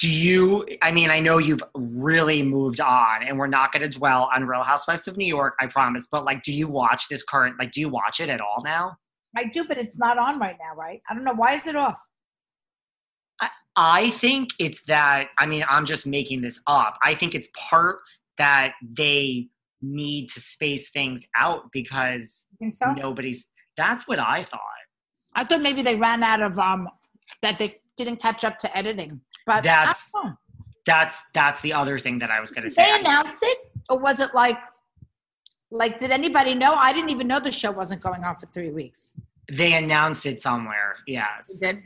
Do 0.00 0.10
you? 0.10 0.66
I 0.82 0.90
mean, 0.90 1.10
I 1.10 1.20
know 1.20 1.38
you've 1.38 1.62
really 1.74 2.42
moved 2.42 2.80
on, 2.80 3.22
and 3.22 3.38
we're 3.38 3.46
not 3.46 3.70
going 3.72 3.88
to 3.88 3.98
dwell 3.98 4.28
on 4.34 4.44
Real 4.44 4.64
Housewives 4.64 5.06
of 5.06 5.16
New 5.16 5.26
York. 5.26 5.54
I 5.60 5.66
promise. 5.66 6.08
But 6.10 6.24
like, 6.24 6.42
do 6.42 6.52
you 6.52 6.66
watch 6.66 7.08
this 7.08 7.22
current? 7.22 7.56
Like, 7.60 7.70
do 7.70 7.80
you 7.80 7.88
watch 7.88 8.18
it 8.18 8.28
at 8.28 8.40
all 8.40 8.62
now? 8.64 8.96
I 9.36 9.44
do, 9.44 9.64
but 9.64 9.78
it's 9.78 9.98
not 9.98 10.18
on 10.18 10.40
right 10.40 10.56
now, 10.58 10.74
right? 10.76 11.00
I 11.08 11.14
don't 11.14 11.22
know. 11.22 11.34
Why 11.34 11.54
is 11.54 11.66
it 11.68 11.76
off? 11.76 12.00
I 13.80 14.10
think 14.10 14.50
it's 14.58 14.82
that. 14.82 15.28
I 15.38 15.46
mean, 15.46 15.64
I'm 15.68 15.86
just 15.86 16.04
making 16.04 16.42
this 16.42 16.58
up. 16.66 16.98
I 17.00 17.14
think 17.14 17.36
it's 17.36 17.48
part 17.56 18.00
that 18.36 18.72
they 18.82 19.46
need 19.80 20.28
to 20.30 20.40
space 20.40 20.90
things 20.90 21.24
out 21.36 21.70
because 21.72 22.46
so? 22.72 22.92
nobody's. 22.92 23.48
That's 23.76 24.08
what 24.08 24.18
I 24.18 24.42
thought. 24.42 24.60
I 25.36 25.44
thought 25.44 25.62
maybe 25.62 25.82
they 25.82 25.94
ran 25.94 26.24
out 26.24 26.42
of 26.42 26.58
um 26.58 26.88
that 27.40 27.60
they 27.60 27.80
didn't 27.96 28.16
catch 28.16 28.44
up 28.44 28.58
to 28.58 28.76
editing. 28.76 29.20
But 29.46 29.62
That's- 29.62 30.10
I 30.14 30.18
don't 30.22 30.30
know. 30.30 30.36
That's 30.84 31.22
that's 31.32 31.60
the 31.60 31.72
other 31.72 31.98
thing 32.00 32.18
that 32.18 32.30
I 32.30 32.40
was 32.40 32.50
going 32.50 32.64
to 32.64 32.70
say. 32.70 32.82
they 32.82 32.92
I- 32.92 32.98
announce 32.98 33.38
it, 33.42 33.58
or 33.90 33.98
was 34.00 34.20
it 34.20 34.34
like 34.34 34.58
like 35.70 35.98
did 35.98 36.10
anybody 36.10 36.54
know? 36.54 36.74
I 36.74 36.92
didn't 36.92 37.10
even 37.10 37.28
know 37.28 37.38
the 37.38 37.52
show 37.52 37.70
wasn't 37.70 38.00
going 38.00 38.24
on 38.24 38.36
for 38.36 38.46
three 38.46 38.70
weeks. 38.70 39.12
They 39.52 39.74
announced 39.74 40.26
it 40.26 40.40
somewhere. 40.40 40.96
Yes. 41.06 41.60
Did 41.60 41.82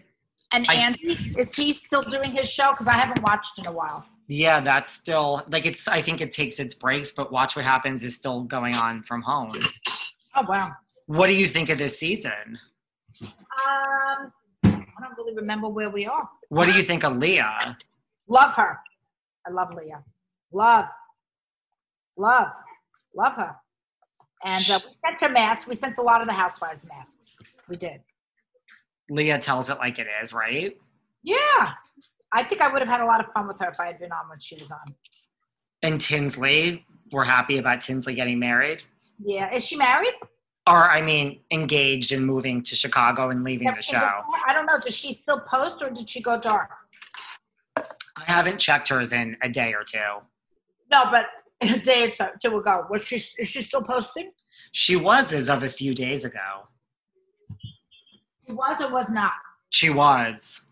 and 0.53 0.67
I- 0.69 0.75
Andy 0.75 1.35
is 1.39 1.55
he 1.55 1.73
still 1.73 2.03
doing 2.03 2.31
his 2.33 2.49
show? 2.49 2.71
Because 2.73 2.89
I 2.89 2.95
haven't 2.95 3.23
watched 3.23 3.59
in 3.59 3.67
a 3.67 3.73
while. 3.73 4.07
Yeah, 4.29 4.61
that's 4.61 4.93
still 4.93 5.43
like 5.51 5.67
it's. 5.67 5.87
I 5.89 6.01
think 6.01 6.21
it 6.21 6.33
takes 6.33 6.59
its 6.59 6.75
breaks, 6.75 7.11
but 7.11 7.33
Watch 7.33 7.57
What 7.57 7.65
Happens 7.65 8.05
is 8.05 8.17
still 8.17 8.43
going 8.45 8.75
on 8.77 9.03
from 9.03 9.21
home. 9.23 9.53
Oh 10.35 10.45
wow. 10.49 10.71
What 11.07 11.27
do 11.27 11.35
you 11.35 11.47
think 11.47 11.69
of 11.69 11.79
this 11.79 11.99
season? 11.99 12.59
Um, 13.23 14.33
I 14.65 15.01
don't 15.01 15.17
really 15.19 15.35
remember 15.35 15.69
where 15.69 15.91
we 15.91 16.07
are. 16.07 16.29
What 16.49 16.67
do 16.67 16.73
you 16.73 16.83
think 16.83 17.05
of 17.05 17.17
Leah? 17.17 17.77
Love 18.29 18.55
her. 18.55 18.79
I 19.47 19.51
love 19.51 19.75
Leah. 19.75 20.03
Love, 20.53 20.87
love, 22.17 22.53
love 23.15 23.35
her. 23.37 23.57
And 24.45 24.63
uh, 24.71 24.79
we 24.85 24.91
sent 25.05 25.21
her 25.21 25.29
masks. 25.29 25.67
We 25.67 25.75
sent 25.75 25.99
a 25.99 26.03
lot 26.03 26.21
of 26.21 26.27
the 26.27 26.33
housewives 26.33 26.87
masks. 26.87 27.37
We 27.69 27.77
did. 27.77 28.01
Leah 29.13 29.39
tells 29.39 29.69
it 29.69 29.77
like 29.77 29.99
it 29.99 30.07
is, 30.23 30.33
right? 30.33 30.75
Yeah. 31.23 31.75
I 32.33 32.43
think 32.43 32.63
I 32.63 32.73
would 32.73 32.81
have 32.81 32.89
had 32.89 33.03
a 33.03 33.05
lot 33.05 33.21
of 33.21 33.31
fun 33.33 33.47
with 33.47 33.61
her 33.61 33.69
if 33.69 33.79
I 33.79 33.87
had 33.87 33.99
been 33.99 34.11
on 34.11 34.29
when 34.31 34.41
she 34.41 34.57
was 34.57 34.73
on. 34.73 34.81
And 35.83 36.01
Tinsley, 36.01 36.87
we're 37.13 37.25
happy 37.25 37.59
about 37.59 37.83
Tinsley 37.83 38.15
getting 38.15 38.39
married, 38.39 38.83
Yeah. 39.23 39.53
Is 39.55 39.65
she 39.67 39.77
married? 39.77 40.15
or 40.69 40.89
I 40.89 41.03
mean, 41.03 41.41
engaged 41.51 42.13
and 42.13 42.25
moving 42.25 42.63
to 42.63 42.77
Chicago 42.77 43.31
and 43.31 43.43
leaving 43.43 43.67
the 43.75 43.83
show. 43.83 44.23
I 44.47 44.53
don't 44.55 44.65
know. 44.65 44.79
Does 44.79 44.95
she 44.95 45.13
still 45.13 45.41
post 45.41 45.83
or 45.83 45.91
did 45.91 46.09
she 46.09 46.23
go 46.23 46.41
dark? 46.41 46.71
I 47.77 47.85
haven't 48.27 48.59
checked 48.59 48.89
hers 48.91 49.13
in 49.13 49.37
a 49.43 49.49
day 49.49 49.75
or 49.75 49.83
two. 49.83 49.99
No, 50.91 51.11
but 51.11 51.27
a 51.61 51.79
day 51.81 52.05
or 52.05 52.11
two, 52.11 52.27
two 52.41 52.57
ago. 52.57 52.87
Was 52.89 53.03
she, 53.03 53.17
is 53.17 53.49
she 53.49 53.61
still 53.61 53.83
posting? 53.83 54.31
She 54.71 54.95
was 54.95 55.33
as 55.33 55.51
of 55.51 55.65
a 55.65 55.69
few 55.69 55.95
days 55.97 56.25
ago. 56.25 56.69
She 58.47 58.53
was 58.55 58.81
or 58.81 58.91
was 58.91 59.11
not? 59.11 59.33
She 59.71 59.91
was. 59.91 60.63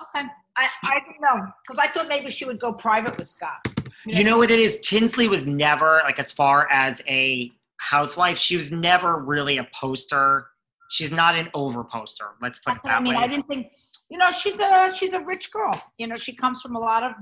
Okay. 0.00 0.26
I, 0.56 0.68
I 0.84 0.98
don't 1.04 1.20
know. 1.20 1.46
Because 1.62 1.78
I 1.78 1.88
thought 1.88 2.08
maybe 2.08 2.30
she 2.30 2.44
would 2.44 2.58
go 2.58 2.72
private 2.72 3.16
with 3.18 3.26
Scott. 3.26 3.66
You 4.06 4.24
know 4.24 4.38
what 4.38 4.50
it 4.50 4.58
is? 4.58 4.78
Tinsley 4.80 5.28
was 5.28 5.46
never 5.46 6.00
like 6.04 6.18
as 6.18 6.32
far 6.32 6.68
as 6.70 7.02
a 7.08 7.50
housewife, 7.78 8.38
she 8.38 8.56
was 8.56 8.70
never 8.70 9.18
really 9.18 9.58
a 9.58 9.68
poster. 9.74 10.46
She's 10.88 11.12
not 11.12 11.34
an 11.34 11.48
over 11.54 11.84
poster. 11.84 12.30
Let's 12.40 12.58
put 12.60 12.72
it 12.72 12.74
That's 12.74 12.84
that 12.84 13.00
I 13.00 13.00
mean, 13.00 13.14
way. 13.14 13.24
I 13.24 13.26
didn't 13.26 13.48
think, 13.48 13.72
you 14.10 14.18
know, 14.18 14.30
she's 14.30 14.60
a 14.60 14.92
she's 14.94 15.14
a 15.14 15.20
rich 15.20 15.50
girl. 15.50 15.72
You 15.98 16.06
know, 16.06 16.16
she 16.16 16.34
comes 16.34 16.62
from 16.62 16.76
a 16.76 16.78
lot 16.78 17.02
of 17.02 17.12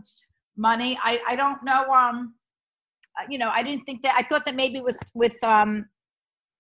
money. 0.57 0.99
I 1.03 1.19
I 1.27 1.37
don't 1.37 1.62
know. 1.65 1.91
Um, 1.91 2.35
uh, 3.19 3.25
you 3.29 3.39
know, 3.39 3.49
I 3.49 3.62
didn't 3.62 3.85
think 3.85 4.03
that. 4.03 4.15
I 4.17 4.23
thought 4.23 4.45
that 4.45 4.55
maybe 4.55 4.81
with 4.81 4.99
with 5.15 5.43
um 5.43 5.87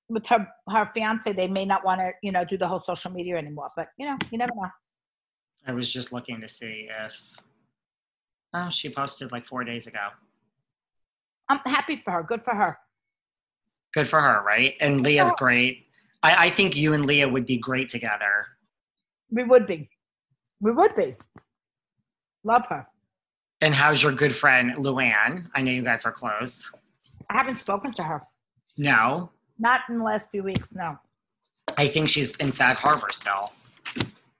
with 0.08 0.26
her 0.26 0.46
her 0.68 0.90
fiance, 0.94 1.32
they 1.32 1.48
may 1.48 1.64
not 1.64 1.84
want 1.84 2.00
to 2.00 2.12
you 2.22 2.32
know 2.32 2.44
do 2.44 2.56
the 2.56 2.66
whole 2.68 2.80
social 2.80 3.10
media 3.10 3.36
anymore. 3.36 3.70
But 3.76 3.88
you 3.98 4.06
know, 4.06 4.16
you 4.30 4.38
never 4.38 4.54
know. 4.54 4.70
I 5.66 5.72
was 5.72 5.90
just 5.90 6.12
looking 6.12 6.40
to 6.40 6.48
see 6.48 6.88
if. 6.90 7.14
Oh, 8.56 8.70
she 8.70 8.88
posted 8.88 9.32
like 9.32 9.46
four 9.46 9.64
days 9.64 9.88
ago. 9.88 10.08
I'm 11.48 11.58
happy 11.66 12.00
for 12.04 12.12
her. 12.12 12.22
Good 12.22 12.42
for 12.42 12.54
her. 12.54 12.78
Good 13.92 14.08
for 14.08 14.20
her, 14.20 14.42
right? 14.44 14.74
And 14.80 15.00
Leah's 15.00 15.32
great. 15.32 15.86
I, 16.22 16.46
I 16.46 16.50
think 16.50 16.76
you 16.76 16.92
and 16.94 17.04
Leah 17.04 17.28
would 17.28 17.46
be 17.46 17.58
great 17.58 17.88
together. 17.88 18.46
We 19.30 19.44
would 19.44 19.66
be. 19.66 19.90
We 20.60 20.72
would 20.72 20.94
be. 20.94 21.16
Love 22.44 22.66
her. 22.68 22.86
And 23.60 23.74
how's 23.74 24.02
your 24.02 24.12
good 24.12 24.34
friend 24.34 24.74
Luann? 24.76 25.46
I 25.54 25.62
know 25.62 25.72
you 25.72 25.82
guys 25.82 26.04
are 26.04 26.12
close. 26.12 26.70
I 27.30 27.34
haven't 27.34 27.56
spoken 27.56 27.92
to 27.94 28.02
her. 28.02 28.22
No, 28.76 29.30
Not 29.58 29.82
in 29.88 29.98
the 29.98 30.04
last 30.04 30.30
few 30.30 30.42
weeks. 30.42 30.74
No. 30.74 30.98
I 31.76 31.88
think 31.88 32.08
she's 32.08 32.36
in 32.36 32.52
Sag 32.52 32.76
Harbor 32.76 33.08
still. 33.10 33.52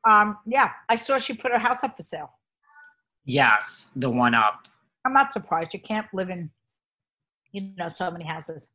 Um. 0.05 0.39
Yeah, 0.47 0.71
I 0.89 0.97
saw 0.97 1.19
she 1.19 1.33
put 1.33 1.51
her 1.53 1.59
house 1.59 1.83
up 1.83 1.97
for 1.97 2.03
sale. 2.03 2.31
Yes, 3.25 3.89
the 3.97 4.11
one 4.11 4.35
up. 4.35 4.69
I'm 5.05 5.13
not 5.13 5.33
surprised. 5.33 5.73
You 5.73 5.81
can't 5.81 6.07
live 6.13 6.31
in, 6.31 6.51
you 7.53 7.73
know, 7.77 7.89
so 7.89 8.11
many 8.11 8.25
houses. 8.25 8.71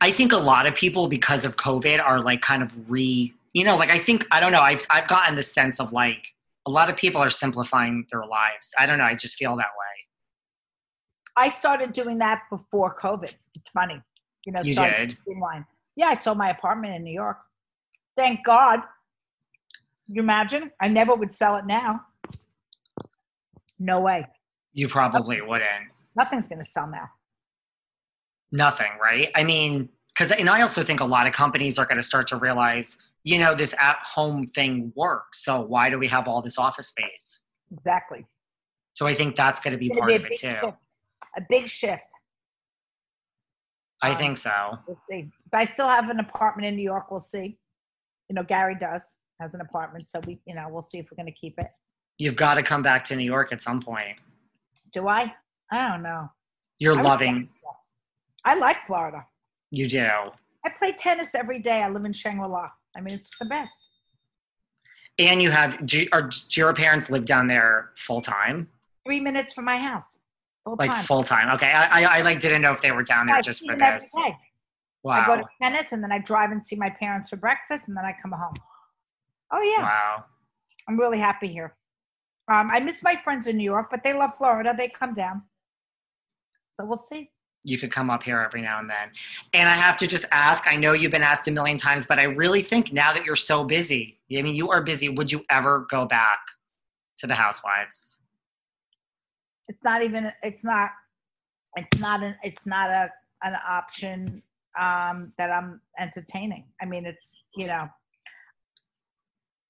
I 0.00 0.10
think 0.10 0.32
a 0.32 0.38
lot 0.38 0.66
of 0.66 0.74
people, 0.74 1.08
because 1.08 1.44
of 1.44 1.56
COVID, 1.56 2.02
are 2.02 2.20
like 2.20 2.40
kind 2.40 2.62
of 2.62 2.90
re, 2.90 3.32
you 3.52 3.64
know, 3.64 3.76
like 3.76 3.90
I 3.90 3.98
think 3.98 4.26
I 4.30 4.40
don't 4.40 4.52
know. 4.52 4.62
I've 4.62 4.86
I've 4.90 5.08
gotten 5.08 5.34
the 5.34 5.42
sense 5.42 5.80
of 5.80 5.92
like 5.92 6.34
a 6.66 6.70
lot 6.70 6.88
of 6.90 6.96
people 6.96 7.20
are 7.20 7.30
simplifying 7.30 8.06
their 8.10 8.24
lives. 8.24 8.70
I 8.78 8.86
don't 8.86 8.98
know. 8.98 9.04
I 9.04 9.14
just 9.14 9.36
feel 9.36 9.56
that 9.56 9.70
way. 9.78 9.86
I 11.36 11.48
started 11.48 11.92
doing 11.92 12.18
that 12.18 12.42
before 12.50 12.94
COVID. 12.94 13.34
It's 13.54 13.70
funny, 13.72 14.02
you 14.44 14.52
know. 14.52 14.60
You 14.62 14.74
did? 14.74 15.16
Streamline. 15.22 15.66
Yeah, 16.00 16.06
I 16.06 16.14
sold 16.14 16.38
my 16.38 16.48
apartment 16.48 16.94
in 16.94 17.04
New 17.04 17.12
York. 17.12 17.36
Thank 18.16 18.42
God. 18.42 18.80
You 20.08 20.22
imagine? 20.22 20.70
I 20.80 20.88
never 20.88 21.14
would 21.14 21.30
sell 21.30 21.56
it 21.56 21.66
now. 21.66 22.00
No 23.78 24.00
way. 24.00 24.26
You 24.72 24.88
probably 24.88 25.42
wouldn't. 25.42 25.90
Nothing's 26.16 26.48
going 26.48 26.58
to 26.62 26.66
sell 26.66 26.86
now. 26.86 27.10
Nothing, 28.50 28.92
right? 29.00 29.28
I 29.34 29.44
mean, 29.44 29.90
because 30.08 30.32
and 30.32 30.48
I 30.48 30.62
also 30.62 30.82
think 30.82 31.00
a 31.00 31.04
lot 31.04 31.26
of 31.26 31.34
companies 31.34 31.78
are 31.78 31.84
going 31.84 31.98
to 31.98 32.02
start 32.02 32.26
to 32.28 32.36
realize, 32.36 32.96
you 33.24 33.36
know, 33.36 33.54
this 33.54 33.74
at-home 33.78 34.46
thing 34.46 34.94
works. 34.96 35.44
So 35.44 35.60
why 35.60 35.90
do 35.90 35.98
we 35.98 36.08
have 36.08 36.26
all 36.26 36.40
this 36.40 36.56
office 36.56 36.86
space? 36.88 37.40
Exactly. 37.70 38.24
So 38.94 39.06
I 39.06 39.14
think 39.14 39.36
that's 39.36 39.60
going 39.60 39.72
to 39.72 39.78
be 39.78 39.90
part 39.90 40.08
be 40.08 40.14
of 40.14 40.24
it 40.24 40.38
too. 40.38 40.48
shift. 40.48 40.64
A 41.36 41.42
big 41.46 41.68
shift. 41.68 42.06
I 44.02 44.12
Um, 44.12 44.16
think 44.16 44.38
so. 44.38 44.50
We'll 44.86 44.98
see. 45.06 45.28
But 45.52 45.58
I 45.58 45.64
still 45.64 45.88
have 45.88 46.10
an 46.10 46.20
apartment 46.20 46.66
in 46.68 46.76
New 46.76 46.82
York. 46.82 47.10
We'll 47.10 47.20
see. 47.20 47.58
You 48.28 48.34
know, 48.34 48.44
Gary 48.44 48.76
does 48.78 49.14
has 49.40 49.54
an 49.54 49.60
apartment, 49.60 50.08
so 50.08 50.20
we, 50.26 50.38
you 50.46 50.54
know, 50.54 50.66
we'll 50.70 50.82
see 50.82 50.98
if 50.98 51.06
we're 51.10 51.16
going 51.16 51.32
to 51.32 51.38
keep 51.38 51.58
it. 51.58 51.68
You've 52.18 52.36
got 52.36 52.54
to 52.54 52.62
come 52.62 52.82
back 52.82 53.04
to 53.04 53.16
New 53.16 53.24
York 53.24 53.52
at 53.52 53.62
some 53.62 53.80
point. 53.80 54.18
Do 54.92 55.08
I? 55.08 55.34
I 55.72 55.88
don't 55.88 56.02
know. 56.02 56.28
You're 56.78 56.98
I 56.98 57.02
loving. 57.02 57.48
I 58.44 58.54
like 58.54 58.82
Florida. 58.82 59.24
You 59.70 59.88
do. 59.88 60.06
I 60.64 60.68
play 60.78 60.92
tennis 60.92 61.34
every 61.34 61.58
day. 61.58 61.82
I 61.82 61.88
live 61.88 62.04
in 62.04 62.12
Shangri 62.12 62.46
La. 62.48 62.68
I 62.96 63.00
mean, 63.00 63.14
it's 63.14 63.30
the 63.38 63.46
best. 63.46 63.72
And 65.18 65.42
you 65.42 65.50
have, 65.50 65.84
do, 65.86 66.06
are, 66.12 66.22
do 66.22 66.60
your 66.60 66.74
parents 66.74 67.10
live 67.10 67.24
down 67.24 67.46
there 67.46 67.90
full 67.96 68.20
time? 68.20 68.68
Three 69.06 69.20
minutes 69.20 69.52
from 69.52 69.64
my 69.64 69.78
house, 69.78 70.18
full 70.64 70.76
Like 70.78 71.04
full 71.04 71.22
time? 71.22 71.54
Okay. 71.54 71.70
I, 71.70 72.02
I, 72.02 72.18
I 72.18 72.22
like 72.22 72.40
didn't 72.40 72.62
know 72.62 72.72
if 72.72 72.82
they 72.82 72.92
were 72.92 73.02
down 73.02 73.26
there 73.26 73.36
I 73.36 73.40
just 73.40 73.64
for 73.64 73.76
this. 73.76 74.10
day. 74.14 74.36
Wow. 75.02 75.22
I 75.22 75.26
go 75.26 75.36
to 75.36 75.44
tennis 75.62 75.92
and 75.92 76.02
then 76.02 76.12
I 76.12 76.18
drive 76.18 76.50
and 76.50 76.62
see 76.62 76.76
my 76.76 76.90
parents 76.90 77.30
for 77.30 77.36
breakfast 77.36 77.88
and 77.88 77.96
then 77.96 78.04
I 78.04 78.14
come 78.20 78.32
home. 78.32 78.54
Oh 79.52 79.62
yeah, 79.62 79.82
Wow. 79.82 80.24
I'm 80.88 80.98
really 80.98 81.18
happy 81.18 81.48
here. 81.48 81.74
Um, 82.52 82.68
I 82.70 82.80
miss 82.80 83.02
my 83.02 83.16
friends 83.22 83.46
in 83.46 83.56
New 83.56 83.64
York, 83.64 83.88
but 83.90 84.02
they 84.02 84.12
love 84.12 84.34
Florida. 84.34 84.74
They 84.76 84.88
come 84.88 85.14
down, 85.14 85.42
so 86.72 86.84
we'll 86.84 86.96
see. 86.96 87.30
you 87.62 87.78
could 87.78 87.92
come 87.92 88.10
up 88.10 88.22
here 88.22 88.40
every 88.40 88.62
now 88.62 88.78
and 88.80 88.88
then. 88.90 89.10
And 89.52 89.68
I 89.68 89.72
have 89.74 89.96
to 89.98 90.06
just 90.06 90.24
ask 90.32 90.66
I 90.66 90.76
know 90.76 90.92
you've 90.92 91.12
been 91.12 91.22
asked 91.22 91.46
a 91.48 91.50
million 91.50 91.76
times, 91.78 92.06
but 92.06 92.18
I 92.18 92.24
really 92.24 92.62
think 92.62 92.92
now 92.92 93.12
that 93.12 93.24
you're 93.24 93.36
so 93.36 93.64
busy, 93.64 94.18
I 94.36 94.42
mean, 94.42 94.54
you 94.56 94.70
are 94.70 94.82
busy, 94.82 95.08
would 95.08 95.30
you 95.30 95.44
ever 95.50 95.86
go 95.90 96.06
back 96.06 96.38
to 97.18 97.26
the 97.26 97.34
Housewives? 97.34 98.16
It's 99.68 99.82
not 99.84 100.02
even. 100.02 100.32
It's 100.42 100.64
not. 100.64 100.90
It's 101.76 101.98
not 102.00 102.22
an. 102.22 102.34
It's 102.42 102.66
not 102.66 102.90
a 102.90 103.10
an 103.42 103.54
option 103.68 104.42
um, 104.78 105.32
that 105.38 105.50
I'm 105.50 105.80
entertaining. 105.98 106.66
I 106.82 106.86
mean, 106.86 107.06
it's 107.06 107.46
you 107.56 107.66
know. 107.66 107.88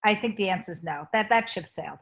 I 0.03 0.15
think 0.15 0.37
the 0.37 0.49
answer 0.49 0.73
is 0.73 0.83
no. 0.83 1.07
That 1.13 1.29
that 1.29 1.49
ship 1.51 1.69
sailed. 1.69 1.99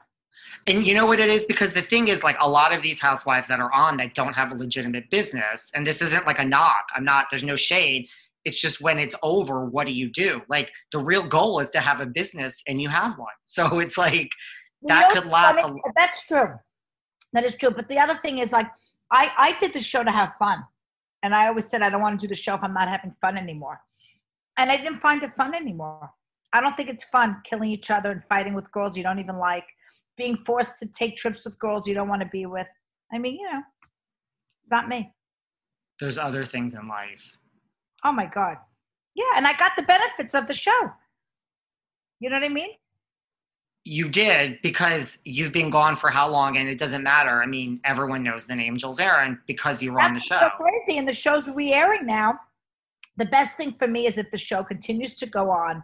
And 0.67 0.87
you 0.87 0.95
know 0.95 1.07
what 1.07 1.19
it 1.19 1.29
is? 1.29 1.45
Because 1.45 1.73
the 1.73 1.83
thing 1.83 2.09
is, 2.09 2.23
like, 2.23 2.37
a 2.41 2.49
lot 2.49 2.73
of 2.73 2.81
these 2.81 3.01
housewives 3.01 3.49
that 3.49 3.59
are 3.59 3.73
on 3.73 3.97
that 3.97 4.15
don't 4.15 4.35
have 4.35 4.53
a 4.53 4.55
legitimate 4.55 5.11
business, 5.11 5.69
and 5.75 5.87
this 5.87 6.01
isn't 6.01 6.27
like 6.27 6.39
a 6.39 6.45
knock, 6.45 6.87
I'm 6.95 7.05
not, 7.05 7.27
there's 7.29 7.43
no 7.43 7.57
shade. 7.57 8.09
It's 8.45 8.61
just 8.61 8.81
when 8.81 8.99
it's 8.99 9.17
over, 9.23 9.65
what 9.65 9.87
do 9.87 9.93
you 9.93 10.11
do? 10.11 10.41
Like, 10.49 10.71
the 10.93 11.01
real 11.01 11.27
goal 11.27 11.59
is 11.59 11.71
to 11.71 11.81
have 11.81 12.01
a 12.01 12.07
business, 12.07 12.63
and 12.69 12.81
you 12.81 12.89
have 12.89 13.19
one. 13.19 13.29
So 13.45 13.81
it's 13.81 13.99
like, 13.99 14.31
You 14.83 14.89
that 14.89 15.09
know, 15.09 15.23
could 15.23 15.31
last 15.31 15.59
I 15.59 15.63
a 15.63 15.73
mean, 15.73 15.83
That's 15.97 16.25
true. 16.25 16.55
That 17.33 17.45
is 17.45 17.57
true. 17.57 17.71
But 17.71 17.89
the 17.89 17.99
other 17.99 18.15
thing 18.15 18.39
is, 18.39 18.53
like, 18.53 18.69
I 19.11 19.33
I 19.37 19.53
did 19.55 19.73
the 19.73 19.81
show 19.81 20.05
to 20.05 20.13
have 20.13 20.35
fun, 20.35 20.63
and 21.23 21.35
I 21.35 21.49
always 21.49 21.69
said 21.69 21.83
I 21.83 21.91
don't 21.91 22.03
want 22.03 22.21
to 22.21 22.27
do 22.27 22.29
the 22.29 22.35
show 22.35 22.55
if 22.55 22.63
I'm 22.63 22.75
not 22.75 22.89
having 22.89 23.13
fun 23.21 23.37
anymore, 23.37 23.81
and 24.57 24.71
I 24.71 24.77
didn't 24.77 25.01
find 25.01 25.23
it 25.23 25.35
fun 25.35 25.55
anymore. 25.55 26.11
I 26.53 26.61
don't 26.61 26.77
think 26.77 26.89
it's 26.89 27.05
fun 27.05 27.43
killing 27.45 27.71
each 27.71 27.91
other 27.91 28.11
and 28.11 28.23
fighting 28.25 28.55
with 28.55 28.71
girls 28.73 28.97
you 28.97 29.03
don't 29.03 29.19
even 29.19 29.37
like, 29.39 29.67
being 30.17 30.37
forced 30.37 30.79
to 30.79 30.87
take 30.87 31.17
trips 31.17 31.45
with 31.45 31.59
girls 31.59 31.87
you 31.87 31.95
don't 31.95 32.09
want 32.09 32.23
to 32.23 32.29
be 32.29 32.47
with. 32.47 32.67
I 33.13 33.19
mean, 33.19 33.35
you 33.35 33.51
know, 33.51 33.63
it's 34.63 34.71
not 34.71 34.89
me. 34.89 35.13
there's 36.01 36.19
other 36.19 36.45
things 36.45 36.75
in 36.75 36.89
life. 36.89 37.33
Oh 38.05 38.13
my 38.13 38.27
god, 38.27 38.57
yeah, 39.15 39.33
and 39.37 39.47
I 39.47 39.55
got 39.57 39.73
the 39.77 39.83
benefits 39.83 40.35
of 40.35 40.47
the 40.47 40.55
show. 40.55 40.93
You 42.21 42.31
know 42.31 42.37
what 42.37 42.45
I 42.45 42.49
mean? 42.49 42.71
You 43.89 44.11
did 44.11 44.61
because 44.63 45.19
you've 45.25 45.53
been 45.53 45.71
gone 45.71 45.97
for 45.97 46.11
how 46.11 46.29
long, 46.29 46.59
and 46.59 46.69
it 46.69 46.79
doesn't 46.79 47.03
matter. 47.03 47.43
I 47.43 47.47
mean, 47.47 47.81
everyone 47.85 48.23
knows 48.23 48.45
the 48.45 48.55
name 48.55 48.77
Jill 48.77 48.95
Zarin 48.95 49.39
because 49.47 49.83
you 49.83 49.93
were 49.93 50.01
on 50.01 50.13
the 50.13 50.19
That's 50.19 50.27
show. 50.27 50.41
So 50.41 50.51
crazy, 50.63 50.99
and 50.99 51.09
the 51.09 51.13
show's 51.13 51.49
re-airing 51.49 52.05
now. 52.05 52.39
The 53.17 53.25
best 53.25 53.57
thing 53.57 53.73
for 53.73 53.89
me 53.89 54.07
is 54.07 54.19
if 54.19 54.31
the 54.31 54.37
show 54.37 54.63
continues 54.63 55.15
to 55.15 55.27
go 55.27 55.51
on, 55.51 55.83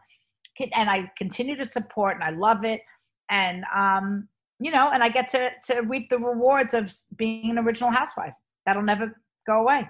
and 0.74 0.90
I 0.90 1.10
continue 1.16 1.56
to 1.56 1.64
support, 1.64 2.16
and 2.16 2.24
I 2.24 2.30
love 2.30 2.64
it, 2.64 2.82
and 3.30 3.64
um, 3.74 4.28
you 4.60 4.70
know, 4.70 4.90
and 4.92 5.02
I 5.02 5.08
get 5.08 5.28
to 5.28 5.50
to 5.68 5.80
reap 5.80 6.10
the 6.10 6.18
rewards 6.18 6.74
of 6.74 6.92
being 7.16 7.50
an 7.50 7.58
original 7.58 7.90
housewife. 7.90 8.34
That'll 8.66 8.82
never 8.82 9.18
go 9.46 9.60
away. 9.60 9.88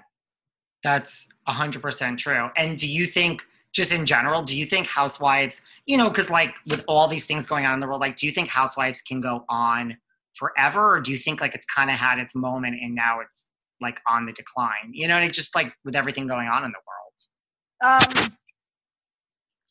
That's 0.85 1.27
100% 1.47 2.17
true. 2.17 2.49
And 2.55 2.77
do 2.77 2.87
you 2.87 3.07
think, 3.07 3.41
just 3.75 3.91
in 3.91 4.05
general, 4.05 4.41
do 4.41 4.57
you 4.57 4.65
think 4.65 4.87
housewives, 4.87 5.61
you 5.85 5.97
know, 5.97 6.09
because 6.09 6.29
like 6.29 6.55
with 6.65 6.83
all 6.87 7.09
these 7.09 7.25
things 7.25 7.45
going 7.45 7.65
on 7.65 7.73
in 7.73 7.81
the 7.81 7.87
world, 7.87 7.99
like, 7.99 8.15
do 8.15 8.25
you 8.25 8.31
think 8.31 8.47
housewives 8.47 9.01
can 9.01 9.19
go 9.19 9.43
on 9.49 9.97
forever? 10.35 10.95
Or 10.95 11.01
do 11.01 11.11
you 11.11 11.17
think 11.17 11.41
like 11.41 11.53
it's 11.53 11.65
kind 11.65 11.91
of 11.91 11.97
had 11.97 12.17
its 12.17 12.33
moment 12.33 12.77
and 12.81 12.95
now 12.95 13.19
it's 13.19 13.49
like 13.81 13.99
on 14.07 14.25
the 14.25 14.31
decline? 14.31 14.93
You 14.93 15.09
know, 15.09 15.17
and 15.17 15.25
it's 15.25 15.37
just 15.37 15.53
like 15.55 15.73
with 15.83 15.93
everything 15.93 16.25
going 16.25 16.47
on 16.47 16.63
in 16.63 16.71
the 16.71 16.77
world. 16.87 18.01
Um, 18.23 18.31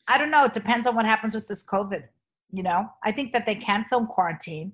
I 0.06 0.18
don't 0.18 0.30
know. 0.30 0.44
It 0.44 0.52
depends 0.52 0.86
on 0.86 0.94
what 0.94 1.06
happens 1.06 1.34
with 1.34 1.46
this 1.46 1.64
COVID. 1.64 2.04
You 2.52 2.62
know, 2.62 2.90
I 3.02 3.10
think 3.10 3.32
that 3.32 3.46
they 3.46 3.54
can 3.54 3.86
film 3.86 4.06
quarantine. 4.06 4.72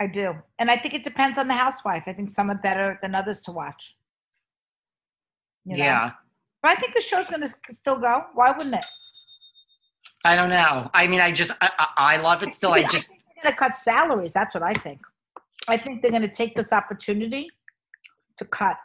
I 0.00 0.08
do, 0.08 0.34
and 0.58 0.70
I 0.70 0.76
think 0.76 0.94
it 0.94 1.04
depends 1.04 1.38
on 1.38 1.46
the 1.46 1.54
housewife. 1.54 2.04
I 2.06 2.14
think 2.14 2.30
some 2.30 2.50
are 2.50 2.58
better 2.58 2.98
than 3.00 3.14
others 3.14 3.40
to 3.42 3.52
watch. 3.52 3.96
You 5.66 5.76
know? 5.76 5.84
Yeah. 5.84 6.10
But 6.62 6.72
I 6.72 6.74
think 6.74 6.94
the 6.94 7.00
show's 7.00 7.28
going 7.28 7.42
to 7.42 7.50
still 7.68 7.96
go. 7.96 8.24
Why 8.34 8.50
wouldn't 8.52 8.74
it? 8.74 8.84
I 10.24 10.36
don't 10.36 10.50
know. 10.50 10.90
I 10.92 11.06
mean, 11.06 11.20
I 11.20 11.32
just, 11.32 11.50
I, 11.60 11.70
I, 11.78 11.86
I 11.96 12.16
love 12.18 12.42
it 12.42 12.54
still. 12.54 12.72
I 12.72 12.82
just, 12.82 13.08
think 13.08 13.22
they're 13.26 13.44
going 13.44 13.54
to 13.54 13.58
cut 13.58 13.78
salaries. 13.78 14.32
That's 14.34 14.54
what 14.54 14.62
I 14.62 14.74
think. 14.74 15.00
I 15.68 15.76
think 15.76 16.02
they're 16.02 16.10
going 16.10 16.22
to 16.22 16.28
take 16.28 16.54
this 16.54 16.72
opportunity 16.72 17.48
to 18.36 18.44
cut 18.44 18.76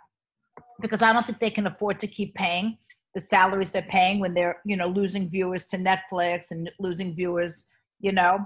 because 0.82 1.02
I 1.02 1.12
don't 1.12 1.26
think 1.26 1.40
they 1.40 1.50
can 1.50 1.68
afford 1.68 2.00
to 2.00 2.08
keep 2.08 2.34
paying 2.36 2.78
the 3.16 3.22
salaries 3.22 3.70
they're 3.72 3.82
paying 3.84 4.20
when 4.20 4.34
they're, 4.34 4.58
you 4.66 4.76
know, 4.76 4.90
losing 4.90 5.28
viewers 5.28 5.66
to 5.68 5.78
Netflix 5.78 6.52
and 6.52 6.70
losing 6.80 7.16
viewers, 7.16 7.66
you 8.02 8.12
know, 8.12 8.40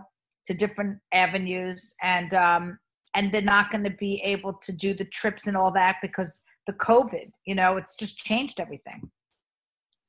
to 0.46 0.54
different 0.54 1.00
avenues, 1.12 1.96
and 2.02 2.34
um, 2.36 2.80
and 3.16 3.32
they're 3.32 3.42
not 3.42 3.72
going 3.72 3.84
to 3.84 3.90
be 3.90 4.22
able 4.24 4.54
to 4.54 4.72
do 4.72 4.94
the 4.94 5.06
trips 5.06 5.48
and 5.48 5.58
all 5.58 5.72
that 5.72 5.98
because 6.02 6.44
the 6.68 6.74
COVID, 6.74 7.32
you 7.46 7.56
know, 7.56 7.78
it's 7.78 7.96
just 7.96 8.20
changed 8.20 8.60
everything. 8.60 9.10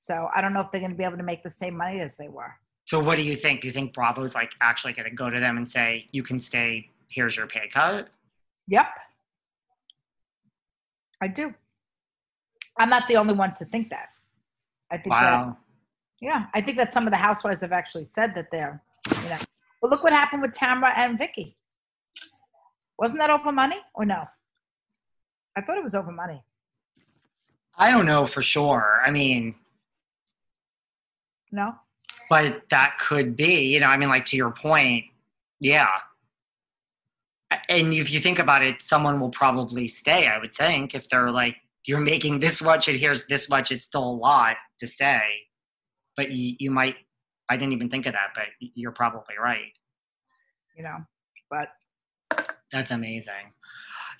So 0.03 0.30
I 0.34 0.40
don't 0.40 0.55
know 0.55 0.61
if 0.61 0.70
they're 0.70 0.80
going 0.80 0.92
to 0.92 0.96
be 0.96 1.05
able 1.05 1.18
to 1.18 1.22
make 1.22 1.42
the 1.42 1.51
same 1.51 1.76
money 1.76 2.01
as 2.01 2.16
they 2.16 2.28
were. 2.28 2.55
so 2.86 2.98
what 3.01 3.16
do 3.16 3.22
you 3.22 3.36
think? 3.36 3.61
Do 3.61 3.66
you 3.66 3.72
think 3.72 3.92
Bravo's 3.92 4.34
like 4.34 4.53
actually 4.62 4.94
going 4.94 5.09
to 5.11 5.14
go 5.14 5.28
to 5.28 5.38
them 5.38 5.59
and 5.59 5.70
say, 5.70 6.09
you 6.11 6.22
can 6.22 6.40
stay, 6.40 6.88
here's 7.09 7.36
your 7.36 7.46
pay 7.46 7.68
cut? 7.72 8.09
Yep. 8.68 8.86
I 11.20 11.28
do. 11.28 11.53
I'm 12.78 12.88
not 12.88 13.07
the 13.09 13.16
only 13.18 13.34
one 13.34 13.53
to 13.57 13.66
think 13.66 13.90
that. 13.90 14.09
I 14.90 14.96
think 14.96 15.12
that 15.12 15.32
Wow. 15.32 15.57
yeah, 16.22 16.46
I 16.55 16.62
think 16.62 16.78
that 16.78 16.94
some 16.94 17.07
of 17.07 17.11
the 17.11 17.18
housewives 17.18 17.61
have 17.61 17.72
actually 17.72 18.05
said 18.05 18.34
that 18.36 18.51
they're, 18.51 18.82
you 19.22 19.28
know. 19.28 19.36
But 19.82 19.90
look 19.90 20.03
what 20.03 20.14
happened 20.14 20.40
with 20.40 20.53
Tamra 20.53 20.92
and 20.96 21.18
Vicki. 21.18 21.55
Wasn't 22.98 23.18
that 23.20 23.28
over 23.28 23.53
money 23.53 23.76
or 23.94 24.07
no? 24.07 24.26
I 25.57 25.61
thought 25.61 25.76
it 25.76 25.84
was 25.84 25.94
over 25.94 26.11
money. 26.11 26.42
I 27.76 27.90
don't 27.90 28.07
know 28.07 28.24
for 28.24 28.40
sure. 28.40 29.03
I 29.05 29.11
mean, 29.11 29.55
No? 31.53 31.74
but 32.30 32.62
that 32.70 32.96
could 32.98 33.36
be 33.36 33.66
you 33.66 33.80
know 33.80 33.88
i 33.88 33.96
mean 33.98 34.09
like 34.09 34.24
to 34.24 34.36
your 34.36 34.53
point 34.53 35.05
yeah 35.59 35.88
and 37.68 37.92
if 37.92 38.11
you 38.11 38.20
think 38.20 38.38
about 38.38 38.62
it 38.62 38.80
someone 38.80 39.20
will 39.20 39.30
probably 39.30 39.86
stay 39.88 40.28
i 40.28 40.38
would 40.38 40.55
think 40.55 40.94
if 40.94 41.07
they're 41.11 41.30
like 41.30 41.57
you're 41.84 42.01
making 42.01 42.38
this 42.38 42.62
much 42.62 42.88
and 42.88 42.98
here's 42.98 43.26
this 43.26 43.51
much 43.51 43.70
it's 43.70 43.84
still 43.84 44.05
a 44.05 44.16
lot 44.16 44.57
to 44.78 44.86
stay 44.86 45.20
but 46.16 46.30
you, 46.30 46.55
you 46.59 46.70
might 46.70 46.94
i 47.51 47.57
didn't 47.57 47.72
even 47.72 47.90
think 47.90 48.07
of 48.07 48.12
that 48.12 48.28
but 48.34 48.44
you're 48.74 48.92
probably 48.92 49.34
right 49.42 49.72
You 50.76 50.84
know. 50.84 50.98
But 51.51 51.70
that's 52.72 52.92
amazing 52.92 53.53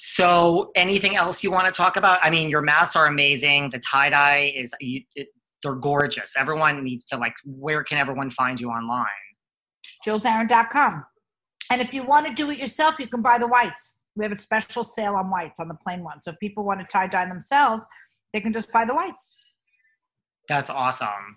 so 0.01 0.73
anything 0.75 1.15
else 1.15 1.45
you 1.45 1.51
want 1.53 1.67
to 1.67 1.73
talk 1.73 1.97
about 1.97 2.19
i 2.23 2.31
mean 2.31 2.51
your 2.51 2.63
masks 2.63 2.97
are 2.97 3.07
amazing 3.07 3.71
the 3.71 3.79
tie-dye 3.79 4.53
is 4.57 4.75
you, 4.81 5.03
it, 5.15 5.29
they're 5.63 5.75
gorgeous 5.75 6.33
everyone 6.39 6.83
needs 6.83 7.05
to 7.05 7.17
like 7.17 7.35
where 7.45 7.83
can 7.85 7.99
everyone 7.99 8.31
find 8.31 8.61
you 8.61 8.69
online 8.71 9.07
jillzarin.com. 10.07 11.05
And 11.71 11.81
if 11.81 11.95
you 11.95 12.03
want 12.03 12.27
to 12.27 12.33
do 12.33 12.51
it 12.51 12.59
yourself, 12.59 12.99
you 12.99 13.07
can 13.07 13.23
buy 13.23 13.39
the 13.39 13.47
whites. 13.47 13.97
We 14.17 14.25
have 14.25 14.33
a 14.33 14.37
special 14.37 14.83
sale 14.83 15.15
on 15.15 15.31
whites 15.31 15.61
on 15.61 15.69
the 15.69 15.75
plain 15.75 16.03
one. 16.03 16.21
So 16.21 16.33
if 16.33 16.39
people 16.41 16.65
want 16.65 16.81
to 16.81 16.87
tie 16.87 17.07
dye 17.07 17.27
themselves, 17.27 17.87
they 18.33 18.41
can 18.41 18.53
just 18.53 18.73
buy 18.73 18.85
the 18.85 18.95
whites. 18.95 19.35
That's 20.49 20.69
awesome. 20.69 21.37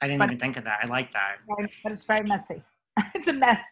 I 0.00 0.06
didn't 0.06 0.20
But- 0.20 0.30
even 0.30 0.38
think 0.38 0.56
of 0.56 0.64
that. 0.64 0.78
I 0.82 0.86
like 0.86 1.12
that. 1.12 1.36
But 1.82 1.92
it's 1.92 2.06
very 2.06 2.26
messy. 2.26 2.62
it's 3.14 3.28
a 3.28 3.32
mess. 3.32 3.62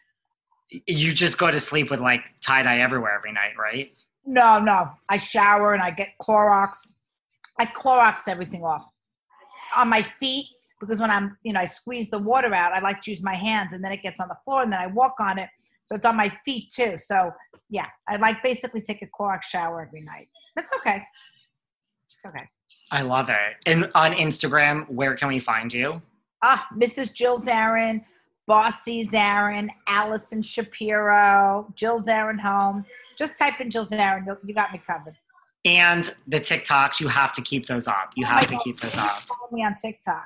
You 0.69 1.13
just 1.13 1.37
go 1.37 1.51
to 1.51 1.59
sleep 1.59 1.89
with 1.89 1.99
like 1.99 2.21
tie 2.41 2.63
dye 2.63 2.79
everywhere 2.79 3.13
every 3.15 3.31
night, 3.31 3.53
right? 3.57 3.91
No, 4.25 4.59
no. 4.59 4.91
I 5.09 5.17
shower 5.17 5.73
and 5.73 5.81
I 5.81 5.91
get 5.91 6.09
Clorox. 6.21 6.89
I 7.59 7.65
Clorox 7.65 8.27
everything 8.27 8.63
off 8.63 8.87
on 9.75 9.89
my 9.89 10.01
feet 10.01 10.47
because 10.79 10.99
when 10.99 11.09
I'm, 11.09 11.37
you 11.43 11.53
know, 11.53 11.61
I 11.61 11.65
squeeze 11.65 12.09
the 12.09 12.19
water 12.19 12.53
out, 12.53 12.73
I 12.73 12.79
like 12.79 13.01
to 13.01 13.11
use 13.11 13.23
my 13.23 13.35
hands 13.35 13.73
and 13.73 13.83
then 13.83 13.91
it 13.91 14.01
gets 14.01 14.19
on 14.19 14.27
the 14.27 14.37
floor 14.43 14.63
and 14.63 14.71
then 14.71 14.79
I 14.79 14.87
walk 14.87 15.15
on 15.19 15.37
it. 15.37 15.49
So 15.83 15.95
it's 15.95 16.05
on 16.05 16.15
my 16.15 16.29
feet 16.45 16.71
too. 16.73 16.95
So 16.97 17.31
yeah, 17.69 17.87
I 18.07 18.17
like 18.17 18.43
basically 18.43 18.81
take 18.81 19.01
a 19.01 19.07
Clorox 19.07 19.43
shower 19.43 19.81
every 19.81 20.01
night. 20.01 20.27
That's 20.55 20.71
okay. 20.73 21.03
It's 22.15 22.25
okay. 22.25 22.47
I 22.91 23.01
love 23.01 23.29
it. 23.29 23.55
And 23.65 23.89
on 23.95 24.13
Instagram, 24.13 24.87
where 24.89 25.15
can 25.15 25.27
we 25.27 25.39
find 25.39 25.73
you? 25.73 26.01
Ah, 26.43 26.67
Mrs. 26.75 27.13
Jill 27.13 27.37
Zarin, 27.37 28.03
Bossy 28.45 29.03
Zarin, 29.07 29.69
Allison 29.87 30.41
Shapiro, 30.41 31.71
Jill 31.75 31.97
Zarin 31.97 32.39
Home. 32.39 32.85
Just 33.17 33.37
type 33.37 33.59
in 33.61 33.69
Jill 33.69 33.85
Zarin. 33.85 34.25
You, 34.25 34.37
you 34.45 34.53
got 34.53 34.71
me 34.71 34.81
covered. 34.85 35.15
And 35.65 36.13
the 36.27 36.39
TikToks, 36.39 36.99
you 36.99 37.07
have 37.07 37.31
to 37.33 37.41
keep 37.41 37.67
those 37.67 37.87
up. 37.87 38.11
You 38.15 38.25
have 38.25 38.47
to 38.47 38.57
keep 38.63 38.79
those 38.79 38.95
up. 38.97 39.11
Follow 39.21 39.49
me 39.51 39.63
on 39.63 39.75
TikTok. 39.75 40.25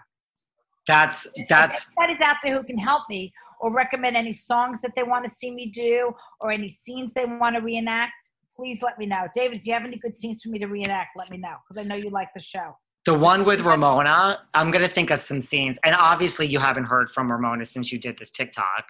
That's 0.88 1.28
that's 1.50 1.90
If 1.90 1.94
anybody's 2.00 2.22
out 2.22 2.38
there 2.42 2.58
who 2.58 2.64
can 2.64 2.78
help 2.78 3.04
me 3.10 3.34
or 3.60 3.74
recommend 3.74 4.16
any 4.16 4.34
songs 4.34 4.82
that 4.82 4.96
they 4.96 5.04
want 5.04 5.26
to 5.26 5.30
see 5.30 5.52
me 5.52 5.68
do 5.68 6.14
or 6.40 6.52
any 6.52 6.70
scenes 6.70 7.14
they 7.14 7.26
want 7.26 7.56
to 7.56 7.62
reenact, 7.62 8.32
please 8.56 8.82
let 8.82 8.98
me 8.98 9.06
know. 9.06 9.28
David, 9.36 9.60
if 9.60 9.66
you 9.68 9.74
have 9.74 9.84
any 9.84 9.98
good 9.98 10.16
scenes 10.16 10.42
for 10.42 10.50
me 10.50 10.60
to 10.60 10.68
reenact, 10.68 11.10
let 11.18 11.30
me 11.30 11.38
know 11.38 11.56
because 11.68 11.78
I 11.78 11.84
know 11.84 11.96
you 11.96 12.10
like 12.10 12.30
the 12.34 12.40
show. 12.40 12.78
the 13.06 13.14
one 13.14 13.44
with 13.46 13.62
Ramona. 13.62 14.40
I'm 14.54 14.72
gonna 14.72 14.88
think 14.88 15.12
of 15.12 15.22
some 15.22 15.42
scenes, 15.42 15.78
and 15.84 15.94
obviously 15.94 16.48
you 16.48 16.60
haven't 16.60 16.86
heard 16.86 17.12
from 17.12 17.32
Ramona 17.32 17.66
since 17.66 17.92
you 17.92 18.00
did 18.00 18.18
this 18.18 18.32
TikTok. 18.32 18.86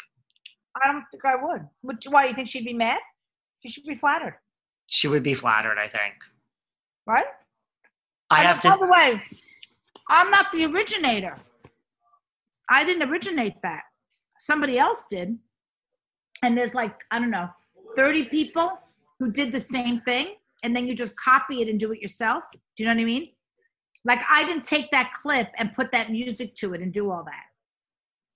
I 0.82 0.92
don't 0.92 1.04
think 1.12 1.26
I 1.26 1.36
would. 1.36 1.68
Would 1.84 1.98
why 2.10 2.24
do 2.24 2.30
you 2.30 2.36
think 2.36 2.48
she'd 2.48 2.64
be 2.66 2.74
mad? 2.74 3.00
She 3.64 3.70
should 3.70 3.86
be 3.86 3.96
flattered, 3.96 4.36
She 4.86 5.08
would 5.08 5.24
be 5.24 5.34
flattered, 5.34 5.78
I 5.80 5.88
think. 5.88 6.14
Right? 7.08 7.26
I 8.30 8.40
And 8.40 8.48
have 8.48 8.62
By 8.62 8.72
to. 8.72 8.78
the 8.80 8.88
way, 8.88 9.24
I'm 10.10 10.30
not 10.30 10.52
the 10.52 10.66
originator. 10.66 11.38
I 12.70 12.84
didn't 12.84 13.10
originate 13.10 13.54
that. 13.64 13.84
Somebody 14.40 14.78
else 14.78 15.06
did. 15.10 15.38
And 16.44 16.58
there's 16.58 16.76
like, 16.76 16.94
I 17.10 17.20
don't 17.20 17.32
know, 17.32 17.50
30 17.96 18.26
people 18.26 18.72
who 19.20 19.32
did 19.32 19.52
the 19.52 19.60
same 19.60 20.02
thing. 20.02 20.36
And 20.64 20.76
then 20.76 20.88
you 20.88 20.96
just 20.96 21.16
copy 21.16 21.62
it 21.62 21.70
and 21.70 21.80
do 21.80 21.92
it 21.92 22.02
yourself. 22.02 22.44
Do 22.52 22.84
you 22.84 22.86
know 22.86 22.96
what 22.96 23.02
I 23.02 23.06
mean? 23.06 23.30
Like, 24.06 24.22
I 24.30 24.44
didn't 24.46 24.64
take 24.64 24.92
that 24.92 25.12
clip 25.12 25.50
and 25.58 25.74
put 25.74 25.92
that 25.92 26.12
music 26.12 26.54
to 26.56 26.74
it 26.74 26.82
and 26.82 26.92
do 26.94 27.12
all 27.12 27.24
that. 27.24 27.44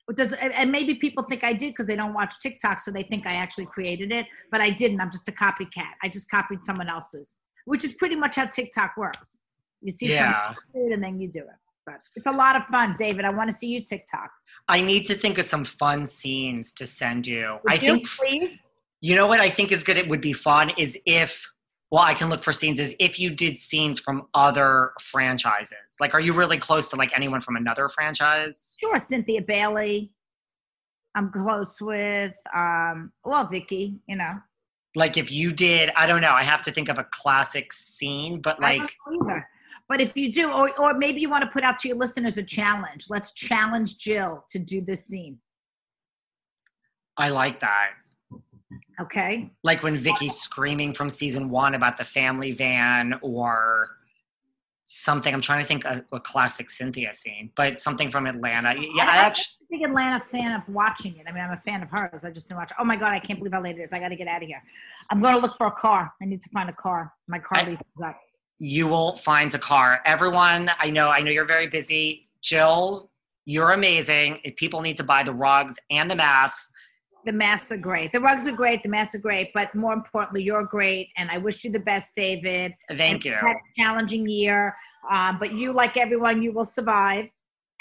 It 0.09 0.17
does, 0.17 0.34
and 0.34 0.51
and 0.53 0.72
maybe 0.72 0.95
people 0.95 1.24
think 1.24 1.43
I 1.43 1.53
did 1.53 1.69
because 1.69 1.86
they 1.88 1.95
don't 1.95 2.13
watch 2.13 2.39
TikTok, 2.41 2.80
so 2.80 2.91
they 2.91 3.03
think 3.03 3.26
I 3.26 3.34
actually 3.34 3.67
created 3.67 4.11
it, 4.11 4.26
but 4.51 4.59
I 4.59 4.69
didn't. 4.72 4.99
I'm 4.99 5.11
just 5.11 5.30
a 5.30 5.32
copycat. 5.32 5.91
I 6.03 6.09
just 6.09 6.30
copied 6.30 6.63
someone 6.63 6.89
else's, 6.89 7.38
which 7.66 7.84
is 7.84 7.93
pretty 7.93 8.16
much 8.16 8.36
how 8.36 8.45
TikTok 8.45 8.95
works. 8.97 9.39
You 9.82 9.91
see 9.91 10.12
Yeah. 10.14 10.53
it 10.74 10.93
and 10.93 11.03
then 11.03 11.20
you 11.20 11.28
do 11.28 11.39
it. 11.39 11.47
But 11.86 12.01
it's 12.16 12.28
a 12.28 12.32
lot 12.32 12.55
of 12.55 12.64
fun, 12.66 12.95
David. 12.97 13.26
I 13.26 13.30
want 13.32 13.49
to 13.49 13.55
see 13.55 13.68
you 13.68 13.82
TikTok. 13.84 14.30
I 14.68 14.82
need 14.82 15.05
to 15.07 15.16
think 15.16 15.38
of 15.39 15.45
some 15.45 15.66
fun 15.66 16.05
scenes 16.05 16.72
to 16.74 16.86
send 16.86 17.26
you. 17.26 17.57
Would 17.64 17.72
I 17.72 17.76
you, 17.76 17.80
think 17.95 18.09
please. 18.09 18.70
you 19.01 19.16
know 19.16 19.26
what 19.28 19.39
I 19.39 19.49
think 19.49 19.72
is 19.72 19.84
good. 19.84 19.97
It 19.97 20.07
would 20.07 20.22
be 20.22 20.34
fun 20.34 20.72
is 20.78 20.97
if. 21.05 21.47
Well, 21.89 22.03
I 22.03 22.14
can 22.14 22.30
look 22.30 22.41
for 22.41 22.53
scenes. 22.53 22.80
Is 22.80 22.95
if 22.99 23.20
you 23.20 23.32
did 23.32 23.57
scenes 23.57 23.99
from 23.99 24.28
other 24.34 24.91
franchises. 25.01 25.97
Like, 25.99 26.14
are 26.14 26.22
you 26.22 26.32
really 26.32 26.57
close 26.57 26.89
to 26.91 26.95
like 26.95 27.12
anyone 27.14 27.41
from 27.41 27.57
another 27.57 27.89
franchise? 27.89 28.78
Sure, 28.80 28.97
Cynthia 28.97 29.41
Bailey. 29.41 30.12
I'm 31.16 31.30
close 31.32 31.82
with, 31.82 32.34
um, 32.55 33.12
well, 33.26 33.45
Vicki. 33.45 33.99
You 34.07 34.16
know, 34.16 34.36
Like, 34.95 35.17
if 35.17 35.31
you 35.31 35.51
did, 35.51 35.89
I 35.95 36.05
don't 36.05 36.21
know. 36.21 36.31
I 36.31 36.43
have 36.43 36.61
to 36.63 36.71
think 36.71 36.89
of 36.89 36.99
a 36.99 37.05
classic 37.11 37.71
scene, 37.71 38.41
but 38.41 38.59
like. 38.59 38.81
But 39.87 39.99
if 39.99 40.15
you 40.15 40.31
do, 40.31 40.49
or 40.49 40.71
or 40.79 40.93
maybe 40.93 41.19
you 41.19 41.29
want 41.29 41.43
to 41.43 41.49
put 41.49 41.63
out 41.63 41.77
to 41.79 41.87
your 41.89 41.97
listeners 41.97 42.37
a 42.37 42.43
challenge. 42.43 43.07
Let's 43.09 43.33
challenge 43.33 43.97
Jill 43.97 44.45
to 44.49 44.59
do 44.59 44.79
this 44.79 45.05
scene. 45.05 45.39
I 47.17 47.29
like 47.29 47.59
that. 47.59 47.89
Okay. 49.01 49.51
like 49.63 49.83
when 49.83 49.97
Vicki's 49.97 50.35
screaming 50.35 50.93
from 50.93 51.09
season 51.09 51.49
one 51.49 51.75
about 51.75 51.97
the 51.97 52.05
family 52.05 52.51
van 52.51 53.15
or 53.21 53.97
something. 54.91 55.33
I'm 55.33 55.41
trying 55.41 55.61
to 55.61 55.67
think 55.67 55.85
of 55.85 56.03
a 56.11 56.19
classic 56.19 56.69
Cynthia 56.69 57.13
scene, 57.13 57.51
but 57.55 57.79
something 57.79 58.11
from 58.11 58.27
Atlanta. 58.27 58.73
Yeah, 58.77 59.03
I 59.05 59.09
I'm 59.09 59.25
actually, 59.25 59.45
a 59.71 59.77
big 59.77 59.89
Atlanta 59.89 60.19
fan 60.19 60.51
of 60.53 60.67
watching 60.67 61.17
it. 61.17 61.25
I 61.27 61.31
mean, 61.31 61.43
I'm 61.43 61.51
a 61.51 61.57
fan 61.57 61.81
of 61.81 61.89
hers. 61.89 62.23
I 62.23 62.31
just 62.31 62.47
didn't 62.47 62.59
watch. 62.59 62.71
Oh 62.79 62.83
my 62.83 62.95
god, 62.95 63.13
I 63.13 63.19
can't 63.19 63.39
believe 63.39 63.53
how 63.53 63.61
late 63.61 63.77
it 63.77 63.81
is. 63.81 63.93
I 63.93 63.99
got 63.99 64.09
to 64.09 64.15
get 64.15 64.27
out 64.27 64.41
of 64.43 64.47
here. 64.47 64.61
I'm 65.09 65.19
going 65.21 65.33
to 65.35 65.39
look 65.39 65.55
for 65.55 65.67
a 65.67 65.71
car. 65.71 66.11
I 66.21 66.25
need 66.25 66.41
to 66.41 66.49
find 66.49 66.69
a 66.69 66.73
car. 66.73 67.11
My 67.27 67.39
car 67.39 67.59
I- 67.59 67.63
lease 67.69 67.81
is 67.95 68.01
up. 68.01 68.17
you 68.59 68.87
will 68.87 69.17
find 69.17 69.53
a 69.55 69.59
car. 69.59 70.01
Everyone, 70.05 70.69
I 70.79 70.89
know, 70.89 71.07
I 71.09 71.21
know 71.21 71.31
you're 71.31 71.45
very 71.45 71.67
busy. 71.67 72.27
Jill, 72.41 73.09
you're 73.45 73.71
amazing. 73.71 74.39
If 74.43 74.55
people 74.55 74.81
need 74.81 74.97
to 74.97 75.03
buy 75.03 75.23
the 75.23 75.33
rugs 75.33 75.75
and 75.89 76.09
the 76.11 76.15
masks, 76.15 76.71
The 77.26 77.32
masks 77.32 77.72
are 77.72 77.78
great. 77.78 78.11
The 78.11 78.19
rugs 78.19 78.47
are 78.47 78.51
great. 78.51 78.84
The 78.84 78.89
masks 78.89 79.15
are 79.15 79.19
great. 79.19 79.51
But 79.53 79.74
more 79.76 79.93
importantly, 79.93 80.43
you're 80.43 80.63
great. 80.63 81.09
And 81.17 81.30
I 81.30 81.38
wish 81.38 81.63
you 81.63 81.72
the 81.72 81.80
best, 81.80 82.15
David. 82.15 82.74
thank 82.97 83.26
And 83.26 83.26
you. 83.26 83.34
had 83.34 83.55
a 83.55 83.82
challenging 83.82 84.28
year. 84.28 84.76
Um, 85.11 85.38
but 85.39 85.53
you, 85.53 85.72
like 85.74 85.97
everyone, 85.97 86.41
you 86.41 86.51
will 86.51 86.65
survive 86.65 87.28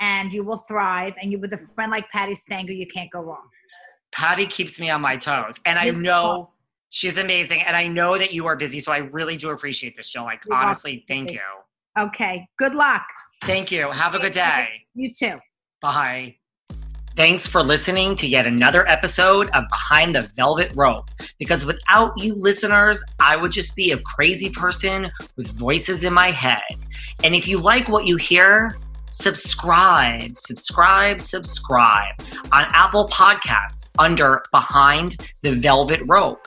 and 0.01 0.33
you 0.33 0.43
will 0.45 0.59
thrive. 0.69 1.15
And 1.23 1.31
you, 1.33 1.39
with 1.39 1.53
a 1.53 1.59
friend 1.59 1.91
like 1.91 2.09
Patti 2.11 2.35
Stanger, 2.35 2.73
you 2.73 2.87
can't 2.87 3.11
go 3.11 3.21
wrong. 3.21 3.49
Patti 4.13 4.47
keeps 4.47 4.81
me 4.81 4.91
on 4.91 5.01
my 5.01 5.17
toes, 5.17 5.61
and 5.67 5.79
I 5.79 5.91
know 5.91 6.51
she's 6.89 7.17
amazing, 7.17 7.63
and 7.63 7.77
I 7.77 7.87
know 7.87 8.19
that 8.19 8.33
you 8.33 8.45
are 8.47 8.57
busy, 8.57 8.81
so 8.81 8.91
I 8.91 8.97
really 8.99 9.37
do 9.37 9.51
appreciate 9.51 9.97
this, 9.97 10.09
show. 10.09 10.25
Like, 10.25 10.41
You're 10.45 10.55
welcome. 10.55 10.67
honestly, 10.67 11.05
thank 11.07 11.31
you. 11.31 11.39
Okay. 11.97 12.45
Good 12.59 12.75
luck. 12.75 13.05
Thank 13.45 13.71
you. 13.71 13.89
Have 13.93 14.17
a 14.17 14.19
good 14.19 14.33
day. 14.33 14.67
You 14.95 15.13
too. 15.17 15.39
Bye. 15.81 16.40
Thanks 17.17 17.45
for 17.47 17.63
listening 17.63 18.15
to 18.17 18.29
yet 18.29 18.47
another 18.47 18.89
episode 18.89 19.51
of 19.51 19.65
Behind 19.69 20.15
the 20.15 20.31
Velvet 20.37 20.73
Rope. 20.77 21.11
Because 21.39 21.67
without 21.67 22.13
you 22.17 22.35
listeners, 22.35 23.03
I 23.19 23.37
would 23.37 23.51
just 23.51 23.75
be 23.75 23.91
a 23.91 23.99
crazy 23.99 24.49
person 24.51 25.11
with 25.37 25.49
voices 25.59 26.05
in 26.05 26.15
my 26.15 26.31
head. 26.31 26.63
And 27.25 27.35
if 27.35 27.49
you 27.49 27.59
like 27.59 27.89
what 27.89 28.07
you 28.07 28.17
hear, 28.17 28.77
subscribe, 29.11 30.39
subscribe, 30.39 31.21
subscribe 31.21 32.15
on 32.53 32.65
Apple 32.69 33.09
Podcasts 33.09 33.89
under 33.99 34.43
Behind 34.53 35.17
the 35.43 35.57
Velvet 35.57 36.03
Rope. 36.07 36.47